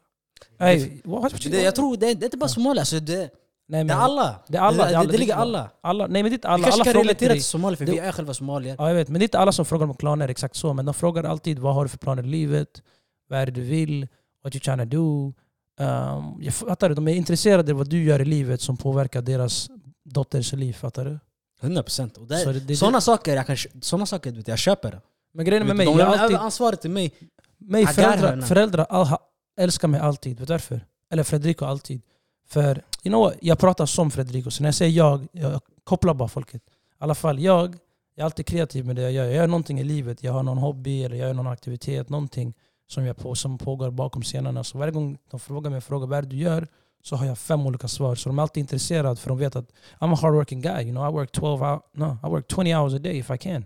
Hey, 0.59 1.01
what, 1.03 1.33
Det, 1.43 1.61
jag 1.61 1.75
tror 1.75 1.97
det, 1.97 2.13
det 2.13 2.23
är 2.23 2.25
inte 2.25 2.37
bara 2.37 2.49
somalier, 2.49 2.81
alltså 2.81 2.99
det, 2.99 3.17
nej, 3.19 3.29
men, 3.67 3.87
det 3.87 3.93
är 3.93 3.97
alla. 3.97 4.35
Det 4.47 4.57
är 4.57 4.61
alla, 4.61 4.83
Det, 4.85 4.89
det 4.91 4.95
är 4.95 5.01
det, 5.01 5.07
det 5.07 5.15
är 5.15 5.19
ligger 5.19 5.35
alla. 5.35 5.69
alla. 5.81 6.07
Nej 6.07 6.23
men 6.23 6.31
det 6.31 6.33
är 6.33 6.37
inte 6.37 6.47
Vi 6.47 6.51
alla. 6.53 6.63
kanske 6.63 6.81
Alla 6.81 6.91
kan 6.93 7.01
relatera 7.01 7.33
till 7.33 7.43
somalier 7.43 7.77
för 7.77 7.85
Det- 7.85 7.91
vi 7.91 7.97
är 7.99 8.11
själva 8.11 8.33
somalier. 8.33 8.75
Ja, 8.79 8.87
jag 8.87 8.95
vet. 8.95 9.07
Men 9.09 9.19
det 9.19 9.23
är 9.23 9.27
inte 9.27 9.39
alla 9.39 9.51
som 9.51 9.65
frågar 9.65 9.87
om 9.87 9.93
klaner 9.95 10.29
exakt 10.29 10.55
så. 10.55 10.73
Men 10.73 10.85
de 10.85 10.93
frågar 10.93 11.23
alltid 11.23 11.59
vad 11.59 11.73
har 11.75 11.83
du 11.85 11.89
för 11.89 11.97
planer 11.97 12.23
i 12.23 12.27
livet? 12.27 12.81
Vad 13.29 13.39
är 13.39 13.45
det 13.45 13.51
du 13.51 13.61
vill? 13.61 14.07
What 14.43 14.55
you 14.55 14.59
trying 14.61 14.77
to 14.79 14.85
do? 14.85 15.33
Um, 15.79 16.39
jag 16.43 16.53
fattar 16.53 16.89
du? 16.89 16.95
De 16.95 17.07
är 17.07 17.15
intresserade 17.15 17.71
av 17.71 17.77
vad 17.77 17.89
du 17.89 18.03
gör 18.03 18.21
i 18.21 18.25
livet 18.25 18.61
som 18.61 18.77
påverkar 18.77 19.21
deras 19.21 19.69
dotters 20.05 20.53
liv. 20.53 20.73
Fattar 20.73 21.05
du? 21.05 21.19
100 21.61 21.83
procent. 21.83 22.15
Så 22.15 22.21
det, 22.51 22.59
det, 22.59 22.75
Sådana 22.75 23.01
saker, 23.01 23.35
jag, 23.35 23.47
kan, 23.47 23.57
såna 23.81 24.05
saker 24.05 24.31
vet, 24.31 24.47
jag 24.47 24.59
köper. 24.59 25.01
Men 25.33 25.45
grejen 25.45 25.67
med 25.67 25.75
mig, 25.75 25.85
de 25.85 25.99
jag 25.99 26.19
alltid, 26.19 26.37
ansvaret 26.37 26.81
till 26.81 26.91
mig. 26.91 27.13
mig 27.57 27.87
föräldrar, 27.87 28.41
föräldrar 28.41 28.85
all, 28.89 29.17
älskar 29.57 29.87
mig 29.87 29.99
alltid. 29.99 30.39
Vet 30.39 30.47
du 30.47 30.53
varför? 30.53 30.85
Eller 31.11 31.23
Fredrico 31.23 31.65
alltid. 31.65 32.01
För 32.47 32.83
you 33.03 33.11
know 33.11 33.21
what? 33.21 33.35
jag 33.41 33.59
pratar 33.59 33.85
som 33.85 34.11
Fredrico. 34.11 34.51
Så 34.51 34.63
när 34.63 34.67
jag 34.67 34.75
säger 34.75 34.97
jag, 34.97 35.27
jag 35.31 35.61
kopplar 35.83 36.13
bara 36.13 36.27
folket. 36.27 36.61
I 36.65 36.69
alla 36.97 37.15
fall 37.15 37.39
jag, 37.39 37.75
jag 38.15 38.23
är 38.23 38.25
alltid 38.25 38.45
kreativ 38.45 38.85
med 38.85 38.95
det 38.95 39.01
jag 39.01 39.11
gör. 39.11 39.25
Jag 39.25 39.33
gör 39.33 39.47
någonting 39.47 39.79
i 39.79 39.83
livet. 39.83 40.23
Jag 40.23 40.33
har 40.33 40.43
någon 40.43 40.57
hobby 40.57 41.03
eller 41.03 41.15
jag 41.15 41.27
gör 41.27 41.33
någon 41.33 41.47
aktivitet. 41.47 42.09
Någonting 42.09 42.53
som, 42.87 43.05
jag 43.05 43.17
på, 43.17 43.35
som 43.35 43.57
pågår 43.57 43.91
bakom 43.91 44.21
scenerna. 44.21 44.63
Så 44.63 44.77
varje 44.77 44.91
gång 44.91 45.17
de 45.31 45.39
frågar 45.39 45.71
mig 45.71 45.81
frågar, 45.81 46.07
vad 46.07 46.17
är 46.17 46.21
det 46.21 46.27
du 46.27 46.37
gör? 46.37 46.67
Så 47.03 47.15
har 47.15 47.25
jag 47.25 47.37
fem 47.37 47.65
olika 47.65 47.87
svar. 47.87 48.15
Så 48.15 48.29
de 48.29 48.39
är 48.39 48.43
alltid 48.43 48.61
intresserade 48.61 49.15
för 49.15 49.29
de 49.29 49.37
vet 49.37 49.55
att 49.55 49.69
I'm 49.99 50.13
a 50.13 50.17
hardworking 50.21 50.61
guy. 50.61 50.83
You 50.83 50.91
know, 50.91 51.09
I 51.09 51.13
work 51.13 51.31
12 51.31 51.61
hours, 51.61 51.81
no, 51.93 52.17
I 52.23 52.29
work 52.29 52.45
20 52.55 52.73
hours 52.73 52.93
a 52.93 52.99
day 52.99 53.17
if 53.17 53.31
I 53.31 53.37
can. 53.37 53.65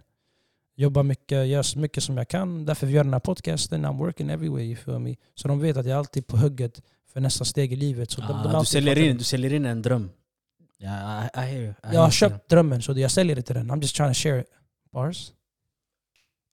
Jobbar 0.80 1.04
mycket, 1.04 1.48
gör 1.48 1.64
så 1.64 1.80
mycket 1.80 2.04
som 2.04 2.18
jag 2.18 2.28
kan. 2.28 2.66
Därför 2.66 2.88
vi 2.88 2.94
gör 2.94 3.04
den 3.04 3.14
här 3.14 3.20
podcasten. 3.20 3.86
I'm 3.86 3.98
working 3.98 4.30
every 4.30 4.50
way, 4.50 4.64
you 4.64 4.76
feel 4.76 5.00
me? 5.00 5.16
Så 5.36 5.48
de 5.48 5.60
vet 5.60 5.78
att 5.78 5.86
jag 5.86 5.94
är 5.94 5.98
alltid 6.00 6.28
på 6.28 6.38
hugget 6.38 6.82
för 7.14 7.20
nästa 7.20 7.46
steg 7.46 7.74
i 7.74 7.76
livet. 7.76 8.12
Så 8.12 8.22
de, 8.22 8.28
de 8.28 8.52
är 8.52 8.56
Ah, 8.56 8.60
du, 8.60 8.66
säljer 8.66 8.98
in, 9.00 9.18
du 9.18 9.24
säljer 9.24 9.54
in 9.54 9.66
en 9.66 9.82
dröm. 9.82 10.10
Ja, 10.78 11.24
I, 11.24 11.30
I 11.36 11.40
hear 11.40 11.62
you. 11.62 11.70
I 11.70 11.74
Jag 11.94 12.02
har 12.02 12.12
köpt 12.12 12.50
drömmen 12.50 12.82
så 12.82 13.00
jag 13.00 13.12
säljer 13.12 13.38
inte 13.38 13.54
den. 13.54 13.72
I'm 13.72 13.82
just 13.82 13.96
trying 13.96 14.14
to 14.14 14.18
share 14.20 14.40
it. 14.42 14.48
Bars? 14.94 15.32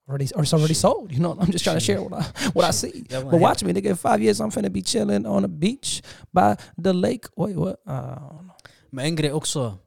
Already, 0.09 0.25
or 0.35 0.43
it's 0.43 0.55
already 0.55 0.75
Shit. 0.75 0.77
sold. 0.83 1.13
You 1.13 1.19
know, 1.21 1.35
I'm 1.41 1.53
just 1.53 1.65
trying 1.65 1.79
to 1.79 1.85
share 1.85 1.99
what 2.01 2.13
I, 2.23 2.49
what 2.55 2.71
I 2.71 2.73
see. 2.73 3.05
Bara, 3.11 3.31
But 3.31 3.41
watch 3.41 3.63
me, 3.65 3.73
nigga. 3.73 3.91
In 3.91 3.97
five 3.97 4.21
years, 4.23 4.41
I'm 4.41 4.51
finna 4.51 4.69
be 4.73 4.83
chilling 4.83 5.27
on 5.27 5.45
a 5.45 5.49
beach 5.49 6.03
by 6.33 6.57
the 6.83 6.93
lake. 6.93 7.27
Wait, 7.37 7.57
what? 7.57 7.77
I 7.87 7.91
don't 7.91 8.17
know. 8.19 8.51
Men 8.91 9.05
en 9.05 9.17
grej 9.17 9.33
också 9.33 9.79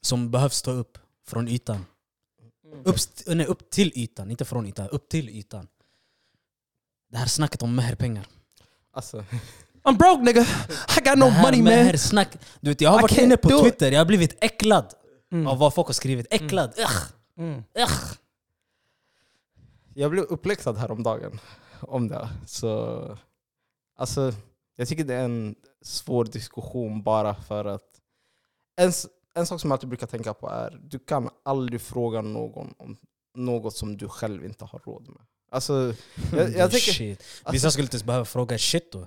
som 0.00 0.30
behövs 0.30 0.62
ta 0.62 0.70
upp 0.70 0.98
från 1.26 1.48
ytan. 1.48 1.84
Upp, 2.84 2.96
st- 2.96 3.34
nej, 3.34 3.46
upp 3.46 3.70
till 3.70 3.92
ytan, 3.94 4.30
inte 4.30 4.44
från 4.44 4.66
ytan. 4.66 4.88
Upp 4.88 5.08
till 5.08 5.28
ytan. 5.28 5.68
Det 7.10 7.18
här 7.18 7.26
snacket 7.26 7.62
om 7.62 7.74
meherpengar. 7.76 8.26
Alltså, 8.92 9.24
I'm 9.82 9.96
broke, 9.98 10.22
nigga. 10.22 10.40
I 10.42 11.00
got 11.04 11.18
no 11.18 11.24
det 11.24 11.30
här 11.30 11.42
money, 11.42 11.62
man. 11.62 11.72
mehersnack. 11.72 12.28
Du 12.60 12.70
vet, 12.70 12.80
jag 12.80 12.90
har 12.90 12.98
I 12.98 13.02
varit 13.02 13.18
inne 13.18 13.36
på 13.36 13.48
do 13.48 13.56
it. 13.56 13.62
Twitter, 13.62 13.92
jag 13.92 14.00
har 14.00 14.04
blivit 14.06 14.36
äcklad 14.44 14.94
Mm. 15.32 15.46
av 15.46 15.58
vad 15.58 15.74
folk 15.74 15.86
har 15.86 15.94
skrivit. 15.94 16.26
Äcklad. 16.30 16.74
Ugh, 16.78 17.02
Mm. 17.38 17.62
ugh. 17.78 17.92
jag 19.94 20.10
blev 20.10 20.24
uppläxad 20.24 20.76
häromdagen 20.76 21.40
om 21.80 22.08
det. 22.08 22.28
Så, 22.46 23.18
alltså, 23.96 24.32
jag 24.76 24.88
tycker 24.88 25.04
det 25.04 25.14
är 25.14 25.24
en 25.24 25.54
svår 25.82 26.24
diskussion 26.24 27.02
bara 27.02 27.34
för 27.34 27.64
att 27.64 28.00
en, 28.76 28.88
s- 28.88 29.06
en 29.34 29.46
sak 29.46 29.60
som 29.60 29.70
jag 29.70 29.74
alltid 29.76 29.88
brukar 29.88 30.06
tänka 30.06 30.34
på 30.34 30.48
är 30.50 30.80
du 30.84 30.98
kan 30.98 31.28
aldrig 31.44 31.80
fråga 31.80 32.20
någon 32.22 32.74
om 32.78 32.96
något 33.36 33.76
som 33.76 33.96
du 33.96 34.08
själv 34.08 34.44
inte 34.44 34.64
har 34.64 34.78
råd 34.78 35.08
med. 35.08 35.22
Alltså, 35.50 35.94
jag, 36.32 36.40
jag 36.50 36.50
tänker, 36.70 36.92
Shit. 36.92 37.18
alltså, 37.20 37.52
Vissa 37.52 37.70
skulle 37.70 37.84
inte 37.84 37.94
ens 37.94 38.04
behöva 38.04 38.24
fråga 38.24 38.58
shit 38.58 38.92
då. 38.92 39.06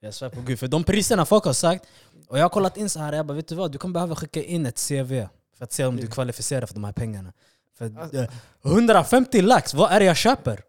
Jag 0.00 0.14
svär 0.14 0.28
på 0.30 0.40
gud. 0.40 0.58
För 0.58 0.68
de 0.68 0.84
priserna 0.84 1.26
folk 1.26 1.44
har 1.44 1.52
sagt, 1.52 1.84
och 2.28 2.38
jag 2.38 2.44
har 2.44 2.48
kollat 2.48 2.76
in 2.76 2.88
så 2.90 2.98
här, 3.00 3.12
jag 3.12 3.26
bara 3.26 3.34
vet 3.34 3.48
du 3.48 3.54
vad? 3.54 3.72
Du 3.72 3.78
kan 3.78 3.92
behöva 3.92 4.14
skicka 4.16 4.42
in 4.42 4.66
ett 4.66 4.88
CV 4.88 5.26
för 5.56 5.64
att 5.64 5.72
se 5.72 5.84
om 5.84 5.96
du 5.96 6.02
Mm. 6.02 6.12
kvalificerar 6.12 6.66
för 6.66 6.74
de 6.74 6.84
här 6.84 6.92
pengarna. 6.92 7.32
För 7.78 7.98
Alltså- 8.00 8.16
eh, 8.16 8.28
150 8.62 9.42
lax, 9.42 9.74
vad 9.74 9.92
är 9.92 10.00
det 10.00 10.06
jag 10.06 10.16
köper? 10.16 10.62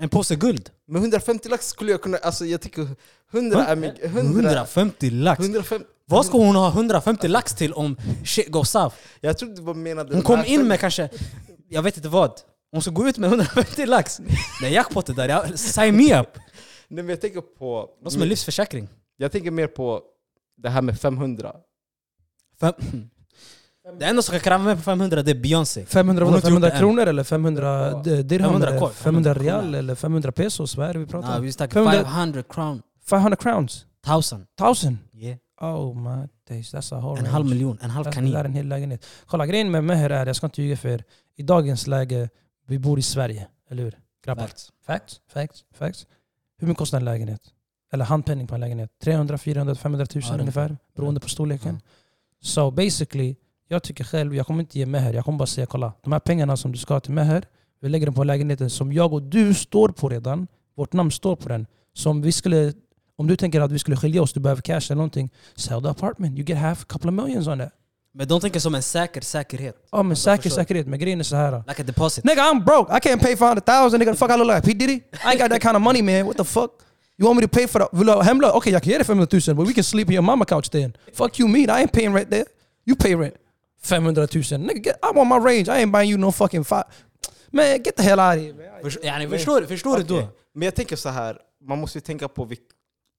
En 0.00 0.08
påse 0.08 0.36
guld. 0.36 0.70
med 0.86 1.00
150 1.02 1.48
lax 1.48 1.66
skulle 1.68 1.90
jag 1.92 2.02
kunna, 2.02 2.16
alltså 2.18 2.44
jag 2.46 2.60
tycker 2.60 2.88
100 3.32 3.66
är 3.66 3.76
mycket. 3.76 4.04
100, 4.04 4.30
150 4.40 5.10
lax. 5.10 5.40
150, 5.40 5.86
Vad 6.08 6.26
ska 6.26 6.38
hon 6.38 6.56
ha 6.56 6.68
150 6.68 7.28
lax 7.28 7.54
till 7.54 7.72
om 7.72 7.96
shit 8.24 8.48
går 8.50 8.64
south? 8.64 8.96
jag 9.20 9.38
trodde 9.38 9.54
du 9.54 9.62
bara 9.62 9.74
menade 9.74 10.14
Hon 10.14 10.22
kom 10.22 10.44
in 10.44 10.68
med 10.68 10.80
kanske, 10.80 11.08
jag 11.68 11.82
vet 11.82 11.96
inte 11.96 12.08
vad. 12.08 12.32
Hon 12.72 12.82
ska 12.82 12.90
gå 12.90 13.08
ut 13.08 13.18
med 13.18 13.28
150 13.28 13.86
lax. 13.86 14.16
Det 14.60 14.66
är 14.66 14.70
jackpotet 14.70 15.16
där, 15.16 15.28
jag, 15.28 15.58
sign 15.58 15.96
me 15.96 16.20
up! 16.20 16.28
Nej, 16.88 17.04
men 17.04 17.08
jag 17.08 17.20
tänker 17.20 17.40
på... 17.40 17.88
Det 18.04 18.10
som 18.10 18.22
en 18.22 18.28
livsförsäkring. 18.28 18.88
Jag 19.16 19.32
tänker 19.32 19.50
mer 19.50 19.66
på 19.66 20.02
det 20.62 20.68
här 20.68 20.82
med 20.82 21.00
500. 21.00 21.52
Fem. 22.60 22.72
Det 23.98 24.04
enda 24.04 24.22
som 24.22 24.32
kan 24.32 24.40
kräva 24.40 24.64
mig 24.64 24.76
på 24.76 24.82
500 24.82 25.22
det 25.22 25.30
är 25.30 25.34
Beyoncé. 25.34 25.86
500, 25.86 26.24
Hon 26.24 26.32
har 26.34 26.40
vadå, 26.40 26.56
inte 26.56 26.66
gjort 26.66 26.68
500 26.68 26.68
det 26.68 26.74
än. 26.74 26.80
kronor 26.80 27.06
eller 27.06 27.24
500 27.24 28.02
d- 28.02 28.22
dirham? 28.22 28.48
500 28.48 28.68
eller 28.68 28.80
korv, 28.80 28.90
500 28.92 29.34
500 29.34 29.52
real 29.52 29.74
eller 29.74 29.94
500 29.94 30.32
pesos? 30.32 30.76
Vad 30.76 30.88
är 30.88 30.92
det 30.92 30.98
vi 30.98 31.06
pratar 31.06 31.28
Nah, 31.28 31.36
om? 31.36 31.42
vi 31.42 31.52
snackar 31.52 31.74
500 31.74 32.04
500 32.04 32.42
crown. 32.42 32.82
500 33.08 33.36
crowns? 33.36 33.86
1000. 34.06 34.46
1000? 34.60 34.98
Yeah. 35.14 35.36
Oh 35.60 35.94
my 35.94 36.28
days, 36.48 36.74
that's 36.74 36.94
a 36.94 37.00
whole 37.00 37.18
En 37.20 37.26
halv 37.26 37.46
miljon, 37.46 37.78
en 37.82 37.90
halv 37.90 38.04
Det 38.04 38.10
där 38.10 38.20
är 38.20 38.32
kanin. 38.32 38.46
en 38.46 38.52
hel 38.54 38.68
lägenhet. 38.68 39.06
Kolla, 39.26 39.46
grejen 39.46 39.70
med 39.70 39.84
Meher 39.84 40.10
är, 40.10 40.26
jag 40.26 40.36
ska 40.36 40.46
inte 40.46 40.62
ljuga 40.62 40.76
för 40.76 40.88
er, 40.88 41.04
i 41.36 41.42
dagens 41.42 41.86
läge, 41.86 42.28
vi 42.66 42.78
bor 42.78 42.98
i 42.98 43.02
Sverige, 43.02 43.48
eller 43.70 43.82
hur? 43.82 43.98
Grabbar. 44.24 44.42
Facts. 44.42 44.72
Facts, 44.86 45.20
facts, 45.32 45.64
facts. 45.74 46.06
Hur 46.58 46.66
mycket 46.66 46.78
kostar 46.78 46.98
en 46.98 47.04
lägenhet? 47.04 47.40
Eller 47.92 48.04
handpenning 48.04 48.46
på 48.46 48.54
en 48.54 48.60
lägenhet? 48.60 48.90
300, 49.04 49.38
400, 49.38 49.74
500 49.74 50.06
000 50.14 50.22
Ja, 50.24 50.30
det 50.30 50.36
är 50.36 50.40
ungefär, 50.40 50.68
det. 50.68 50.76
beroende 50.96 51.20
på 51.20 51.28
storleken. 51.28 51.80
Ja. 51.82 51.90
So 52.40 52.70
basically, 52.70 53.36
jag 53.68 53.82
tycker 53.82 54.04
själv, 54.04 54.34
jag 54.34 54.46
kommer 54.46 54.60
inte 54.60 54.78
ge 54.78 54.86
Meher, 54.86 55.12
jag 55.14 55.24
kommer 55.24 55.38
bara 55.38 55.46
säga 55.46 55.66
kolla, 55.66 55.92
de 56.02 56.12
här 56.12 56.20
pengarna 56.20 56.56
som 56.56 56.72
du 56.72 56.78
ska 56.78 56.94
ha 56.94 57.00
till 57.00 57.12
Meher, 57.12 57.44
vi 57.80 57.88
lägger 57.88 58.06
dem 58.06 58.14
på 58.14 58.24
lägenheten 58.24 58.70
som 58.70 58.92
jag 58.92 59.12
och 59.12 59.22
du 59.22 59.54
står 59.54 59.88
på 59.88 60.08
redan. 60.08 60.46
Vårt 60.76 60.92
namn 60.92 61.10
står 61.10 61.36
på 61.36 61.48
den. 61.48 61.66
Som 61.92 62.22
vi 62.22 62.32
skulle, 62.32 62.72
om 63.18 63.26
du 63.26 63.36
tänker 63.36 63.60
att 63.60 63.72
vi 63.72 63.78
skulle 63.78 63.96
skilja 63.96 64.22
oss, 64.22 64.32
du 64.32 64.40
behöver 64.40 64.62
cash 64.62 64.74
eller 64.74 64.94
någonting, 64.94 65.30
sell 65.54 65.82
the 65.82 65.88
apartment, 65.88 66.38
you 66.38 66.44
get 66.44 66.58
half 66.58 66.82
a 66.82 66.86
couple 66.88 67.08
of 67.08 67.14
millions 67.14 67.46
on 67.46 67.58
that. 67.58 67.72
Men 68.14 68.28
de 68.28 68.40
tänker 68.40 68.60
som 68.60 68.74
en 68.74 68.82
säker 68.82 69.20
säkerhet. 69.20 69.76
Ja 69.92 70.02
men 70.02 70.16
säker 70.16 70.50
säkerhet, 70.50 70.86
men 70.86 70.98
grejen 70.98 71.20
är 71.20 71.24
så 71.24 71.36
här. 71.36 71.62
Like 71.68 71.82
a 71.82 71.84
deposit. 71.84 72.24
Nigga, 72.24 72.42
I'm 72.42 72.64
broke. 72.64 72.96
I 72.96 73.00
can't 73.00 73.20
pay 73.20 73.36
for 73.36 73.46
100,000. 73.46 74.00
Nigga, 74.00 74.12
the 74.12 74.18
fuck 74.18 74.30
I 74.30 74.36
look 74.36 74.54
like 74.54 74.62
P. 74.62 74.72
Diddy? 74.72 74.94
I 74.94 75.32
ain't 75.32 75.38
got 75.38 75.50
that 75.50 75.62
kind 75.62 75.76
of 75.76 75.82
money, 75.82 76.02
man. 76.02 76.26
What 76.26 76.36
the 76.36 76.44
fuck? 76.44 76.70
You 77.18 77.26
want 77.26 77.40
me 77.40 77.42
to 77.42 77.48
pay 77.48 77.66
for 77.66 77.78
the... 77.78 77.96
Vill 77.96 78.06
du 78.06 78.12
ha 78.12 78.22
hemlös? 78.22 78.52
Okej, 78.54 78.72
jag 78.72 78.82
kan 78.82 78.92
ge 78.92 78.98
dig 78.98 79.06
500 79.06 79.28
000, 79.46 79.56
but 79.56 79.68
we 79.68 79.74
can 79.74 79.84
sleep 79.84 80.08
in 80.08 80.14
your 80.14 80.22
mama 80.22 80.44
couch 80.44 80.70
then. 80.70 80.92
Fuck 81.12 81.40
you 81.40 81.48
mean? 81.48 81.64
I 81.64 81.82
ain't 81.82 81.92
paying 81.92 82.14
rent 82.14 82.30
there. 82.30 82.44
You 82.86 82.96
pay 82.96 83.14
rent. 83.14 83.34
500 83.82 84.34
000. 84.34 84.42
Nigga, 84.42 84.82
get, 84.82 84.98
I'm 85.02 85.18
on 85.18 85.28
my 85.28 85.50
range. 85.50 85.68
I 85.68 85.82
ain't 85.82 85.92
buying 85.92 86.10
you 86.10 86.18
no 86.18 86.30
fucking 86.30 86.64
five... 86.64 86.84
Man, 87.52 87.82
get 87.82 87.96
the 87.96 88.02
hell 88.02 88.20
out 88.20 88.36
of 88.36 88.42
here, 88.42 88.54
man. 88.54 89.30
Förstår 89.30 89.66
förstår 89.66 89.96
du 89.96 90.02
då? 90.02 90.28
Men 90.54 90.62
jag 90.62 90.74
tänker 90.74 90.96
så 90.96 91.08
här, 91.08 91.38
man 91.68 91.78
måste 91.78 91.98
ju 91.98 92.00
tänka 92.00 92.28
på 92.28 92.44
vilk, 92.44 92.60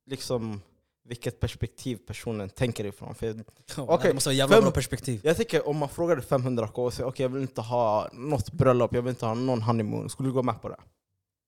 liksom, 0.10 0.62
vilket 1.08 1.40
perspektiv 1.40 1.98
personen 2.08 2.50
tänker 2.50 2.86
ifrån. 2.86 3.16
För 3.16 3.26
jag, 3.28 3.42
Okej, 3.78 4.08
det 4.08 4.14
måste 4.14 4.30
vara 4.30 4.36
jävla 4.36 4.56
fem- 4.56 4.64
bra 4.64 4.72
perspektiv. 4.72 5.22
jag 5.24 5.36
tänker 5.38 5.68
om 5.68 5.78
man 5.78 5.90
frågade 5.90 6.22
500k 6.22 6.72
och 6.86 6.94
säger 6.94 7.10
okej 7.10 7.24
jag 7.24 7.30
vill 7.30 7.42
inte 7.42 7.62
ha 7.62 8.10
något 8.14 8.52
bröllop, 8.52 8.94
jag 8.96 9.02
vill 9.02 9.10
inte 9.10 9.26
ha 9.26 9.34
någon 9.34 9.62
honeymoon. 9.62 10.10
Skulle 10.10 10.30
du 10.30 10.34
gå 10.34 10.44
med 10.44 10.62
på 10.62 10.70
det? 10.70 10.78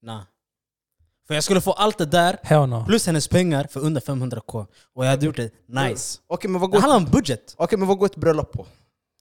Nah. 0.01 0.21
För 1.27 1.33
jag 1.33 1.43
skulle 1.43 1.61
få 1.61 1.71
allt 1.71 1.97
det 1.97 2.05
där, 2.05 2.67
no. 2.67 2.85
plus 2.85 3.05
hennes 3.07 3.27
pengar 3.27 3.67
för 3.69 3.79
under 3.79 4.01
500k. 4.01 4.65
Och 4.93 5.05
jag 5.05 5.09
hade 5.09 5.25
gjort 5.25 5.35
det 5.35 5.51
nice. 5.67 6.19
Okej 6.27 6.49
men, 6.49 6.61
vad 6.61 6.69
Det 6.69 6.73
går, 6.75 6.81
handlar 6.81 6.97
om 6.97 7.05
budget. 7.05 7.55
okej, 7.57 7.77
men 7.79 7.87
vad 7.87 7.97
går 7.97 8.05
ett 8.05 8.15
bröllop 8.15 8.51
på? 8.51 8.65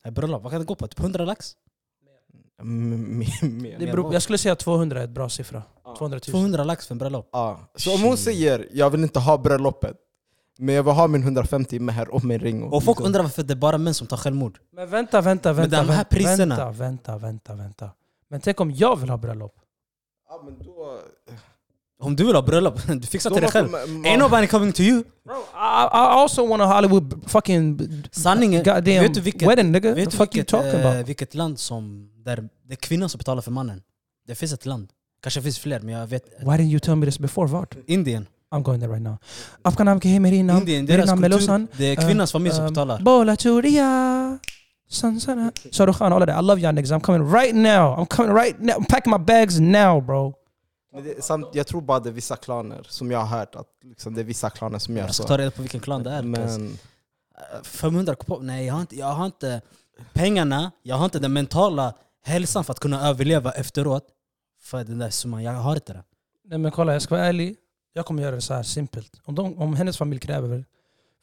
Hey, 0.03 0.13
bröllop, 0.13 0.43
vad 0.43 0.53
kan 0.53 0.61
det 0.61 0.67
gå 0.67 0.75
på? 0.75 0.89
Typ 0.89 1.01
100 1.01 1.25
lax? 1.25 1.57
M- 2.63 3.23
m- 3.43 3.63
mer. 3.63 3.79
Det 3.79 3.87
beror, 3.87 4.13
jag 4.13 4.23
skulle 4.23 4.39
säga 4.39 4.57
200 4.57 5.01
är 5.01 5.05
ett 5.05 5.11
bra 5.11 5.29
siffra. 5.29 5.63
200 5.99 6.15
000. 6.17 6.21
200 6.33 6.65
lax 6.65 6.87
för 6.87 6.95
en 6.95 6.99
bröllop? 6.99 7.29
Ja. 7.33 7.61
Så 7.77 7.95
om 7.95 8.03
hon 8.03 8.17
säger 8.17 8.69
jag 8.73 8.91
vill 8.91 9.03
inte 9.03 9.19
ha 9.19 9.39
bröllopet, 9.39 9.97
men 10.59 10.75
jag 10.75 10.83
vill 10.83 10.95
ha 10.95 11.07
min 11.07 11.23
150 11.23 11.79
med 11.79 11.95
här 11.95 12.15
och 12.15 12.25
min 12.25 12.39
ring. 12.39 12.63
Och 12.63 12.85
folk 12.85 13.01
undrar 13.01 13.23
varför 13.23 13.43
det 13.43 13.53
är 13.55 13.57
bara 13.57 13.79
män 13.79 13.95
som 13.95 14.07
tar 14.07 14.17
självmord. 14.17 14.59
Men 14.73 14.91
vänta, 14.91 15.21
vänta, 15.21 15.53
vänta. 15.53 15.77
de 15.77 15.77
här 15.77 15.87
vänta, 15.87 16.05
priserna. 16.05 16.57
Vänta, 16.57 16.71
vänta, 16.73 17.19
vänta, 17.19 17.55
vänta. 17.55 17.91
Men 18.31 18.41
tänk 18.41 18.61
om 18.61 18.71
jag 18.71 18.97
vill 18.97 19.11
ha 19.11 19.17
bröllop? 19.17 19.55
Ja, 20.29 20.43
men 20.45 20.59
då, 20.59 20.99
Om 22.03 22.17
du 22.17 22.25
vill 22.27 22.35
ha 22.35 22.43
bröllop, 22.43 22.81
du 22.89 23.03
fixar 23.03 23.31
till 23.31 23.43
dig 23.43 23.51
själv. 23.51 23.69
Ain't 23.75 24.19
nobody 24.19 24.47
coming 24.47 24.73
to 24.73 24.81
you. 24.83 25.03
Bro, 25.25 25.35
I, 25.37 25.85
I 25.85 26.05
also 26.21 26.47
want 26.47 26.63
a 26.63 26.67
Hollywood 26.67 27.25
fucking 27.27 27.81
Sanningen, 28.11 28.63
goddamn 28.65 28.85
vet 28.85 29.15
du 29.15 29.21
vilket, 29.21 29.49
wedding 29.49 29.73
nigga. 29.73 29.95
vet 29.95 30.05
the 30.05 30.11
du 30.11 30.17
fuck 30.17 30.37
you 30.37 30.41
vilket, 30.41 30.49
talking 30.49 30.81
eh, 30.81 30.87
about? 30.93 31.09
vilket 31.09 31.35
land 31.35 31.59
som 31.59 32.11
där 32.25 32.49
det 32.65 32.75
är 32.75 32.77
kvinnan 32.77 33.09
som 33.09 33.19
betalar 33.19 33.43
för 33.43 33.51
mannen? 33.51 33.83
Det 34.27 34.35
finns 34.35 34.53
ett 34.53 34.67
land. 34.67 34.89
Kanske 35.23 35.43
finns 35.43 35.59
fler, 35.59 35.81
men 35.81 35.95
jag 35.95 36.07
vet. 36.07 36.25
Why 36.41 36.47
didn't 36.57 36.71
you 36.71 36.81
tell 36.81 36.97
me 36.97 37.07
this 37.07 37.19
before? 37.19 37.49
Vart? 37.49 37.75
Indien. 37.87 38.27
I'm 38.55 38.63
going 38.63 38.81
there 38.81 38.93
right 38.93 39.03
now. 39.03 39.17
Afghanan 39.63 40.01
ke 40.01 40.21
merina. 40.21 40.59
Indien, 40.59 40.87
deras 40.87 41.07
merina 41.07 41.13
kultur, 41.17 41.21
melosan. 41.29 41.69
det 41.79 41.85
är 41.85 41.97
kvinnans 41.97 42.33
familj 42.33 42.55
som 42.55 42.65
Um, 42.65 42.71
betalar. 42.73 42.99
Bola 43.03 43.37
churia. 43.37 44.39
Sansana. 44.89 45.53
Shahrukh 45.73 45.99
Khan, 45.99 46.13
all 46.13 46.23
of 46.23 46.27
that. 46.29 46.43
I 46.43 46.47
love 46.47 46.61
y'all 46.61 46.73
niggas. 46.75 46.91
I'm 46.93 47.01
coming 47.01 47.23
right 47.33 47.55
now. 47.55 47.95
I'm 47.99 48.07
coming 48.07 48.33
right 48.35 48.61
now. 48.61 48.75
I'm 48.79 48.85
packing 48.87 49.11
my 49.13 49.19
bags 49.19 49.61
now 49.61 50.01
bro. 50.01 50.35
Men 50.93 51.05
det 51.05 51.19
är 51.19 51.23
samt, 51.23 51.47
jag 51.53 51.67
tror 51.67 51.81
bara 51.81 52.01
det 52.01 52.09
är 52.09 52.13
vissa 52.13 52.37
klaner 52.37 52.87
som 52.89 53.11
jag 53.11 53.19
har 53.19 53.39
hört 53.39 53.55
att 53.55 53.67
liksom, 53.85 54.15
det 54.15 54.21
är 54.21 54.25
vissa 54.25 54.51
klaner 54.51 54.79
som 54.79 54.97
gör 54.97 55.05
Jag 55.05 55.15
ska 55.15 55.23
så. 55.23 55.29
ta 55.29 55.39
reda 55.39 55.51
på 55.51 55.63
vilken 55.63 55.81
klan 55.81 56.03
det 56.03 56.11
är. 56.11 56.23
Men 56.23 56.43
eh, 57.39 57.63
500 57.63 58.15
på, 58.15 58.39
nej 58.39 58.67
jag 58.67 58.75
har, 58.75 58.81
inte, 58.81 58.97
jag 58.97 59.07
har 59.07 59.27
inte 59.27 59.61
pengarna, 60.13 60.71
jag 60.83 60.97
har 60.97 61.05
inte 61.05 61.19
den 61.19 61.33
mentala 61.33 61.95
hälsan 62.25 62.65
för 62.65 62.73
att 62.73 62.81
kunna 62.81 63.09
överleva 63.09 63.51
efteråt. 63.53 64.05
För 64.71 64.85
den 64.85 64.99
där 64.99 65.11
summan, 65.11 65.43
jag 65.43 65.53
har 65.53 65.75
inte 65.75 65.93
det. 65.93 66.05
Nej 66.45 66.59
men 66.59 66.71
kolla, 66.71 66.93
jag 66.93 67.03
ska 67.03 67.15
vara 67.15 67.27
ärlig. 67.27 67.57
Jag 67.93 68.07
kommer 68.07 68.23
göra 68.23 68.35
det 68.35 68.41
så 68.41 68.55
här 68.55 68.63
simpelt. 68.63 69.21
Om, 69.25 69.35
de, 69.35 69.59
om 69.59 69.75
hennes 69.75 69.99
familj 69.99 70.21
kräver 70.21 70.65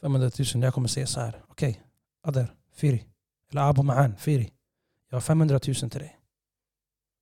500 0.01 0.31
000, 0.55 0.63
jag 0.63 0.73
kommer 0.73 0.87
säga 0.87 1.07
så 1.07 1.19
här. 1.19 1.41
Okej, 1.47 1.81
Adar, 2.23 2.53
Firi. 2.75 3.03
Eller 3.51 3.61
Abu 3.61 3.81
Ma'an, 3.81 4.15
Firi. 4.15 4.51
Jag 5.09 5.15
har 5.15 5.21
500 5.21 5.59
000 5.67 5.75
till 5.75 5.89
dig. 5.89 6.19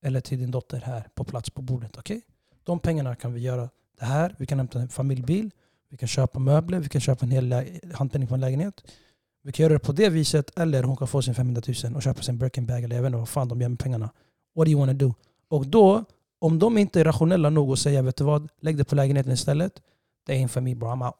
Eller 0.03 0.21
till 0.21 0.39
din 0.39 0.51
dotter 0.51 0.81
här 0.81 1.07
på 1.15 1.23
plats 1.23 1.49
på 1.49 1.61
bordet. 1.61 1.97
Okej? 1.97 2.21
De 2.63 2.79
pengarna 2.79 3.15
kan 3.15 3.33
vi 3.33 3.41
göra 3.41 3.69
det 3.99 4.05
här. 4.05 4.35
Vi 4.39 4.45
kan 4.45 4.59
hämta 4.59 4.79
en 4.79 4.89
familjebil. 4.89 5.51
Vi 5.89 5.97
kan 5.97 6.07
köpa 6.07 6.39
möbler. 6.39 6.79
Vi 6.79 6.89
kan 6.89 7.01
köpa 7.01 7.25
en 7.25 7.31
hel 7.31 7.53
handpenning 7.93 8.27
på 8.27 8.35
en 8.35 8.41
lägenhet. 8.41 8.83
Vi 9.43 9.51
kan 9.51 9.63
göra 9.63 9.73
det 9.73 9.79
på 9.79 9.91
det 9.91 10.09
viset. 10.09 10.59
Eller 10.59 10.83
hon 10.83 10.97
kan 10.97 11.07
få 11.07 11.21
sin 11.21 11.35
500 11.35 11.61
000 11.83 11.95
och 11.95 12.03
köpa 12.03 12.21
sin 12.21 12.37
Birkin 12.37 12.65
bag. 12.65 12.83
Eller 12.83 12.95
jag 12.95 13.03
vet 13.03 13.09
inte 13.09 13.17
vad 13.17 13.29
fan 13.29 13.47
de 13.47 13.61
gör 13.61 13.69
med 13.69 13.79
pengarna. 13.79 14.09
What 14.55 14.65
do 14.65 14.71
you 14.71 14.79
wanna 14.79 14.93
do? 14.93 15.13
Och 15.47 15.67
då, 15.67 16.05
om 16.45 16.59
de 16.59 16.77
inte 16.77 16.99
är 16.99 17.03
rationella 17.03 17.49
nog 17.49 17.69
och 17.69 17.79
säger 17.79 18.01
vet 18.01 18.15
du 18.15 18.23
vad, 18.23 18.49
lägg 18.61 18.77
det 18.77 18.83
på 18.83 18.95
lägenheten 18.95 19.31
istället. 19.31 19.73
Det 20.25 20.43
är 20.43 20.47
for 20.47 20.61
me 20.61 20.75
bro, 20.75 20.87
I'm 20.87 21.05
out. 21.05 21.15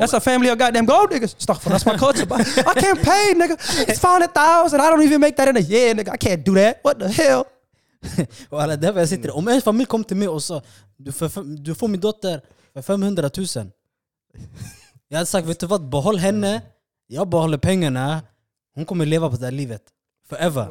That's 0.00 0.16
a 0.16 0.20
family 0.20 0.50
of 0.50 0.58
goddamn 0.58 0.86
gold 0.86 1.10
niggas. 1.12 1.36
Astaghfirullah, 1.36 1.78
that's 1.78 1.92
my 1.92 1.98
culture. 1.98 2.26
But 2.26 2.40
I 2.40 2.80
can't 2.80 3.02
pay 3.04 3.34
nigga. 3.34 3.56
It's 3.86 4.00
500,000. 4.00 4.80
I 4.80 4.90
don't 4.90 5.02
even 5.02 5.20
make 5.20 5.36
that 5.36 5.48
in 5.48 5.56
a 5.56 5.60
year 5.60 5.94
nigga. 5.94 6.14
I 6.14 6.18
can't 6.18 6.44
do 6.44 6.54
that. 6.54 6.80
What 6.82 6.98
the 6.98 7.08
hell? 7.08 7.44
Och 8.48 8.62
alla, 8.62 8.76
därför 8.76 9.00
jag 9.00 9.08
sitter 9.08 9.36
Om 9.36 9.48
en 9.48 9.62
familj 9.62 9.86
kom 9.86 10.04
till 10.04 10.16
mig 10.16 10.28
och 10.28 10.42
sa 10.42 10.62
du, 10.96 11.12
får- 11.12 11.64
du 11.64 11.74
får 11.74 11.88
min 11.88 12.00
dotter 12.00 12.40
för 12.72 12.82
500 12.82 13.30
000 13.36 13.46
Jag 15.08 15.16
hade 15.18 15.26
sagt 15.26 15.46
vet 15.48 15.60
du 15.60 15.66
vad, 15.66 15.88
behåll 15.88 16.18
henne 16.18 16.62
Jag 17.06 17.28
behåller 17.28 17.58
pengarna 17.58 18.22
Hon 18.74 18.84
kommer 18.84 19.06
leva 19.06 19.30
på 19.30 19.36
det 19.36 19.44
här 19.44 19.52
livet 19.52 19.82
Forever 20.28 20.68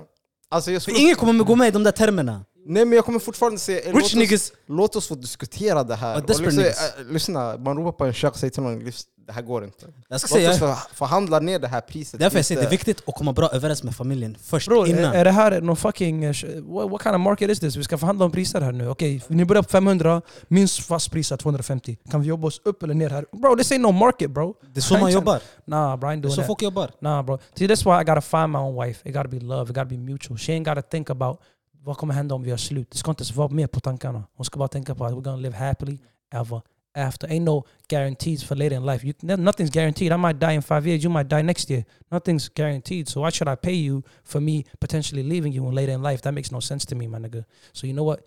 alltså 0.50 0.72
jag 0.72 0.84
För 0.84 0.92
skulle, 0.92 1.04
ingen 1.04 1.16
kommer 1.16 1.44
gå 1.44 1.56
med 1.56 1.68
i 1.68 1.72
de 1.72 1.84
där 1.84 1.92
termerna 1.92 2.46
Nej 2.70 2.86
men 2.86 2.96
jag 2.96 3.06
kommer 3.06 3.20
fortfarande 3.20 3.60
säga, 3.60 3.80
eh, 3.82 3.94
låt 3.94 4.04
oss, 4.04 4.16
niggas 4.16 4.52
låt 4.68 4.96
oss 4.96 5.08
få 5.08 5.16
diskutera 5.16 5.84
det 5.84 5.96
här. 5.96 6.16
Och 6.24 6.30
liksom, 6.30 6.60
äh, 6.60 6.72
lyssna, 7.10 7.58
man 7.58 7.78
ropar 7.78 7.92
på 7.92 8.06
en 8.06 8.14
kök 8.14 8.32
och 8.34 8.40
säger 8.40 8.52
till 8.52 8.64
någon 8.64 8.82
"Lys- 8.82 9.06
det 9.28 9.34
här 9.34 9.42
går 9.42 9.64
inte. 9.64 9.86
Jag 10.10 10.22
ska 10.22 10.36
Låt 10.36 10.40
säga 10.40 10.50
oss 10.52 10.60
för, 10.60 10.96
förhandla 10.96 11.40
ner 11.40 11.60
det 11.60 11.68
här 11.68 11.82
priset 11.82 12.20
Därför 12.20 12.38
jag 12.38 12.46
säger 12.46 12.62
det 12.62 12.68
är 12.68 12.72
viktigt 12.72 13.04
att 13.08 13.16
komma 13.16 13.34
bra 13.34 13.50
överens 13.54 13.84
med 13.84 13.96
familjen 13.96 14.38
först 14.44 14.68
Bro, 14.68 14.84
är, 14.84 14.88
innan 14.88 15.14
är 15.14 15.26
det 15.26 15.32
här 15.32 15.62
någon 15.62 15.76
fucking... 15.76 16.24
eh, 16.24 16.34
What, 16.64 16.92
what 16.92 17.04
kind 17.04 17.16
of 17.16 17.22
market 17.22 17.50
is 17.50 17.60
this? 17.60 17.76
Vi 17.76 17.84
ska 17.84 17.98
förhandla 17.98 18.26
om 18.26 18.32
priser 18.32 18.62
här 18.62 18.72
nu. 18.72 18.90
Okej, 18.90 19.24
ni 19.28 19.46
börjar 19.46 19.64
på 19.64 19.70
500, 19.70 20.22
minst 20.48 20.80
fast 20.80 21.12
pris 21.12 21.32
är 21.32 21.38
250. 21.38 21.98
Kan 22.12 22.22
vi 22.22 22.28
jobba 22.28 22.48
oss 22.48 22.62
upp 22.66 22.84
eller 22.84 22.94
ner 22.94 23.10
här? 23.10 23.26
Bro, 23.32 23.56
this 23.58 23.72
ain't 23.72 23.78
no 23.80 23.92
market 23.92 24.32
bro. 24.32 24.56
Det 24.74 24.80
är 24.80 24.82
så 24.82 24.98
man 24.98 25.12
jobbar 25.12 25.40
Nah, 25.66 25.98
bro, 25.98 26.10
I 26.12 26.16
ain't 26.16 26.22
Det 26.22 26.28
är 26.28 26.30
så 26.30 26.44
folk 26.44 26.62
jobbar 26.62 26.92
Nah 27.02 27.22
bro. 27.26 27.40
See 27.56 27.68
that's 27.68 27.86
why 27.86 28.02
I 28.02 28.06
gotta 28.06 28.22
find 28.22 28.50
my 28.52 28.58
own 28.60 28.84
wife. 28.88 29.10
It 29.10 29.14
gotta 29.16 29.30
be 29.30 29.40
love, 29.40 29.64
it 29.64 29.76
gotta 29.76 29.86
be 29.86 29.98
mutual. 29.98 30.38
She 30.38 30.52
ain't 30.54 30.66
gotta 30.66 30.82
think 30.82 31.10
about 31.10 31.40
vad 31.84 31.98
kommer 31.98 32.14
hända 32.14 32.36
om 32.36 32.44
vi 32.44 32.52
har 32.52 32.58
slut. 32.58 32.92
Det 32.92 32.98
ska 32.98 33.12
inte 33.12 33.22
ens 33.22 33.36
vara 33.36 33.50
med 33.50 33.72
på 33.72 33.80
tankarna. 33.80 34.24
Hon 34.34 34.46
ska 34.46 34.60
bara 34.60 34.68
tänka 34.68 34.96
på 34.96 35.06
att 35.06 35.14
we're 35.14 35.22
gonna 35.22 35.38
live 35.38 35.56
happily 35.56 35.98
ever 36.34 36.62
after. 36.96 37.28
Ain't 37.28 37.44
no 37.44 37.66
guarantees 37.88 38.44
for 38.44 38.56
later 38.56 38.76
in 38.76 38.86
life. 38.86 39.08
You, 39.08 39.14
nothing's 39.38 39.72
guaranteed. 39.72 40.12
I 40.12 40.18
might 40.18 40.40
die 40.40 40.54
in 40.54 40.62
five 40.62 40.88
years, 40.88 41.04
you 41.04 41.14
might 41.14 41.30
die 41.30 41.42
next 41.42 41.70
year. 41.70 41.86
Nothing's 42.12 42.50
guaranteed. 42.50 43.10
So 43.10 43.22
why 43.22 43.30
should 43.30 43.48
I 43.48 43.56
pay 43.56 43.76
you 43.76 44.04
for 44.24 44.42
me 44.42 44.66
potentially 44.80 45.24
leaving 45.24 45.54
you 45.54 45.72
later 45.72 45.94
in 45.94 46.02
life? 46.02 46.22
That 46.22 46.34
makes 46.34 46.52
no 46.52 46.60
sense 46.60 46.86
to 46.86 46.96
me, 46.96 47.08
my 47.08 47.20
nigga. 47.20 47.46
So 47.74 47.88
you 47.88 47.94
know 47.94 48.04
what? 48.04 48.20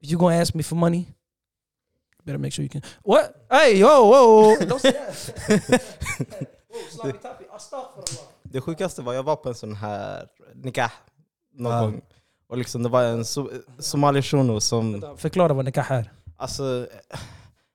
If 0.00 0.10
you 0.10 0.18
gonna 0.18 0.36
ask 0.36 0.54
me 0.54 0.62
for 0.62 0.76
money, 0.76 0.98
you 0.98 2.24
better 2.24 2.38
make 2.38 2.52
sure 2.52 2.62
you 2.62 2.70
can. 2.70 2.82
What? 3.02 3.46
Hey, 3.50 3.82
whoa, 3.82 4.04
whoa, 4.04 4.56
whoa. 4.56 4.66
Don't 4.66 4.80
say 4.80 4.92
that. 4.92 6.50
Det 8.42 8.60
sjukaste 8.60 9.02
var 9.02 9.14
jag 9.14 9.22
var 9.22 9.36
på 9.36 9.48
en 9.48 9.54
sån 9.54 9.74
här 9.74 10.28
nikah 10.54 10.92
någon 11.52 11.80
gång. 11.82 12.02
Och 12.46 12.58
liksom 12.58 12.82
det 12.82 12.88
var 12.88 13.02
en 13.04 13.24
so 13.24 13.50
somali 13.78 14.22
shuno 14.22 14.60
som, 14.60 15.14
Förklara 15.16 15.52
vad 15.52 15.64
nikah 15.64 15.92
är. 15.92 16.12
alltså 16.36 16.86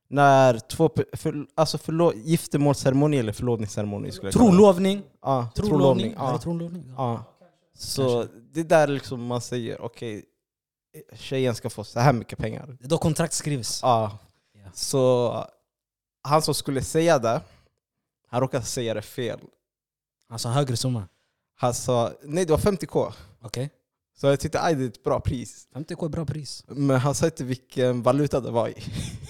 när 0.10 0.60
två, 0.60 0.90
för, 1.14 1.46
alltså 1.56 1.78
förlo, 1.78 2.14
giftermålsceremoni 2.16 3.18
eller 3.18 3.34
förlovningsceremoni 3.34 4.12
skulle 4.12 4.28
jag 4.28 4.34
kalla 4.34 4.46
det. 4.46 4.52
Trolovning 4.52 5.04
Ja, 5.22 5.50
Trolovning 5.56 6.14
Ja, 6.18 6.38
trolovning? 6.38 6.94
ja. 6.98 7.24
Så 7.74 8.26
det 8.54 8.60
är 8.60 8.64
där 8.64 8.88
liksom 8.88 9.26
man 9.26 9.42
säger 9.42 9.82
okej, 9.82 10.26
tjejen 11.14 11.56
ska 11.56 11.70
få 11.70 11.84
så 11.84 12.00
här 12.00 12.14
mycket 12.14 12.40
pengar. 12.40 12.78
Det 12.80 12.86
är 12.86 12.90
då 12.90 12.98
kontrakt 12.98 13.34
skrivs 13.34 13.80
Ja. 13.84 14.18
Så 14.74 15.34
han 16.24 16.42
som 16.42 16.54
skulle 16.54 16.82
säga 16.82 17.20
det, 17.20 17.42
han 18.30 18.42
råkade 18.42 18.64
säga 18.66 18.94
det 18.94 19.02
fel. 19.02 19.40
Alltså 20.30 20.50
högre 20.50 20.78
summa 20.78 21.08
Han 21.56 21.74
sa, 21.74 22.12
nej 22.24 22.46
det 22.46 22.52
var 22.52 22.60
50k. 22.60 23.14
Okej 23.42 23.70
Så 24.22 24.28
jag 24.28 24.40
tyckte 24.40 24.62
aj, 24.62 24.76
det 24.76 24.84
är 24.84 24.88
ett 24.88 25.04
bra 25.04 25.20
pris. 25.20 25.68
50k 25.76 26.06
är 26.06 26.10
bra 26.10 26.26
pris. 26.26 26.64
Men 26.68 27.00
han 27.00 27.16
sa 27.16 27.26
inte 27.26 27.44
vilken 27.44 28.02
valuta 28.04 28.40
det 28.40 28.52
var 28.52 28.68
i. 28.68 28.74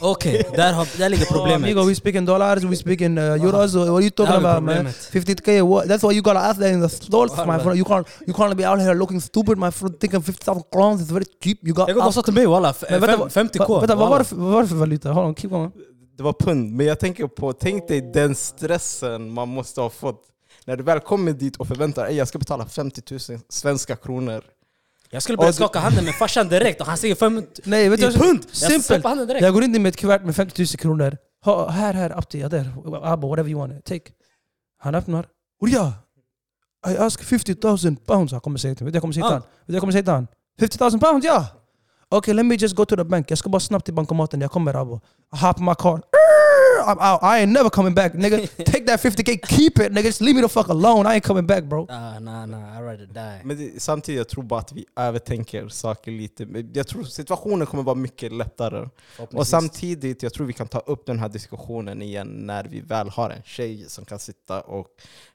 Okej, 0.01 0.45
där, 0.55 0.73
har- 0.73 0.97
där 0.97 1.09
ligger 1.09 1.25
problemet. 1.25 1.55
Amigo, 1.55 1.81
we 1.89 1.95
speaking 1.95 2.25
dollars, 2.25 2.63
we 2.63 2.75
speaking 2.75 3.17
uh, 3.17 3.23
euros. 3.23 3.75
What 3.75 3.89
are 3.89 4.01
you 4.01 4.09
talking 4.09 4.33
har 4.33 4.39
vi 4.41 4.47
about, 4.47 4.63
man? 4.63 4.75
problemet. 4.75 4.95
50k. 5.11 5.61
What? 5.69 5.85
That's 5.87 6.07
why 6.09 6.15
you 6.15 6.21
gotta 6.23 6.39
ask 6.39 6.59
that 6.59 6.71
in 6.71 6.81
the 6.81 6.89
stores, 6.89 7.31
my 7.31 7.59
friend. 7.59 7.75
You 7.79 7.85
can't, 7.85 8.07
you 8.27 8.33
can't 8.37 8.55
be 8.55 8.69
out 8.71 8.79
here 8.79 8.93
looking 8.95 9.21
stupid, 9.21 9.57
my 9.57 9.71
friend. 9.71 9.99
Thinking 9.99 10.21
50,000 10.23 10.63
crowns 10.71 11.01
is 11.01 11.11
very 11.11 11.25
cheap. 11.43 11.57
You 11.67 11.73
got. 11.73 11.87
Jag 11.87 11.95
går 11.95 12.01
bara 12.03 12.11
sa 12.11 12.21
till 12.21 12.33
mig 12.33 12.45
walla, 12.45 12.69
f- 12.69 12.83
Men 12.89 13.01
vänta, 13.01 13.29
fem- 13.29 13.47
50k. 13.47 13.67
Va- 13.67 13.79
Vänta, 13.79 13.95
vad 13.95 13.97
walla. 13.97 14.09
var, 14.09 14.19
det 14.19 14.25
för, 14.25 14.35
vad 14.35 14.51
var 14.53 14.61
det 14.61 14.67
för 14.67 14.75
valuta? 14.75 15.11
Hold 15.11 15.27
on, 15.27 15.35
keep 15.35 15.49
going. 15.49 15.71
Det 16.17 16.23
var 16.23 16.33
pund, 16.33 16.71
men 16.75 16.85
jag 16.85 16.99
tänker 16.99 17.27
på, 17.27 17.53
tänk 17.53 17.87
dig 17.87 18.01
den 18.13 18.35
stressen 18.35 19.31
man 19.33 19.47
måste 19.49 19.81
ha 19.81 19.89
fått 19.89 20.21
när 20.65 20.77
du 20.77 20.83
väl 20.83 20.99
kommer 20.99 21.31
dit 21.33 21.55
och 21.57 21.67
förväntar 21.67 22.03
dig 22.05 22.15
jag 22.15 22.27
ska 22.27 22.39
betala 22.39 22.65
50 22.65 23.01
000 23.11 23.39
svenska 23.49 23.95
kronor. 23.95 24.43
Jag 25.12 25.24
skulle 25.24 25.38
börja 25.38 25.53
skaka 25.53 25.80
handen 25.80 26.05
med 26.05 26.16
farsan 26.16 26.47
direkt 26.47 26.82
och 26.82 26.88
han 26.88 26.97
säger 26.97 27.16
5 27.16 27.43
Nej, 27.64 27.89
vet 27.89 27.99
du 27.99 28.12
pund! 28.12 28.45
Jag 28.47 28.55
Simpelt. 28.55 28.86
släpper 28.86 29.10
handen 29.10 29.28
direkt. 29.28 29.43
Jag 29.43 29.53
går 29.53 29.64
in 29.64 29.72
med 29.72 29.86
ett 29.89 29.97
kuvert 29.97 30.20
med 30.24 30.36
50 30.36 30.62
000 30.62 30.68
kronor. 30.68 31.18
Ha, 31.45 31.70
här, 31.70 31.93
här, 31.93 32.18
Abdi, 32.18 32.39
ja, 32.39 32.49
där. 32.49 32.72
Abba, 33.03 33.28
whatever 33.28 33.49
you 33.49 33.60
want. 33.60 33.86
Take. 33.86 34.12
Han 34.80 34.95
öppnar. 34.95 35.26
Och 35.62 35.70
ja, 35.70 35.93
I 36.88 36.97
ask 36.97 37.24
50 37.24 37.55
000 37.64 37.95
pounds. 37.95 38.32
Han 38.32 38.41
kommer 38.41 38.57
säga 38.57 38.76
till 38.76 38.86
mig. 38.86 38.93
Jag 38.93 39.01
kommer 39.01 39.14
säga 39.14 39.28
till 39.28 39.36
Ah. 39.36 39.39
Vet 39.39 39.47
du 39.66 39.74
jag 39.74 39.82
kommer 39.82 39.93
säga 39.93 40.03
till 40.03 40.14
han? 40.14 40.28
50 40.60 40.78
000 40.80 40.99
pounds, 40.99 41.26
ja! 41.26 41.47
Okay, 42.12 42.34
let 42.34 42.45
me 42.45 42.55
just 42.55 42.76
go 42.76 42.86
to 42.86 42.95
the 42.95 43.03
bank. 43.03 43.32
Jag 43.32 43.38
ska 43.38 43.49
bara 43.49 43.60
snabbt 43.60 43.86
till 43.86 43.93
bankomaten. 43.93 44.41
Jag 44.41 44.51
kommer 44.51 44.74
Abba. 44.74 44.95
I 44.95 45.38
hop 45.45 45.60
my 45.60 45.76
car. 45.76 46.01
I'm 46.89 46.99
out. 46.99 47.23
I 47.23 47.39
ain't 47.41 47.51
never 47.51 47.69
coming 47.69 47.93
back, 47.93 48.13
nigga. 48.13 48.47
Take 48.65 48.85
that 48.85 48.99
50k, 48.99 49.47
keep 49.47 49.79
it, 49.79 49.91
nigga. 49.91 50.03
Just 50.03 50.21
leave 50.21 50.35
me 50.35 50.41
the 50.41 50.49
fuck 50.49 50.69
alone. 50.69 51.05
I 51.05 51.15
ain't 51.15 51.23
coming 51.23 51.47
back, 51.47 51.63
bro. 51.63 51.87
Ah, 51.89 52.19
nah, 52.19 52.45
nah, 52.45 52.77
I'd 52.77 52.83
rather 52.83 53.05
die. 53.05 53.41
Men 53.43 53.57
det, 53.57 53.81
samtidigt 53.81 54.17
jag 54.17 54.29
tror 54.29 54.43
bara 54.43 54.59
att 54.59 54.71
vi 54.71 54.85
övertänker 54.95 55.67
saker 55.67 56.11
lite. 56.11 56.45
Men 56.45 56.71
Jag 56.73 56.87
tror 56.87 57.03
situationen 57.03 57.67
kommer 57.67 57.83
vara 57.83 57.95
mycket 57.95 58.31
lättare. 58.31 58.89
Och 59.17 59.47
samtidigt, 59.47 60.23
jag 60.23 60.33
tror 60.33 60.45
vi 60.47 60.53
kan 60.53 60.67
ta 60.67 60.79
upp 60.79 61.05
den 61.05 61.19
här 61.19 61.29
diskussionen 61.29 62.01
igen 62.01 62.27
när 62.27 62.63
vi 62.63 62.81
väl 62.81 63.09
har 63.09 63.29
en 63.29 63.43
tjej 63.43 63.85
som 63.87 64.05
kan 64.05 64.19
sitta 64.19 64.61
och 64.61 64.87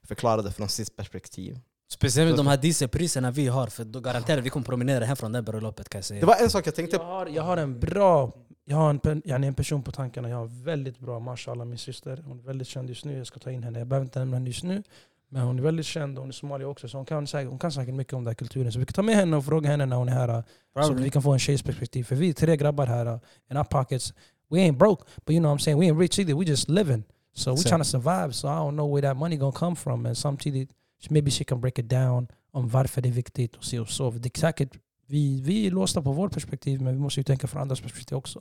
förklara 0.09 0.43
det 0.43 0.53
från 0.53 0.69
sitt 0.69 0.97
perspektiv. 0.97 1.59
Speciellt 1.89 2.29
med 2.31 2.39
de 2.39 2.47
här 2.47 2.57
dieselpriserna 2.57 3.31
vi 3.31 3.47
har, 3.47 3.67
för 3.67 3.85
då 3.85 4.01
garanterar 4.01 4.41
vi 4.41 4.51
kommer 4.51 4.67
promenera 4.67 5.05
hem 5.05 5.17
från 5.17 5.33
det 5.33 5.43
bröllopet 5.43 5.89
kan 5.89 5.99
jag 5.99 6.05
säga. 6.05 6.21
Det 6.21 6.27
var 6.27 6.37
en 6.37 6.51
sak 6.51 6.67
jag 6.67 6.75
tänkte 6.75 6.97
Jag 6.97 7.05
har, 7.05 7.27
jag 7.27 7.43
har 7.43 7.57
en 7.57 7.81
bra... 7.81 8.33
Jag 8.65 8.77
har 8.77 8.91
en, 8.91 8.99
pen- 8.99 9.23
yani 9.25 9.47
en 9.47 9.55
person 9.55 9.83
på 9.83 9.93
tankarna. 9.93 10.29
Jag 10.29 10.37
har 10.37 10.65
väldigt 10.65 10.99
bra, 10.99 11.21
mashallah, 11.21 11.67
min 11.67 11.79
syster. 11.79 12.23
Hon 12.27 12.39
är 12.39 12.43
väldigt 12.43 12.69
känd 12.69 12.89
just 12.89 13.05
nu. 13.05 13.19
Jag 13.19 13.27
ska 13.27 13.39
ta 13.41 13.51
in 13.51 13.63
henne. 13.63 13.79
Jag 13.79 13.89
behöver 13.89 14.05
inte 14.07 14.19
nämna 14.19 14.37
henne 14.37 14.47
just 14.51 14.65
nu. 14.65 14.83
Men 15.29 15.43
hon 15.43 15.59
är 15.59 15.63
väldigt 15.63 15.87
känd 15.87 16.19
och 16.19 16.23
hon 16.23 16.29
är 16.29 16.33
somalier 16.33 16.69
också. 16.69 16.89
Så 16.89 16.97
hon 16.99 17.05
kan, 17.07 17.27
säkert, 17.27 17.51
hon 17.51 17.59
kan 17.59 17.73
säkert 17.73 17.95
mycket 17.95 18.13
om 18.13 18.25
den 18.25 18.27
här 18.31 18.35
kulturen. 18.35 18.73
Så 18.73 18.79
vi 18.79 18.87
kan 18.87 18.93
ta 18.93 19.03
med 19.03 19.15
henne 19.17 19.37
och 19.37 19.45
fråga 19.45 19.71
henne 19.71 19.87
när 19.87 19.97
hon 19.97 20.09
är 20.09 20.13
här. 20.13 20.43
Så 20.75 20.93
att 20.93 21.01
vi 21.01 21.11
kan 21.11 21.23
få 21.23 21.33
en 21.33 21.39
tjejs 21.39 21.63
perspektiv. 21.63 22.05
För 22.05 22.17
vi 22.17 22.29
är 22.29 22.33
tre 22.33 22.57
grabbar 22.57 22.87
här. 22.87 23.07
uh, 23.07 23.19
In 23.51 23.57
our 23.57 23.65
pockets. 23.65 24.15
We 24.51 24.59
ain't 24.59 24.77
broke. 24.79 25.03
But 25.25 25.31
you 25.33 25.41
know 25.41 25.51
what 25.53 25.61
I'm 25.61 25.65
saying? 25.65 25.81
We 25.81 25.87
ain't 25.87 25.99
rich 26.01 26.19
either. 26.19 26.35
We 26.35 26.45
just 26.45 26.69
living. 26.69 27.05
So 27.35 27.51
we 27.51 27.57
trying 27.63 27.81
to 27.81 27.85
survive. 27.85 28.33
So 28.33 28.49
I 28.49 28.51
don't 28.51 28.71
know 28.77 28.95
where 28.95 29.09
that 29.09 29.17
money 29.17 29.37
gonna 29.37 29.53
come 29.53 29.77
from. 29.77 30.07
And 30.07 30.19
samtidigt, 30.19 30.71
maybe 31.11 31.31
she 31.31 31.45
can 31.45 31.61
break 31.61 31.79
it 31.79 31.89
down 31.91 32.29
om 32.53 32.69
varför 32.69 33.03
det 33.03 33.09
är 33.09 33.13
viktigt 33.13 33.57
och 33.57 33.65
se 33.65 33.79
och 33.81 33.89
så. 33.89 34.11
Det 34.11 34.37
är 34.37 34.41
säkert, 34.41 34.71
vi, 35.15 35.41
vi 35.41 35.67
är 35.67 35.71
låsta 35.71 36.03
på 36.03 36.13
vårt 36.13 36.33
perspektiv 36.33 36.83
men 36.83 36.95
vi 36.95 37.01
måste 37.01 37.21
ju 37.21 37.25
tänka 37.25 37.47
från 37.47 37.63
andras 37.63 37.81
perspektiv 37.81 38.19
också. 38.19 38.41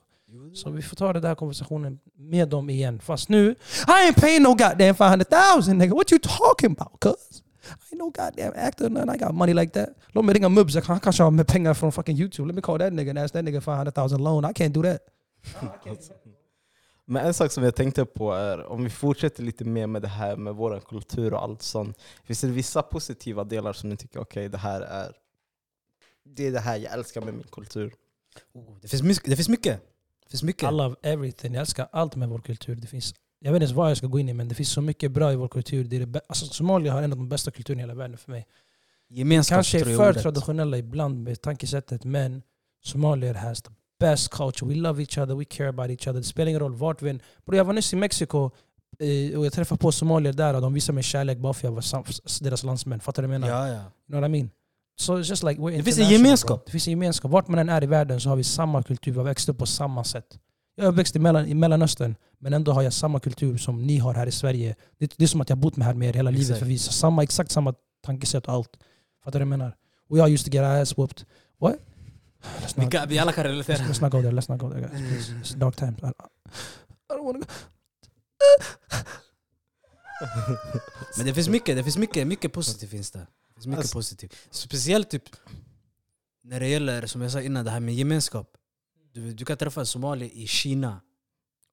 Så 0.54 0.70
vi 0.70 0.82
får 0.82 0.96
ta 0.96 1.14
den 1.14 1.22
där 1.22 1.36
konversationen 1.36 2.00
med 2.16 2.50
dem 2.50 2.70
igen. 2.70 3.00
Fast 3.00 3.30
nu, 3.30 3.52
I 3.52 3.56
ain't 3.88 4.22
paying 4.22 4.44
no 4.44 4.50
goddamn 4.50 4.96
500,000 4.96 5.78
nigga. 5.78 5.96
What 5.96 6.12
you 6.12 6.20
talking 6.20 6.72
about 6.72 7.00
cuz? 7.00 7.44
I 7.92 7.96
know 7.96 8.12
goddamn 8.12 8.54
actor 8.56 8.86
and 8.86 9.16
I 9.16 9.18
got 9.18 9.36
money 9.36 9.54
like 9.54 9.74
that. 9.74 9.90
Låt 10.08 10.26
mig 10.26 10.36
ringa 10.36 10.50
Mubs. 10.50 10.76
Han 10.76 11.00
kanske 11.00 11.24
har 11.24 11.32
med 11.32 11.48
pengar 11.48 11.74
från 11.74 11.92
fucking 11.92 12.18
YouTube. 12.18 12.48
Let 12.48 12.56
me 12.56 12.62
call 12.62 12.80
that 12.80 12.94
nigga 12.94 13.10
and 13.10 13.20
ask 13.20 13.34
that 13.34 13.46
nigga 13.46 13.62
500,000 13.62 14.24
loan. 14.24 14.46
I 14.46 14.48
can't 14.48 14.74
do 14.74 14.84
that. 14.84 15.02
Men 17.06 17.26
en 17.26 17.34
sak 17.34 17.52
som 17.52 17.64
jag 17.64 17.76
tänkte 17.76 18.06
på 18.06 18.34
är, 18.34 18.66
om 18.66 18.84
vi 18.84 18.90
fortsätter 18.90 19.44
lite 19.44 19.66
mer 19.66 19.88
med 19.88 20.02
det 20.02 20.08
här 20.08 20.36
med 20.36 20.56
vår 20.56 20.80
kultur 20.80 21.34
och 21.34 21.44
allt 21.44 21.62
sånt. 21.62 21.98
Finns 22.24 22.42
det 22.42 22.48
vissa 22.48 22.82
positiva 22.82 23.44
delar 23.44 23.74
som 23.74 23.90
ni 23.90 23.98
tycker, 23.98 24.20
okej 24.20 24.50
det 24.50 24.58
här 24.58 24.82
är 24.82 25.12
det 26.26 26.48
är 26.48 26.52
det 26.52 26.60
här 26.60 26.78
jag 26.78 26.94
älskar 26.94 27.22
med 27.22 27.34
min 27.34 27.48
kultur? 27.52 27.94
Oh, 28.54 28.78
det, 28.82 28.88
finns 28.88 29.04
mycket, 29.04 29.30
det 29.30 29.36
finns 29.36 29.50
mycket. 29.50 29.82
Det 30.24 30.30
finns 30.30 30.44
mycket. 30.44 30.72
I 30.72 30.74
love 30.74 30.96
everything. 31.02 31.54
Jag 31.54 31.62
älskar 31.62 31.88
allt 31.92 32.16
med 32.16 32.30
vår 32.30 32.40
kultur. 32.40 32.76
Det 32.76 32.88
finns, 32.88 33.16
jag 33.40 33.52
vet 33.52 33.56
inte 33.56 33.64
ens 33.64 33.76
vad 33.76 33.90
jag 33.90 33.98
ska 33.98 34.08
gå 34.08 34.20
in 34.20 34.30
i 34.30 34.34
men 34.34 34.48
det 34.48 34.56
finns 34.56 34.70
så 34.70 34.82
mycket 34.82 35.12
bra 35.12 35.34
i 35.34 35.36
vår 35.36 35.48
kultur. 35.48 35.84
Det 35.84 35.96
är 35.96 36.06
det 36.06 36.22
alltså, 36.28 36.46
Somalia 36.46 36.94
har 36.94 37.02
en 37.02 37.12
av 37.12 37.18
de 37.18 37.30
bästa 37.30 37.52
kulturerna 37.52 37.82
i 37.82 37.84
hela 37.84 37.94
världen 37.94 38.18
för 38.18 38.32
mig. 38.32 38.48
Gemenskap 39.10 39.56
Kanske 39.56 39.80
är 39.80 39.98
för 39.98 40.14
traditionella 40.14 40.78
ibland 40.78 41.24
med 41.24 41.42
tankesättet 41.42 42.04
men 42.04 42.42
Somalier 42.84 43.34
has 43.34 43.62
the 43.62 43.70
best 44.00 44.30
culture. 44.30 44.70
We 44.70 44.76
love 44.76 45.02
each 45.02 45.18
other, 45.18 45.36
we 45.36 45.46
care 45.46 45.70
about 45.70 45.90
each 45.90 46.08
other. 46.08 46.20
Det 46.20 46.24
spelar 46.24 46.50
ingen 46.50 46.60
roll 46.60 46.76
vart 46.76 47.02
vi 47.02 47.10
än... 47.10 47.22
Jag 47.46 47.66
var 47.66 47.74
nyss 47.74 47.94
i 47.94 47.96
Mexiko 47.96 48.52
eh, 49.00 49.40
och 49.40 49.46
jag 49.46 49.54
träffade 49.54 49.80
på 49.80 49.92
somalier 49.92 50.34
där 50.34 50.54
och 50.54 50.62
de 50.62 50.74
visade 50.74 50.94
mig 50.94 51.04
kärlek 51.04 51.38
bara 51.38 51.54
för 51.54 51.68
jag 51.68 51.72
var 51.72 52.44
deras 52.44 52.64
landsmän. 52.64 53.00
Fattar 53.00 53.22
du 53.22 53.28
vad 53.28 53.36
jag 53.36 53.42
menar? 53.42 53.68
Ja, 53.68 53.68
ja. 53.68 53.74
You 53.74 53.82
know 54.08 54.22
what 54.22 54.30
I 54.30 54.32
mean? 54.32 54.50
So 54.96 55.20
it's 55.20 55.30
just 55.30 55.44
like 55.44 55.62
we're 55.62 55.78
Det 55.78 55.84
finns 55.84 56.00
en 56.00 56.10
gemenskap. 56.10 56.60
bro. 56.60 56.66
Det 56.66 56.72
finns 56.72 56.88
en 56.88 56.92
gemenskap. 56.92 57.32
Vart 57.32 57.48
man 57.48 57.60
än 57.60 57.70
är 57.70 57.84
i 57.84 57.88
världen 57.88 58.22
så 58.22 58.30
har 58.30 58.36
vi 58.36 58.44
samma 58.44 58.84
kultur. 58.84 59.12
Vi 59.12 59.18
har 59.18 59.26
växt 59.26 59.50
upp 59.50 59.58
på 59.58 59.66
samma 59.66 60.04
sätt. 60.04 60.40
Jag 60.76 60.86
är 60.86 60.90
uppväxt 60.90 61.16
i, 61.16 61.20
mellan, 61.20 61.46
i 61.48 61.54
Mellanöstern 61.54 62.16
men 62.40 62.54
ändå 62.54 62.72
har 62.72 62.82
jag 62.82 62.94
samma 62.94 63.20
kultur 63.20 63.58
som 63.58 63.84
ni 63.88 63.98
har 63.98 64.14
här 64.14 64.28
i 64.28 64.32
Sverige. 64.32 64.76
Det, 65.00 65.14
det 65.18 65.24
är 65.24 65.28
som 65.28 65.42
att 65.42 65.50
jag 65.50 65.56
har 65.56 65.62
bott 65.62 65.76
med 65.78 65.88
här 65.88 65.94
med 65.94 66.10
er 66.10 66.14
hela 66.14 66.32
livet 66.32 66.60
för 66.60 66.66
vi 66.66 66.74
har 66.74 66.78
samma, 66.78 67.24
exakt 67.24 67.52
samma 67.52 67.74
tankesätt 68.06 68.48
och 68.48 68.54
allt. 68.54 68.70
Fattar 69.24 69.40
du 69.40 69.46
vad 69.46 69.54
jag 69.54 69.60
menar? 69.60 69.76
We 70.10 70.24
all 70.24 70.30
used 70.32 70.46
to 70.46 70.52
get 70.52 70.62
our 70.64 70.82
ass 70.82 70.98
whooped. 70.98 71.26
What? 71.60 71.76
Let's 72.62 72.74
Vi, 72.76 72.84
not, 72.84 72.92
kan, 72.92 73.10
vi 73.10 73.20
alla 73.20 73.32
kan 73.32 73.44
relatera. 73.44 73.78
let's 73.78 74.02
not 74.02 74.12
go 74.12 74.22
there. 74.22 74.32
Let's 74.32 74.52
not 74.52 74.60
go 74.60 74.70
there 74.70 74.82
guys. 74.82 74.92
Please. 74.92 75.32
It's 75.42 75.60
dark 75.60 75.76
times. 75.76 75.98
I, 76.04 76.08
I 76.08 77.18
don't 77.18 77.26
wanna 77.26 77.40
go. 77.40 77.46
Men 81.18 81.26
det 81.26 81.34
finns 81.34 81.50
mycket, 81.50 81.76
det 81.76 81.84
finns 81.84 81.98
mycket, 81.98 82.28
mycket 82.28 82.54
positivt 82.54 82.90
finns 82.90 83.12
det. 83.12 83.28
Finns 83.64 83.68
mycket 83.68 83.80
Alltså- 83.80 83.98
positivt. 83.98 84.36
Speciellt 84.52 85.10
typ 85.10 85.24
när 86.44 86.60
det 86.60 86.68
gäller, 86.68 87.06
som 87.08 87.22
jag 87.22 87.32
sa 87.32 87.42
innan, 87.42 87.66
det 87.66 87.72
här 87.72 87.80
med 87.80 87.94
gemenskap. 87.94 88.48
Du, 89.14 89.34
du 89.34 89.46
kan 89.46 89.58
träffa 89.58 89.80
en 89.80 89.86
somalier 89.86 90.30
i 90.34 90.48
Kina. 90.48 91.02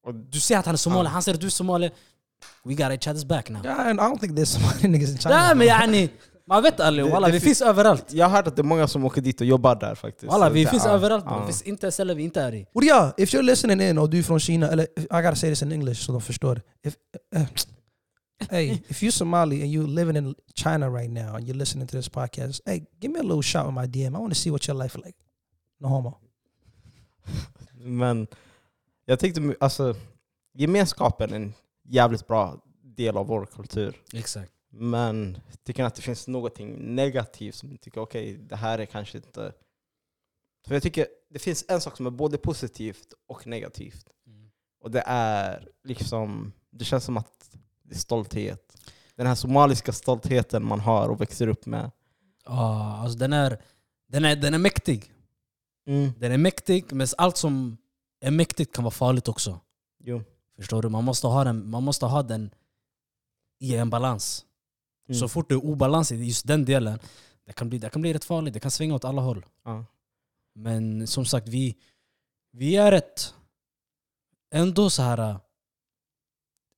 Och 0.07 0.15
Du 0.15 0.41
ser 0.41 0.59
att 0.59 0.67
han 0.67 0.75
är 0.75 0.77
somalier, 0.79 1.05
Ja. 1.05 1.11
han 1.11 1.23
säger 1.23 1.35
att 1.35 1.41
du 1.41 1.47
är 1.47 1.51
somalier. 1.51 1.93
We 2.65 2.75
got 2.75 2.81
each 2.91 3.07
other's 3.09 3.27
back 3.27 3.49
now. 3.51 3.65
Yeah, 3.65 3.87
and 3.87 4.01
I 4.01 4.03
don't 4.03 4.19
think 4.21 4.33
there's 4.39 4.45
Somali 4.45 4.89
niggas 4.89 5.11
in 5.11 5.19
China. 5.19 5.35
Nej 5.37 5.55
men 5.57 5.67
yani, 5.67 6.09
man 6.47 6.63
vet 6.63 6.81
aldrig. 6.81 7.11
Walla, 7.11 7.27
vi 7.27 7.33
fin- 7.33 7.41
finns 7.41 7.63
överallt. 7.63 8.13
jag 8.13 8.27
har 8.29 8.37
hört 8.37 8.47
att 8.47 8.57
det 8.57 8.63
är 8.63 8.65
många 8.65 8.89
som 8.89 9.05
åker 9.05 9.21
dit 9.21 9.41
och 9.41 9.47
jobbar 9.47 9.75
där 9.77 9.95
faktiskt. 9.95 10.33
Walla, 10.33 10.47
Så 10.47 10.53
vi 10.53 10.67
finns 10.67 10.85
ja, 10.85 10.91
överallt. 10.91 11.25
ja. 11.29 11.39
Det 11.41 11.47
finns 11.47 11.63
inte 11.63 11.89
ett 11.89 11.95
ställe 11.95 12.15
vi 12.15 12.23
inte 12.23 12.41
är 12.43 12.55
i. 12.55 12.67
Well, 12.75 12.85
yeah, 12.85 13.13
if 13.17 13.35
you're 13.35 13.43
listening 13.43 13.81
in 13.81 13.99
or 13.99 14.09
du 14.09 14.19
är 14.19 14.23
från 14.23 14.41
Kina, 14.41 14.69
eller 14.69 14.85
I 15.01 15.07
gotta 15.11 15.35
say 15.37 15.51
this 15.51 15.63
in 15.63 15.73
English 15.73 16.01
so 16.07 16.13
de 16.13 16.21
förstår. 16.21 16.63
If, 16.87 16.95
uh, 17.37 17.47
hey, 18.51 18.83
if 18.89 19.03
you're 19.03 19.13
Somali 19.13 19.63
and 19.63 19.71
you're 19.71 19.87
living 19.87 20.17
in 20.17 20.35
China 20.55 20.91
right 20.91 21.11
now 21.11 21.37
and 21.37 21.47
you're 21.47 21.59
listening 21.59 21.87
to 21.87 21.97
this 21.97 22.09
podcast, 22.09 22.61
hey, 22.67 22.87
give 23.01 23.13
me 23.13 23.21
a 23.21 23.23
little 23.23 23.43
shout 23.43 23.69
in 23.69 23.75
my 23.75 23.87
DM. 23.87 24.17
I 24.17 24.19
want 24.19 24.33
to 24.35 24.41
see 24.41 24.51
what 24.51 24.69
your 24.69 24.77
life 24.77 24.99
is 24.99 25.05
like. 25.05 25.17
No 25.81 25.89
homo. 25.89 26.21
Men 27.75 28.27
jag 29.05 29.19
tänkte, 29.19 29.57
alltså 29.61 29.95
gemenskapen 30.53 31.31
är 31.31 31.37
en 31.37 31.55
jävligt 31.85 32.27
bra 32.27 32.65
del 32.83 33.17
av 33.17 33.27
vår 33.27 33.47
kultur. 33.47 33.97
Exakt. 34.13 34.53
Men 34.73 35.39
tycker 35.65 35.85
att 35.85 35.95
det 35.95 36.03
finns 36.03 36.29
någonting 36.29 36.95
negativt 36.95 37.55
som 37.55 37.69
ni 37.69 37.79
tycker, 37.79 38.01
okej, 38.01 38.37
det 38.37 38.57
här 38.57 38.79
är 38.79 38.87
kanske 38.87 39.19
inte... 39.19 39.53
För 40.67 40.75
jag 40.75 40.83
tycker 40.83 41.07
det 41.29 41.39
finns 41.39 41.65
en 41.69 41.81
sak 41.81 41.97
som 41.97 42.07
är 42.07 42.11
både 42.11 42.39
positivt 42.39 43.15
och 43.27 43.47
negativt. 43.47 44.07
Och 44.81 44.91
det 44.91 45.03
är 45.07 45.69
liksom, 45.85 46.53
det 46.71 46.85
känns 46.85 47.05
som 47.05 47.17
att 47.17 47.40
det 47.91 47.97
är 47.97 47.99
stolthet. 47.99 48.77
Den 49.15 49.27
här 49.27 49.35
somaliska 49.35 49.93
stoltheten 49.93 50.65
man 50.65 50.81
har 50.81 51.09
och 51.09 51.21
växer 51.21 51.49
upp 51.49 51.67
med. 51.67 51.91
Ja, 52.45 52.97
alltså 52.97 53.19
den 53.19 53.33
är, 53.33 53.63
den, 54.09 54.25
är, 54.25 54.37
den 54.37 54.55
är 54.55 54.59
mäktig. 54.59 55.13
Den 56.17 56.33
är 56.33 56.39
mäktig, 56.39 56.93
men 56.93 57.07
allt 57.19 57.37
som 57.37 57.77
är 58.21 58.31
mäktigt 58.31 58.75
kan 58.75 58.85
vara 58.85 58.91
farligt 58.91 59.29
också. 59.29 59.61
Jo. 59.99 60.23
Förstår 60.57 60.83
du? 60.83 60.89
Man 60.89 61.05
måste 61.05 61.27
ha 61.27 61.45
den, 61.45 61.71
man 61.71 61.83
måste 61.83 62.07
ha 62.07 62.23
den 62.23 62.51
i 63.59 63.77
en 63.77 63.91
balans. 63.91 64.45
Mm. 65.09 65.21
Så 65.21 65.29
fort 65.29 65.49
det 65.49 65.55
är 65.55 65.65
obalans 65.65 66.13
i 66.13 66.17
just 66.17 66.47
den 66.47 66.65
delen, 66.65 66.99
det 67.47 67.53
kan, 67.53 67.69
bli, 67.69 67.79
det 67.79 67.91
kan 67.91 68.03
bli 68.03 68.15
rätt 68.15 68.25
farligt. 68.25 68.55
Det 68.55 68.61
kan 68.61 68.71
svänga 68.71 68.95
åt 68.95 69.05
alla 69.05 69.23
håll. 69.23 69.47
Ja. 69.65 69.85
Men 70.55 71.07
som 71.07 71.25
sagt, 71.25 71.49
vi, 71.49 71.77
vi 72.53 72.77
är 72.77 72.91
rätt, 72.91 73.35
ändå 74.51 74.91
så 74.91 75.03
här 75.03 75.31
äh, 75.31 75.39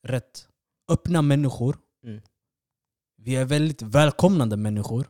rätt 0.02 0.48
öppna 0.92 1.22
människor. 1.22 1.76
Mm. 2.04 2.20
Vi 3.16 3.36
är 3.36 3.44
väldigt 3.44 3.82
välkomnande 3.82 4.56
människor. 4.56 5.06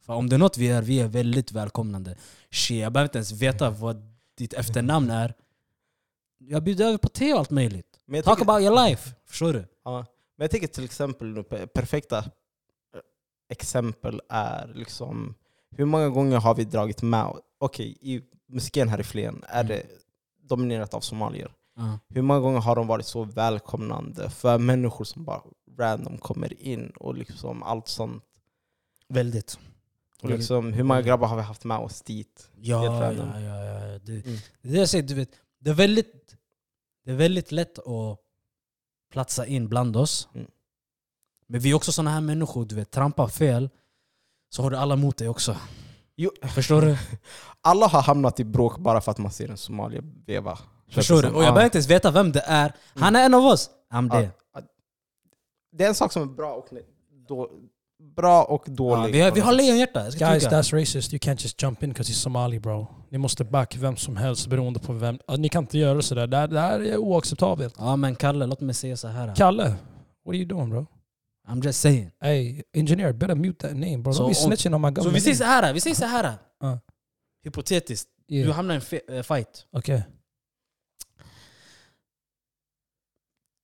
För 0.00 0.12
om 0.12 0.28
det 0.28 0.36
är 0.36 0.38
något 0.38 0.58
vi 0.58 0.68
är, 0.68 0.82
vi 0.82 1.00
är 1.00 1.08
väldigt 1.08 1.52
välkomnande. 1.52 2.16
Shit, 2.50 2.82
jag 2.82 2.92
behöver 2.92 3.08
inte 3.08 3.18
ens 3.18 3.32
veta 3.32 3.70
vad 3.70 4.02
ditt 4.38 4.52
efternamn 4.52 5.10
är. 5.10 5.34
Jag 6.38 6.64
bjuder 6.64 6.86
över 6.86 6.98
på 6.98 7.08
te 7.08 7.32
och 7.32 7.38
allt 7.38 7.50
möjligt. 7.50 8.00
Men 8.06 8.22
Talk 8.22 8.40
about 8.42 8.60
your 8.62 8.86
life. 8.88 9.10
Förstår 9.26 9.52
du? 9.52 9.66
Ja, 9.84 10.06
men 10.36 10.44
jag 10.44 10.50
tänker 10.50 10.66
till 10.68 10.84
exempel, 10.84 11.44
perfekta 11.74 12.18
eh, 12.18 12.24
exempel 13.48 14.20
är 14.28 14.72
liksom 14.74 15.34
hur 15.70 15.84
många 15.84 16.08
gånger 16.08 16.36
har 16.36 16.54
vi 16.54 16.64
dragit 16.64 17.02
med, 17.02 17.32
okej 17.58 17.98
i 18.00 18.22
moskén 18.48 18.88
här 18.88 19.00
i 19.00 19.04
Flen 19.04 19.44
är 19.48 19.64
Mm. 19.64 19.68
det 19.68 19.86
dominerat 20.48 20.94
av 20.94 21.00
somalier. 21.00 21.52
Hur 22.08 22.22
många 22.22 22.40
gånger 22.40 22.60
har 22.60 22.76
de 22.76 22.86
varit 22.86 23.06
så 23.06 23.24
välkomnande 23.24 24.30
för 24.30 24.58
människor 24.58 25.04
som 25.04 25.24
bara 25.24 25.42
random 25.78 26.18
kommer 26.18 26.62
in 26.62 26.90
och 26.96 27.14
liksom 27.14 27.62
allt 27.62 27.88
sånt. 27.88 28.24
Väldigt. 29.08 29.58
Och 30.22 30.30
liksom, 30.30 30.72
hur 30.72 30.82
många 30.84 31.02
grabbar 31.02 31.28
har 31.28 31.36
vi 31.36 31.42
haft 31.42 31.64
med 31.64 31.78
oss 31.78 32.02
dit? 32.02 32.50
Ja, 32.56 32.84
ja, 32.84 33.12
ja, 33.12 33.40
ja. 33.40 33.98
Det, 33.98 34.12
Mm. 34.26 34.38
det 34.62 34.68
är 34.68 34.78
jag 34.78 34.88
säger, 34.88 35.04
du 35.08 35.14
vet, 35.14 35.30
det 35.58 35.70
är 35.70 35.74
väldigt, 35.74 36.36
det 37.04 37.10
är 37.10 37.16
väldigt 37.16 37.52
lätt 37.52 37.78
att 37.78 38.18
platsa 39.12 39.46
in 39.46 39.68
bland 39.68 39.96
oss. 39.96 40.28
Mm. 40.34 40.46
Men 41.46 41.60
vi 41.60 41.70
är 41.70 41.74
också 41.74 41.92
såna 41.92 42.10
här 42.10 42.20
människor, 42.20 42.64
du 42.64 42.74
vet, 42.74 42.90
trampar 42.90 43.28
fel 43.28 43.70
så 44.48 44.62
har 44.62 44.70
du 44.70 44.76
alla 44.76 44.96
mot 44.96 45.16
dig 45.16 45.28
också. 45.28 45.56
Jo. 46.16 46.30
Förstår 46.54 46.82
du? 46.82 46.98
Alla 47.60 47.86
har 47.86 48.02
hamnat 48.02 48.40
i 48.40 48.44
bråk 48.44 48.78
bara 48.78 49.00
för 49.00 49.10
att 49.10 49.18
man 49.18 49.32
ser 49.32 49.48
en 49.48 49.56
somalier 49.56 50.02
veva. 50.26 50.58
Förstår 50.94 51.22
du? 51.22 51.28
Och 51.28 51.34
jag 51.34 51.54
behöver 51.54 51.64
inte 51.64 51.78
ens 51.78 51.90
veta 51.90 52.10
vem 52.10 52.32
det 52.32 52.42
är. 52.46 52.72
Han 52.94 53.16
är 53.16 53.24
en 53.26 53.34
av 53.34 53.44
oss. 53.44 53.70
I'm 53.92 54.08
Ja, 54.12 54.20
det. 54.20 54.30
ja. 54.54 54.60
Det 55.72 55.84
är 55.84 55.88
en 55.88 55.94
sak 55.94 56.12
som 56.12 56.22
är 56.22 56.26
bra 56.26 56.54
och, 56.54 56.68
då, 57.28 57.50
bra 58.16 58.44
och 58.44 58.62
Ja, 58.66 58.72
dålig. 58.72 59.12
vi, 59.12 59.20
har, 59.20 59.30
vi 59.30 59.40
har 59.40 59.52
lejonhjärta. 59.52 60.02
Guys, 60.10 60.46
that's 60.46 60.78
racist. 60.80 61.12
You 61.12 61.18
can't 61.18 61.42
just 61.42 61.62
jump 61.62 61.82
in 61.82 61.88
because 61.90 62.12
he's 62.12 62.16
Somali 62.22 62.60
bro. 62.60 62.86
Ni 63.10 63.18
måste 63.18 63.44
backa 63.44 63.78
vem 63.80 63.96
som 63.96 64.16
helst 64.16 64.46
beroende 64.46 64.80
på 64.80 64.92
vem. 64.92 65.18
Ja, 65.26 65.36
Ni 65.36 65.48
kan 65.48 65.62
inte 65.64 65.78
göra 65.78 66.02
sådär. 66.02 66.26
Det 66.26 66.36
här, 66.36 66.48
det 66.48 66.60
här 66.60 66.80
är 66.80 66.96
oacceptabelt. 66.96 67.74
Ja 67.78 67.96
men 67.96 68.16
Kalle, 68.16 68.46
låt 68.46 68.60
mig 68.60 68.74
säga 68.74 68.96
så 68.96 69.08
här. 69.08 69.34
Kalle, 69.34 69.62
what 69.64 70.28
are 70.28 70.36
you 70.36 70.46
doing 70.46 70.70
bro? 70.70 70.86
I'm 71.48 71.64
just 71.64 71.80
saying. 71.80 72.10
Hey, 72.20 72.62
engineer, 72.72 73.12
better 73.12 73.34
mute 73.34 73.68
that 73.68 73.76
name 73.76 73.98
bro. 73.98 74.12
Så 74.12 74.22
Don't 74.24 74.28
be 74.28 74.34
snitching 74.34 74.74
on 74.74 74.80
my 74.80 74.88
Så 74.88 74.92
government. 74.94 75.16
vi 75.16 75.20
säger 75.20 75.36
så 75.36 75.44
här, 75.44 75.72
vi 75.72 75.80
säger 75.80 75.96
så 75.96 76.04
här. 76.06 76.32
Ja. 76.60 76.78
Hypotetiskt. 77.44 78.08
Yeah. 78.28 78.46
Du 78.46 78.52
hamnar 78.52 78.74
i 78.74 79.00
en 79.08 79.16
eh, 79.16 79.22
fight. 79.22 79.66
Okej. 79.72 80.02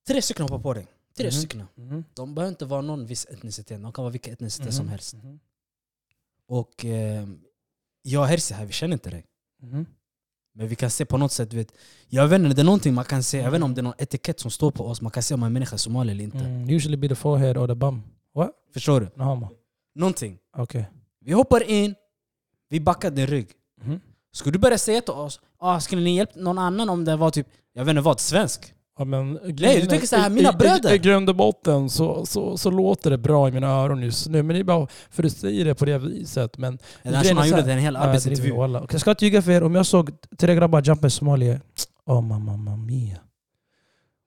Tre 0.07 0.21
stycken 0.21 0.43
hoppar 0.43 0.59
på 0.59 0.73
dig. 0.73 0.87
Tre 1.17 1.25
Mhm. 1.25 1.31
stycken. 1.31 1.63
Mhm. 1.75 2.03
De 2.13 2.35
behöver 2.35 2.49
inte 2.51 2.65
vara 2.65 2.81
någon 2.81 3.05
viss 3.05 3.25
etnicitet. 3.25 3.81
De 3.81 3.93
kan 3.93 4.03
vara 4.03 4.11
vilka 4.11 4.31
etnicitet 4.31 4.73
som 4.73 4.85
Mhm. 4.85 4.91
helst. 4.91 5.13
Mhm. 5.13 5.39
Och 6.47 6.85
eh, 6.85 7.27
jag 8.01 8.21
och 8.21 8.27
Herzi 8.27 8.53
här, 8.53 8.65
vi 8.65 8.73
känner 8.73 8.93
inte 8.93 9.09
dig. 9.09 9.25
Mhm. 9.61 9.85
Men 10.53 10.67
vi 10.67 10.75
kan 10.75 10.89
se 10.91 11.05
på 11.05 11.17
något 11.17 11.31
sätt, 11.31 11.53
vet, 11.53 11.71
jag 12.07 12.27
vet 12.27 12.39
inte, 12.41 12.55
det 12.55 12.61
är 12.61 12.63
någonting 12.63 12.93
man 12.93 13.05
kan 13.05 13.23
se, 13.23 13.37
jag 13.37 13.51
vet 13.51 13.57
inte 13.57 13.65
om 13.65 13.71
Mm. 13.71 13.75
det 13.75 13.81
är 13.81 13.83
någon 13.83 13.93
etikett 13.97 14.39
som 14.39 14.51
står 14.51 14.71
på 14.71 14.85
oss, 14.85 15.01
man 15.01 15.11
kan 15.11 15.23
se 15.23 15.33
om 15.33 15.43
en 15.43 15.53
människa 15.53 15.73
är 15.75 15.77
somalier 15.77 16.15
eller 16.15 16.23
inte. 16.23 16.37
Mm, 16.37 16.69
usually 16.69 16.97
be 16.97 17.07
the 17.09 17.15
forehead 17.15 17.57
or 17.57 17.67
the 17.67 17.75
bum. 17.75 18.03
Förstår 18.73 19.01
du? 19.01 19.09
No. 19.15 19.47
Någonting. 19.95 20.37
Okej. 20.57 20.85
Vi 21.19 21.31
hoppar 21.33 21.63
in, 21.63 21.95
vi 22.69 22.79
backar 22.79 23.11
din 23.11 23.27
rygg. 23.27 23.47
Mhm. 23.81 23.99
Skulle 24.31 24.53
du 24.53 24.59
börja 24.59 24.77
säga 24.77 25.01
till 25.01 25.13
oss, 25.13 25.39
ah, 25.57 25.79
skulle 25.79 26.01
ni 26.01 26.15
hjälpt 26.15 26.35
någon 26.35 26.57
annan 26.57 26.89
om 26.89 27.05
det 27.05 27.15
var 27.15 27.31
typ, 27.31 27.47
jag 27.73 27.85
vet 27.85 27.89
inte 27.91 28.01
vad, 28.01 28.19
svensk? 28.19 28.73
Ja, 28.97 29.05
men, 29.05 29.33
du 29.33 29.85
tänker 29.85 30.07
så 30.07 30.15
här, 30.15 30.29
mina 30.29 30.49
i, 30.49 30.55
bröder. 30.55 30.91
I, 30.91 30.95
i 30.95 30.97
grund 30.97 31.29
och 31.29 31.35
botten 31.35 31.89
så, 31.89 32.25
så, 32.25 32.57
så 32.57 32.71
låter 32.71 33.09
det 33.09 33.17
bra 33.17 33.47
i 33.47 33.51
mina 33.51 33.67
öron 33.67 34.03
just 34.03 34.29
nu. 34.29 34.43
Men 34.43 34.53
det 34.53 34.59
är 34.59 34.63
bara 34.63 34.87
för 35.11 35.23
att 35.23 35.29
du 35.33 35.39
säger 35.39 35.65
det 35.65 35.75
på 35.75 35.85
det 35.85 35.97
viset. 35.97 36.57
Men 36.57 36.79
Den 37.03 37.13
här 37.13 37.33
han 37.33 37.49
gjorde 37.49 37.73
en 37.73 37.79
hel 37.79 37.95
arbetsintervju. 37.95 38.53
Jag 38.91 39.01
ska 39.01 39.09
inte 39.09 39.25
ljuga 39.25 39.41
för 39.41 39.51
er, 39.51 39.63
om 39.63 39.75
jag 39.75 39.85
såg 39.85 40.11
tre 40.37 40.55
grabbar 40.55 40.81
jumpa 40.81 41.07
i 41.07 41.09
Somalia, 41.09 41.59
oh 42.05 42.21
mamma 42.21 42.75
mia. 42.75 43.17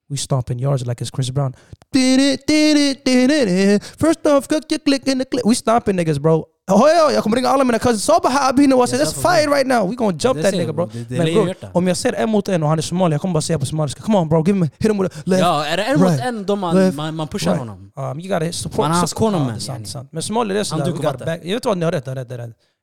We 0.09 0.17
stomping 0.17 0.59
yards 0.59 0.85
like 0.85 1.01
it's 1.01 1.09
Chris 1.15 1.31
Brown. 1.31 1.55
Did 1.91 2.19
it, 2.19 2.47
did 2.47 2.77
it, 2.77 3.05
did 3.05 3.31
it, 3.31 3.47
did 3.47 3.75
it. 3.75 3.83
First 3.83 4.25
off, 4.27 4.47
cook 4.47 4.63
your 4.69 4.79
click 4.79 5.07
in 5.07 5.17
the 5.19 5.25
click. 5.25 5.45
We 5.45 5.55
stomping 5.55 5.95
niggas 5.97 6.19
bro. 6.19 6.45
Oh, 6.71 6.87
ja, 6.89 7.11
jag 7.11 7.23
kommer 7.23 7.35
ringa 7.37 7.49
alla 7.49 7.63
mina 7.63 7.79
cousins. 7.79 8.03
Saba 8.03 8.29
Habino 8.29 8.75
let's 8.85 9.05
sa 9.05 9.21
på 9.21 9.29
fight 9.29 9.49
right 9.49 9.67
now. 9.67 9.89
We 9.89 9.95
gonna 9.95 10.17
jump 10.17 10.41
that 10.41 10.53
nigga 10.53 10.73
bro. 10.73 10.89
Men 10.93 11.01
är 11.01 11.15
bro, 11.15 11.25
lejonhjärta. 11.25 11.69
om 11.73 11.87
jag 11.87 11.97
ser 11.97 12.13
en 12.13 12.29
mot 12.29 12.47
en 12.47 12.63
och 12.63 12.69
han 12.69 12.77
är 12.77 12.81
somalier, 12.81 13.13
jag 13.13 13.21
kommer 13.21 13.33
bara 13.33 13.41
säga 13.41 13.59
på 13.59 13.65
somaliska 13.65 14.01
Come 14.01 14.17
on 14.17 14.29
bro, 14.29 14.43
give 14.47 14.59
me, 14.59 14.69
hit 14.79 14.91
him 14.91 15.01
with 15.01 15.17
a 15.17 15.21
left. 15.25 15.41
Ja, 15.41 15.65
är 15.65 15.77
det 15.77 15.83
en 15.83 15.99
mot 15.99 16.19
en 16.19 16.45
då 16.45 16.55
man, 16.55 16.75
left, 16.75 16.97
man, 16.97 17.15
man 17.15 17.27
pushar 17.27 17.55
honom? 17.55 17.91
Um, 17.95 18.19
you 18.19 18.33
gotta 18.33 18.51
support. 18.51 18.77
Man 18.77 18.91
är 18.91 18.95
hans 18.95 19.09
support- 19.09 19.19
konung, 19.33 19.51
Ja, 19.67 19.73
man. 19.93 20.07
Men 20.11 20.23
somalier 20.23 20.59
är 20.59 20.63
sådär. 20.63 20.87
Jag 21.43 21.53
vet 21.53 21.65
vad, 21.65 21.77
ni 21.77 21.85
har 21.85 21.91
rätt, 21.91 22.07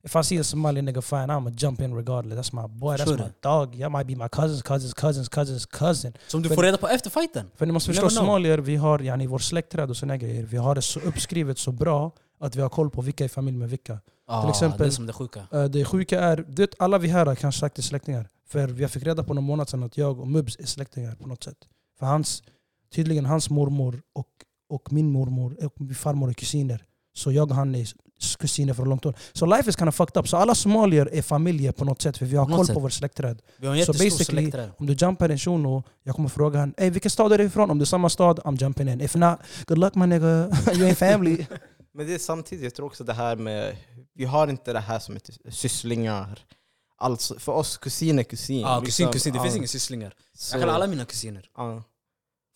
har 0.05 0.09
har. 0.09 0.21
If 0.23 0.27
I 0.27 0.29
see 0.29 0.39
a 0.41 0.45
Somali 0.45 0.83
nigga 0.83 1.01
fine, 1.03 1.31
I'ma 1.31 1.51
jump 1.51 1.81
in 1.81 1.95
regardless. 1.97 2.39
That's 2.39 2.63
my 2.63 2.69
boy, 2.79 2.97
that's 2.97 3.05
Förstår 3.05 3.17
my 3.19 3.33
dog. 3.43 3.75
Jag 3.75 3.93
might 3.93 4.07
be 4.07 4.17
my 4.25 4.29
cousins, 4.29 4.63
cousins, 4.63 4.95
cousins, 4.95 5.29
cousins, 5.29 5.67
cousin. 5.67 6.13
Som 6.29 6.43
du 6.43 6.49
För- 6.49 6.55
får 6.57 6.63
reda 6.63 6.77
på 6.79 6.89
efter 6.89 7.11
fighten. 7.11 7.51
För 7.57 7.67
ni 7.67 7.73
måste 7.73 7.91
förstå, 7.93 8.11
somalier, 8.11 8.59
vi 8.59 8.77
har 8.77 9.03
yani, 9.03 9.27
vår 9.27 9.39
släktträd 9.39 9.91
och 9.91 9.97
såna 9.97 10.17
grejer. 10.17 10.43
Vi 10.43 10.57
har 10.57 10.75
det 10.75 10.83
så 10.83 11.01
uppskrivet 11.01 11.59
så 11.59 11.73
bra 11.73 12.13
att 12.41 12.57
vi 12.57 12.61
har 12.63 12.69
koll 12.69 12.91
på 12.91 13.03
vilka 13.03 13.25
är 13.25 13.29
familj 13.29 13.57
med 13.57 13.71
vilka. 13.71 13.99
Ja, 14.29 14.51
exempel- 14.51 14.79
det 14.79 14.87
är 14.87 14.91
som 14.91 15.07
det 15.07 15.13
sjuka. 15.13 15.47
Eh, 15.53 15.65
Det 15.65 15.85
sjuka 15.85 16.21
är, 16.21 16.37
du 16.49 16.63
vet, 16.63 16.75
alla 16.79 16.99
vi 16.99 17.09
här 17.09 17.27
är 17.27 17.35
kanske 17.35 17.61
sagt 17.61 17.79
är 17.79 17.83
släktingar. 17.83 18.29
För 18.47 18.67
vi 18.69 18.89
fick 18.89 19.03
reda 19.03 19.23
på 19.25 19.35
någon 19.35 19.45
månad 19.45 19.69
sedan 19.69 19.83
att 19.83 19.97
jag 19.97 20.21
och 20.21 20.29
Mubs 20.29 20.57
är 20.59 20.67
släktingar 20.67 21.15
på 21.15 21.29
något 21.29 21.45
sätt. 21.45 21.57
För 21.99 22.07
hans, 22.07 22.43
tydligen 22.95 23.27
hans 23.27 23.51
mormor 23.51 24.03
och, 24.13 24.29
och 24.69 24.93
min 24.93 25.11
mormor 25.13 25.65
och 25.65 25.81
min 25.81 25.95
farmor 25.95 26.29
är 26.29 26.33
kusiner. 26.35 26.85
Så 27.15 27.33
jag 27.33 27.51
och 27.51 27.57
han 27.57 27.75
är 27.75 27.89
kusiner 28.39 28.75
från 28.75 28.89
långt 28.89 29.07
år. 29.07 29.15
Så 29.33 29.47
life 29.47 29.71
is 29.71 29.77
kind 29.77 29.89
of 29.89 29.95
fucked 29.95 30.17
up. 30.21 30.29
Så 30.29 30.37
alla 30.37 30.55
somalier 30.55 31.09
är 31.13 31.23
familjer 31.23 31.73
på 31.73 31.85
något 31.85 32.03
sätt 32.03 32.19
för 32.19 32.27
vi 32.27 32.37
har 32.37 32.47
koll 32.57 32.67
sätt. 32.67 32.75
på 32.75 32.81
vår 32.81 32.89
släktträd. 32.89 33.43
Vi 33.57 33.67
har 33.67 33.77
en 33.77 33.87
Så 33.87 33.93
basically- 33.93 34.25
släktträd. 34.25 34.71
Om 34.79 34.87
du 34.87 34.93
jumpar 34.93 35.29
en 35.29 35.39
shuno, 35.39 35.83
jag 36.03 36.15
kommer 36.17 36.29
fråga 36.29 36.59
han 36.59 36.75
Ey 36.77 36.91
vilken 36.91 37.11
stad 37.11 37.33
är 37.33 37.39
du 37.39 37.45
ifrån? 37.45 37.71
Om 37.71 37.79
det 37.79 37.83
är 37.83 37.87
samma 37.87 38.09
stad, 38.09 38.39
I'm 38.39 38.61
jumping 38.63 38.89
in. 38.89 39.01
If 39.01 39.15
not, 39.15 39.39
good 39.67 39.79
luck 39.79 39.95
my 39.95 40.07
nigga. 40.07 40.27
you 40.75 40.89
ain't 40.91 40.95
family. 40.95 41.47
Men 41.95 42.07
det 42.07 42.15
är 42.15 42.19
samtidigt, 42.19 42.65
jag 42.65 42.75
tror 42.75 42.87
också 42.87 43.05
det 43.05 43.13
här 43.13 43.37
med, 43.37 43.77
vi 44.15 44.25
har 44.25 44.49
inte 44.49 44.73
det 44.73 44.81
här 44.81 44.99
som 44.99 45.15
heter 45.15 45.35
sysslingar. 45.51 46.39
Alltså, 46.99 47.39
för 47.39 47.53
oss, 47.53 47.77
kusin 47.79 48.19
är 48.19 48.23
kusin. 48.23 48.61
Ja, 48.61 48.81
kusin, 48.85 49.07
liksom. 49.07 49.13
kusin. 49.13 49.33
Det 49.33 49.39
Ja, 49.39 49.43
finns 49.43 49.57
inga 49.57 49.67
sysslingar. 49.67 50.15
så- 50.35 50.55
Jag 50.57 50.63
kallar 50.63 50.75
alla 50.75 50.87
mina 50.87 51.05
kusiner. 51.05 51.51
ja. 51.57 51.83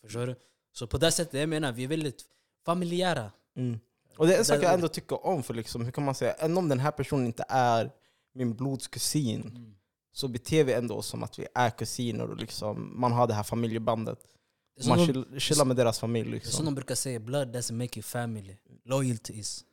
Förstår 0.03 0.27
du? 0.27 0.35
Så 0.73 0.87
på 0.87 0.97
det 0.97 1.11
sättet, 1.11 1.39
jag 1.39 1.49
menar, 1.49 1.71
vi 1.71 1.83
är 1.83 1.87
väldigt 1.87 2.21
familjära. 2.65 3.31
Mm. 3.57 3.79
Och 4.17 4.27
det 4.27 4.33
är 4.35 4.39
en 4.39 4.45
sak 4.45 4.63
jag 4.63 4.73
ändå 4.73 4.87
tycker 4.87 5.25
om, 5.25 5.43
för 5.43 5.53
liksom, 5.53 5.85
hur 5.85 5.91
kan 5.91 6.05
man 6.05 6.15
säga, 6.15 6.33
även 6.33 6.57
om 6.57 6.69
den 6.69 6.79
här 6.79 6.91
personen 6.91 7.25
inte 7.25 7.45
är 7.49 7.91
min 8.33 8.55
blodskusin, 8.55 9.41
Mm. 9.41 9.75
så 10.11 10.27
beter 10.27 10.63
vi 10.63 10.73
ändå 10.73 11.01
som 11.01 11.23
att 11.23 11.39
vi 11.39 11.47
är 11.55 11.69
kusiner 11.69 12.29
och 12.29 12.37
liksom, 12.37 12.99
man 13.01 13.11
har 13.11 13.27
det 13.27 13.33
här 13.33 13.43
familjebandet. 13.43 14.19
Som 14.79 14.89
Man 14.89 15.07
de- 15.31 15.39
chillar 15.39 15.65
med 15.65 15.75
deras 15.75 15.99
familj. 15.99 16.27
är 16.27 16.39
som 16.39 16.47
Liksom. 16.47 16.65
de 16.65 16.75
brukar 16.75 16.95
säga, 16.95 17.19
blood 17.19 17.55
doesn't 17.55 17.73
make 17.73 17.99
you 17.99 18.03
family. 18.03 18.57
Loyalty 18.85 19.33
is. 19.33 19.65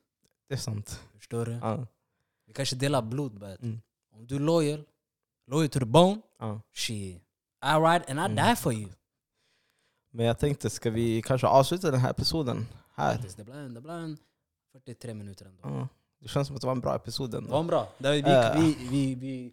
Det 0.48 0.54
är 0.54 0.58
sant. 0.58 1.00
Förstår 1.18 1.46
du? 1.46 1.52
Ja. 1.52 1.86
Vi 2.46 2.52
kanske 2.52 2.76
delar 2.76 3.02
blod, 3.02 3.32
but 3.38 3.62
Mm. 3.62 3.80
om 4.14 4.26
du 4.26 4.34
är 4.36 4.40
loyal, 4.40 4.84
loyal 5.50 5.68
to 5.68 5.78
the 5.78 5.84
bone, 5.86 6.20
Ja. 6.38 6.60
shit. 6.74 7.16
I 7.64 7.74
ride 7.76 8.04
and 8.08 8.18
I 8.20 8.22
Mm. 8.24 8.34
die 8.36 8.56
for 8.56 8.72
you. 8.72 8.90
Men 10.12 10.26
jag 10.26 10.38
tänkte, 10.38 10.70
ska 10.70 10.90
vi 10.90 11.22
kanske 11.22 11.46
avsluta 11.46 11.90
den 11.90 12.00
här 12.00 12.10
episoden 12.10 12.66
här? 12.94 13.20
Det 13.36 13.44
blir 13.44 13.54
en, 13.54 13.74
det 13.74 13.80
blir 13.80 13.92
en 13.94 14.18
43 14.74 15.14
minuter 15.14 15.46
ändå. 15.46 15.58
Ja. 15.62 15.88
Det 16.22 16.28
känns 16.28 16.46
som 16.46 16.56
att 16.56 16.60
det 16.62 16.66
var 16.66 16.72
en 16.74 16.80
bra 16.80 16.94
episod 16.96 17.30
Det 17.30 17.36
ändå. 17.38 17.50
var 17.50 17.60
en 17.60 17.66
bra. 17.66 17.88
Det, 17.98 18.10
vi, 18.12 18.20
Äh. 18.20 18.52
vi, 18.60 18.76
vi, 18.90 19.14
vi, 19.14 19.52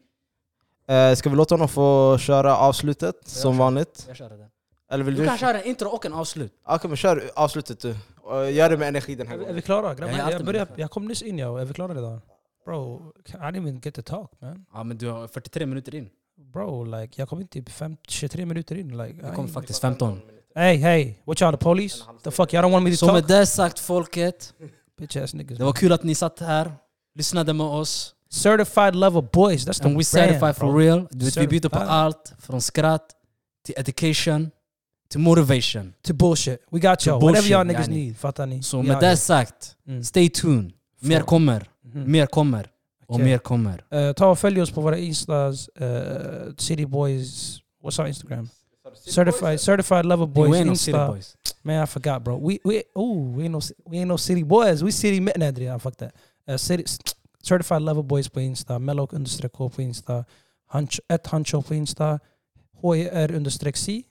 Eh, 0.88 1.16
ska 1.16 1.30
vi 1.30 1.36
låta 1.36 1.56
honom 1.56 1.68
få 1.68 2.18
köra 2.20 2.58
avslutet 2.58 3.16
som 3.28 3.54
kör. 3.54 3.60
vanligt? 3.60 4.06
jag 4.08 4.18
kör 4.18 4.30
det. 4.30 4.50
Eller 4.90 5.04
vill 5.04 5.16
Du 5.16 5.22
du? 5.22 5.28
kan 5.28 5.38
köra 5.38 5.62
en 5.62 5.68
intro 5.68 5.88
och 5.90 6.06
en 6.06 6.14
avslut. 6.14 6.54
Okej, 6.66 6.88
men 6.88 6.98
kör 6.98 7.32
avslutet 7.36 7.80
du. 7.80 7.96
Och 8.22 8.52
gör 8.52 8.70
det 8.70 8.78
med 8.78 8.88
energi 8.88 9.16
den 9.16 9.28
här 9.28 9.34
Är 9.34 9.38
vi- 9.38 9.44
är 9.44 9.48
gången. 9.48 9.56
vi 9.56 9.62
klara 9.62 9.88
Jag 9.88 9.98
grabbar? 9.98 10.20
alltid 10.20 10.34
Jag, 10.40 10.46
började, 10.46 10.72
med. 10.72 10.80
jag 10.80 10.92
kom 10.92 11.08
nyss 11.08 11.22
in 11.22 11.38
ja, 11.38 11.60
är 11.60 11.66
vi 11.66 11.74
klara 11.74 11.94
redan? 11.94 12.22
Bro, 12.66 13.14
I 13.28 13.32
didn't 13.32 13.58
even 13.58 13.82
get 13.84 13.94
to 13.96 14.02
talk 14.02 14.32
man. 14.42 14.66
Ja 14.74 14.84
men 14.84 14.98
du 14.98 15.08
har 15.10 15.28
43 15.28 15.66
minuter 15.66 15.96
in. 15.96 16.10
Bro, 16.38 16.84
like, 16.84 17.22
jag 17.22 17.30
kom 17.30 17.42
in 17.42 17.48
typ 17.48 17.70
fem, 17.70 17.98
23 18.08 18.46
minuter 18.46 18.76
in. 18.76 18.98
Like, 18.98 19.14
Det 19.22 19.32
I 19.34 19.36
kom 19.36 19.48
faktiskt 19.48 19.82
15. 19.82 20.22
Hey, 20.56 20.76
hey, 20.78 21.14
what 21.26 21.42
y'all 21.42 21.52
the 21.52 21.58
police? 21.64 22.04
The 22.24 22.32
fuck, 22.32 22.54
y'all 22.54 22.64
don't 22.64 22.72
want 22.72 22.84
me 22.84 22.92
to 22.92 22.98
Så 22.98 23.06
med 23.06 23.16
talk? 23.22 23.28
det 23.28 23.46
sagt 23.46 23.80
folket, 23.80 24.54
Bitch 25.02 25.16
ass 25.18 25.34
niggas. 25.34 25.58
det 25.58 25.64
var 25.64 25.74
kul 25.74 25.92
att 25.92 26.04
ni 26.04 26.16
satt 26.16 26.40
här, 26.40 26.72
lyssnade 27.16 27.54
med 27.54 27.66
oss. 27.66 28.16
Certified 28.30 28.96
lover 28.96 29.22
boys, 29.22 29.68
that's 29.68 29.80
the 29.80 29.84
And 29.88 29.92
we 29.92 29.94
brand, 29.94 30.06
certified 30.06 30.56
for 30.58 30.68
bro. 30.72 30.78
real. 30.80 31.08
Du 31.12 31.26
vet, 31.26 31.38
vi 31.38 31.48
byter 31.48 31.62
på 31.62 31.70
Certified. 31.70 31.90
allt. 31.90 32.34
Från 32.40 32.62
skratt 32.62 33.06
till 33.66 33.76
education 33.78 34.52
till 35.10 35.20
motivation. 35.20 35.94
To 36.08 36.14
bullshit. 36.14 36.60
We 36.72 36.80
got 36.80 37.00
y'all. 37.00 37.12
Whatever 37.14 37.20
bullshit, 37.34 37.52
y'all 37.52 37.64
niggas 37.68 37.88
yani. 37.88 38.06
need. 38.06 38.18
Fattar 38.18 38.46
ni? 38.46 38.64
Så 38.64 38.78
We 38.78 38.84
med 38.84 38.92
out 38.96 39.00
det 39.02 39.08
here. 39.08 39.18
sagt, 39.18 39.76
Mm. 39.88 40.04
stay 40.04 40.30
tuned. 40.30 40.72
Mer 41.00 41.22
kommer, 41.22 41.70
Mhm. 41.86 42.12
mer 42.12 42.26
kommer 42.26 42.68
och 43.08 43.16
Okej. 43.16 43.26
mer 43.26 43.38
kommer. 43.38 43.84
Eh, 43.92 44.14
ta 44.14 44.28
och 44.32 44.40
följ 44.40 44.62
oss 44.62 44.72
på 44.72 44.82
våra 44.82 44.98
instas. 44.98 45.70
Uh, 45.82 45.88
City 46.58 46.86
Boys. 46.86 47.60
What's 47.84 48.00
our 48.02 48.08
Instagram? 48.08 48.50
Certified 49.10 49.60
Certified 49.60 50.06
Lover 50.06 50.26
We 50.26 50.34
Boys 50.34 50.56
ain't 50.58 50.68
no 50.68 50.74
city 50.76 50.98
Insta. 50.98 51.08
boys. 51.08 51.36
Man, 51.64 51.84
I 51.84 51.86
forgot, 51.86 52.24
bro. 52.24 52.38
We 52.38 52.60
we 52.66 52.84
oh 52.96 53.14
we 53.36 53.44
ain't 53.44 53.52
no 53.52 53.62
we 53.86 53.98
ain't 53.98 54.08
no 54.08 54.18
City 54.18 54.44
Boys. 54.44 54.84
We 54.84 54.92
City 54.92 55.20
Men. 55.20 55.34
Nej, 55.38 55.76
I 55.76 55.78
fuck 55.80 55.96
that. 55.98 56.14
Uh, 56.48 56.58
city, 56.58 56.84
Certified 57.44 57.82
Lover 57.82 58.04
Boys 58.04 58.30
på 58.30 58.40
Insta. 58.40 58.80
Mellow 58.80 59.08
understreck 59.12 59.52
K 59.54 59.70
på 59.70 59.82
Insta. 59.82 60.24
Hunch, 60.74 61.00
ett 61.10 61.28
Huncho 61.28 61.62
på 61.62 61.74
Insta. 61.74 62.20
HR 62.82 63.36
understreck 63.36 63.78
C. 63.78 64.04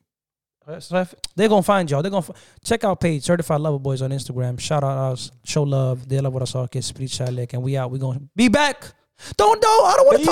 They're 1.37 1.49
gonna 1.49 1.63
find 1.63 1.91
y'all. 1.91 2.03
They're 2.03 2.11
gonna 2.11 2.27
f- 2.29 2.37
check 2.63 2.85
our 2.85 2.95
page, 2.97 3.21
Certified 3.23 3.61
Lover 3.61 3.79
Boys 3.79 4.03
on 4.03 4.13
Instagram. 4.13 4.59
Shout 4.59 4.85
out 4.85 5.13
us, 5.13 5.33
show 5.45 5.65
love, 5.65 6.01
dela 6.07 6.31
våra 6.31 6.47
saker, 6.47 6.81
sprid 6.81 7.11
kärlek, 7.11 7.55
and 7.55 7.65
we 7.65 7.77
out. 7.83 7.93
We 7.93 7.99
gonna 7.99 8.21
be 8.35 8.49
back. 8.49 8.77
Don't, 9.37 9.61
don't, 9.61 9.87
I 9.87 9.95
don't 9.97 10.07
want 10.07 10.17
to 10.17 10.23
You 10.23 10.27